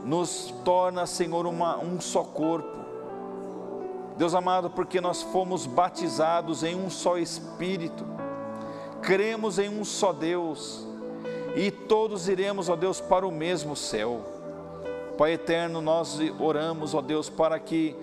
nos 0.03 0.53
torna, 0.63 1.05
Senhor, 1.05 1.45
uma, 1.45 1.77
um 1.77 1.99
só 1.99 2.23
corpo. 2.23 2.77
Deus 4.17 4.33
amado, 4.33 4.69
porque 4.69 4.99
nós 4.99 5.21
fomos 5.21 5.67
batizados 5.67 6.63
em 6.63 6.75
um 6.75 6.89
só 6.89 7.17
Espírito, 7.19 8.03
cremos 9.01 9.59
em 9.59 9.69
um 9.69 9.85
só 9.85 10.11
Deus, 10.11 10.87
e 11.55 11.69
todos 11.69 12.27
iremos, 12.27 12.67
ó 12.67 12.75
Deus, 12.75 12.99
para 12.99 13.27
o 13.27 13.31
mesmo 13.31 13.75
céu. 13.75 14.36
Pai 15.17 15.33
eterno, 15.33 15.81
nós 15.81 16.19
oramos, 16.39 16.93
ó 16.93 17.01
Deus, 17.01 17.27
para 17.27 17.59
que 17.59 17.95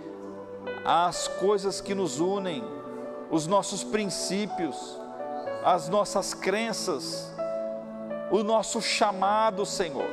as 0.84 1.28
coisas 1.28 1.80
que 1.80 1.94
nos 1.94 2.18
unem, 2.18 2.64
os 3.30 3.46
nossos 3.46 3.84
princípios, 3.84 4.98
as 5.64 5.88
nossas 5.88 6.34
crenças, 6.34 7.32
o 8.30 8.42
nosso 8.42 8.82
chamado, 8.82 9.64
Senhor, 9.64 10.10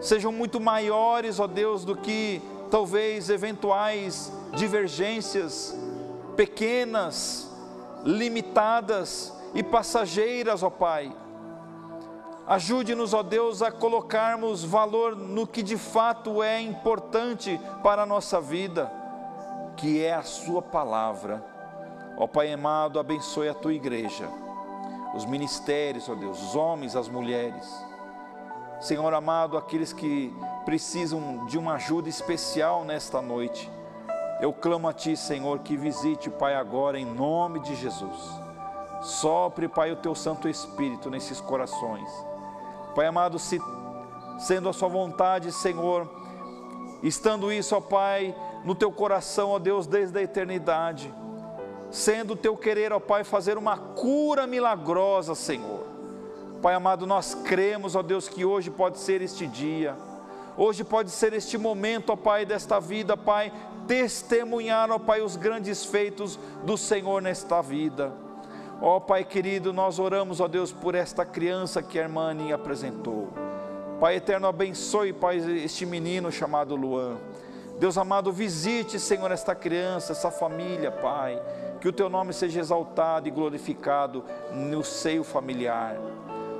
sejam 0.00 0.32
muito 0.32 0.60
maiores, 0.60 1.38
ó 1.38 1.46
Deus, 1.46 1.84
do 1.84 1.96
que 1.96 2.42
talvez 2.68 3.30
eventuais 3.30 4.32
divergências 4.54 5.74
pequenas, 6.36 7.48
limitadas 8.04 9.32
e 9.54 9.62
passageiras, 9.62 10.62
ó 10.62 10.70
Pai. 10.70 11.21
Ajude-nos, 12.46 13.14
ó 13.14 13.22
Deus, 13.22 13.62
a 13.62 13.70
colocarmos 13.70 14.64
valor 14.64 15.14
no 15.14 15.46
que 15.46 15.62
de 15.62 15.76
fato 15.76 16.42
é 16.42 16.60
importante 16.60 17.60
para 17.82 18.02
a 18.02 18.06
nossa 18.06 18.40
vida 18.40 18.90
que 19.76 20.04
é 20.04 20.14
a 20.14 20.22
Sua 20.22 20.60
palavra. 20.60 21.44
Ó 22.16 22.26
Pai 22.26 22.52
amado, 22.52 22.98
abençoe 22.98 23.48
a 23.48 23.54
Tua 23.54 23.72
igreja, 23.72 24.28
os 25.14 25.24
ministérios, 25.24 26.08
ó 26.08 26.14
Deus, 26.14 26.42
os 26.42 26.56
homens, 26.56 26.96
as 26.96 27.08
mulheres. 27.08 27.84
Senhor 28.80 29.14
amado, 29.14 29.56
aqueles 29.56 29.92
que 29.92 30.34
precisam 30.64 31.46
de 31.46 31.56
uma 31.56 31.74
ajuda 31.74 32.08
especial 32.08 32.84
nesta 32.84 33.22
noite, 33.22 33.70
eu 34.40 34.52
clamo 34.52 34.88
a 34.88 34.92
Ti, 34.92 35.16
Senhor, 35.16 35.60
que 35.60 35.76
visite, 35.76 36.28
Pai, 36.28 36.56
agora 36.56 36.98
em 36.98 37.04
nome 37.04 37.60
de 37.60 37.76
Jesus. 37.76 38.42
Sopre, 39.00 39.68
Pai, 39.68 39.92
o 39.92 39.96
Teu 39.96 40.14
Santo 40.14 40.48
Espírito 40.48 41.08
nesses 41.08 41.40
corações. 41.40 42.31
Pai 42.94 43.06
amado, 43.06 43.38
se, 43.38 43.60
sendo 44.38 44.68
a 44.68 44.72
Sua 44.72 44.88
vontade, 44.88 45.50
Senhor, 45.50 46.08
estando 47.02 47.52
isso, 47.52 47.74
ó 47.74 47.80
Pai, 47.80 48.34
no 48.64 48.74
teu 48.74 48.92
coração, 48.92 49.50
ó 49.50 49.58
Deus, 49.58 49.86
desde 49.86 50.18
a 50.18 50.22
eternidade. 50.22 51.12
Sendo 51.90 52.34
o 52.34 52.36
teu 52.36 52.56
querer, 52.56 52.92
ó 52.92 53.00
Pai, 53.00 53.24
fazer 53.24 53.58
uma 53.58 53.76
cura 53.76 54.46
milagrosa, 54.46 55.34
Senhor. 55.34 55.86
Pai 56.62 56.74
amado, 56.74 57.06
nós 57.06 57.34
cremos, 57.34 57.96
ó 57.96 58.02
Deus, 58.02 58.28
que 58.28 58.44
hoje 58.44 58.70
pode 58.70 58.98
ser 58.98 59.20
este 59.20 59.46
dia. 59.46 59.96
Hoje 60.56 60.84
pode 60.84 61.10
ser 61.10 61.32
este 61.32 61.56
momento, 61.56 62.10
ó 62.10 62.16
Pai, 62.16 62.44
desta 62.44 62.78
vida, 62.78 63.16
Pai, 63.16 63.52
testemunhar, 63.86 64.90
ó 64.90 64.98
Pai, 64.98 65.22
os 65.22 65.34
grandes 65.34 65.84
feitos 65.84 66.38
do 66.62 66.76
Senhor 66.76 67.22
nesta 67.22 67.60
vida. 67.62 68.12
Ó 68.84 68.98
Pai 68.98 69.24
querido, 69.24 69.72
nós 69.72 70.00
oramos, 70.00 70.40
ó 70.40 70.48
Deus, 70.48 70.72
por 70.72 70.96
esta 70.96 71.24
criança 71.24 71.80
que 71.80 72.00
a 72.00 72.02
irmã 72.02 72.30
Aninha 72.30 72.56
apresentou. 72.56 73.28
Pai 74.00 74.16
eterno, 74.16 74.48
abençoe, 74.48 75.12
Pai, 75.12 75.36
este 75.36 75.86
menino 75.86 76.32
chamado 76.32 76.74
Luan. 76.74 77.16
Deus 77.78 77.96
amado, 77.96 78.32
visite, 78.32 78.98
Senhor, 78.98 79.30
esta 79.30 79.54
criança, 79.54 80.10
essa 80.10 80.32
família, 80.32 80.90
Pai. 80.90 81.40
Que 81.80 81.86
o 81.88 81.92
teu 81.92 82.10
nome 82.10 82.32
seja 82.32 82.58
exaltado 82.58 83.28
e 83.28 83.30
glorificado 83.30 84.24
no 84.52 84.82
seio 84.82 85.22
familiar. 85.22 85.96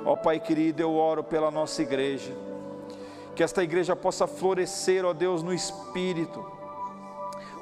Ó 0.05 0.15
Pai 0.15 0.39
querido, 0.39 0.81
eu 0.81 0.95
oro 0.95 1.25
pela 1.25 1.51
nossa 1.51 1.81
igreja. 1.81 2.31
Que 3.35 3.43
esta 3.43 3.61
igreja 3.61 3.97
possa 3.97 4.27
florescer, 4.27 5.03
ó 5.03 5.11
Deus, 5.11 5.43
no 5.43 5.53
espírito. 5.53 6.41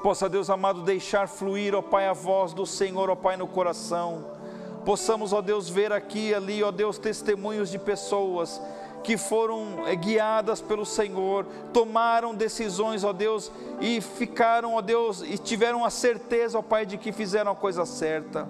Possa, 0.03 0.30
Deus 0.30 0.51
amado, 0.51 0.84
deixar 0.84 1.28
fluir, 1.28 1.74
ó 1.74 1.82
Pai, 1.82 2.07
a 2.07 2.14
voz 2.14 2.53
do 2.53 2.68
Senhor, 2.68 3.09
ó 3.09 3.16
Pai, 3.16 3.38
no 3.38 3.47
coração. 3.47 4.39
Possamos, 4.86 5.32
ó 5.34 5.41
Deus, 5.41 5.69
ver 5.69 5.91
aqui 5.91 6.29
e 6.29 6.36
ali, 6.36 6.63
ó 6.63 6.71
Deus, 6.71 6.97
testemunhos 6.97 7.69
de 7.69 7.77
pessoas 7.77 8.59
que 9.03 9.17
foram 9.17 9.88
eh, 9.88 9.95
guiadas 9.95 10.61
pelo 10.61 10.86
Senhor, 10.86 11.45
tomaram 11.73 12.36
decisões, 12.36 13.03
ó 13.03 13.11
Deus, 13.11 13.51
e 13.79 13.99
ficaram, 13.99 14.75
ó 14.75 14.82
Deus, 14.82 15.21
e 15.21 15.38
tiveram 15.38 15.84
a 15.84 15.89
certeza, 15.89 16.59
ó 16.59 16.61
Pai, 16.61 16.86
de 16.86 16.97
que 16.97 17.11
fizeram 17.11 17.51
a 17.51 17.55
coisa 17.55 17.86
certa. 17.86 18.47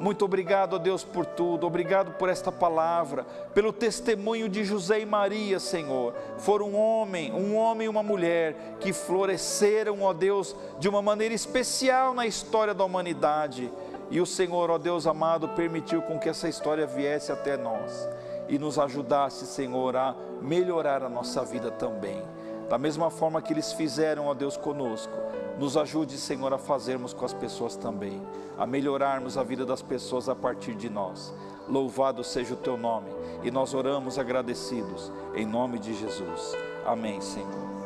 Muito 0.00 0.24
obrigado, 0.24 0.74
ó 0.74 0.78
Deus, 0.78 1.04
por 1.04 1.26
tudo. 1.26 1.66
Obrigado 1.66 2.12
por 2.12 2.30
esta 2.30 2.50
palavra, 2.50 3.24
pelo 3.52 3.70
testemunho 3.70 4.48
de 4.48 4.64
José 4.64 5.00
e 5.00 5.04
Maria, 5.04 5.60
Senhor. 5.60 6.14
Foram 6.38 6.70
um 6.70 6.78
homem, 6.78 7.30
um 7.32 7.54
homem 7.54 7.84
e 7.84 7.88
uma 7.88 8.02
mulher 8.02 8.78
que 8.80 8.94
floresceram, 8.94 10.00
ó 10.00 10.14
Deus, 10.14 10.56
de 10.78 10.88
uma 10.88 11.02
maneira 11.02 11.34
especial 11.34 12.14
na 12.14 12.26
história 12.26 12.72
da 12.72 12.82
humanidade. 12.82 13.70
E 14.10 14.20
o 14.20 14.26
Senhor, 14.26 14.70
ó 14.70 14.78
Deus 14.78 15.06
amado, 15.06 15.48
permitiu 15.50 16.02
com 16.02 16.18
que 16.18 16.28
essa 16.28 16.48
história 16.48 16.86
viesse 16.86 17.30
até 17.30 17.56
nós 17.56 18.08
e 18.48 18.58
nos 18.58 18.78
ajudasse, 18.78 19.46
Senhor, 19.46 19.94
a 19.94 20.14
melhorar 20.42 21.04
a 21.04 21.08
nossa 21.08 21.44
vida 21.44 21.70
também. 21.70 22.20
Da 22.68 22.76
mesma 22.76 23.10
forma 23.10 23.40
que 23.40 23.52
eles 23.52 23.72
fizeram, 23.72 24.26
ó 24.26 24.34
Deus, 24.34 24.56
conosco, 24.56 25.12
nos 25.58 25.76
ajude, 25.76 26.16
Senhor, 26.18 26.52
a 26.52 26.58
fazermos 26.58 27.12
com 27.12 27.24
as 27.24 27.32
pessoas 27.32 27.76
também, 27.76 28.20
a 28.58 28.66
melhorarmos 28.66 29.38
a 29.38 29.42
vida 29.44 29.64
das 29.64 29.82
pessoas 29.82 30.28
a 30.28 30.34
partir 30.34 30.74
de 30.74 30.90
nós. 30.90 31.32
Louvado 31.68 32.24
seja 32.24 32.54
o 32.54 32.56
teu 32.56 32.76
nome, 32.76 33.10
e 33.44 33.50
nós 33.50 33.74
oramos 33.74 34.18
agradecidos, 34.18 35.12
em 35.34 35.46
nome 35.46 35.78
de 35.78 35.94
Jesus. 35.94 36.56
Amém, 36.84 37.20
Senhor. 37.20 37.79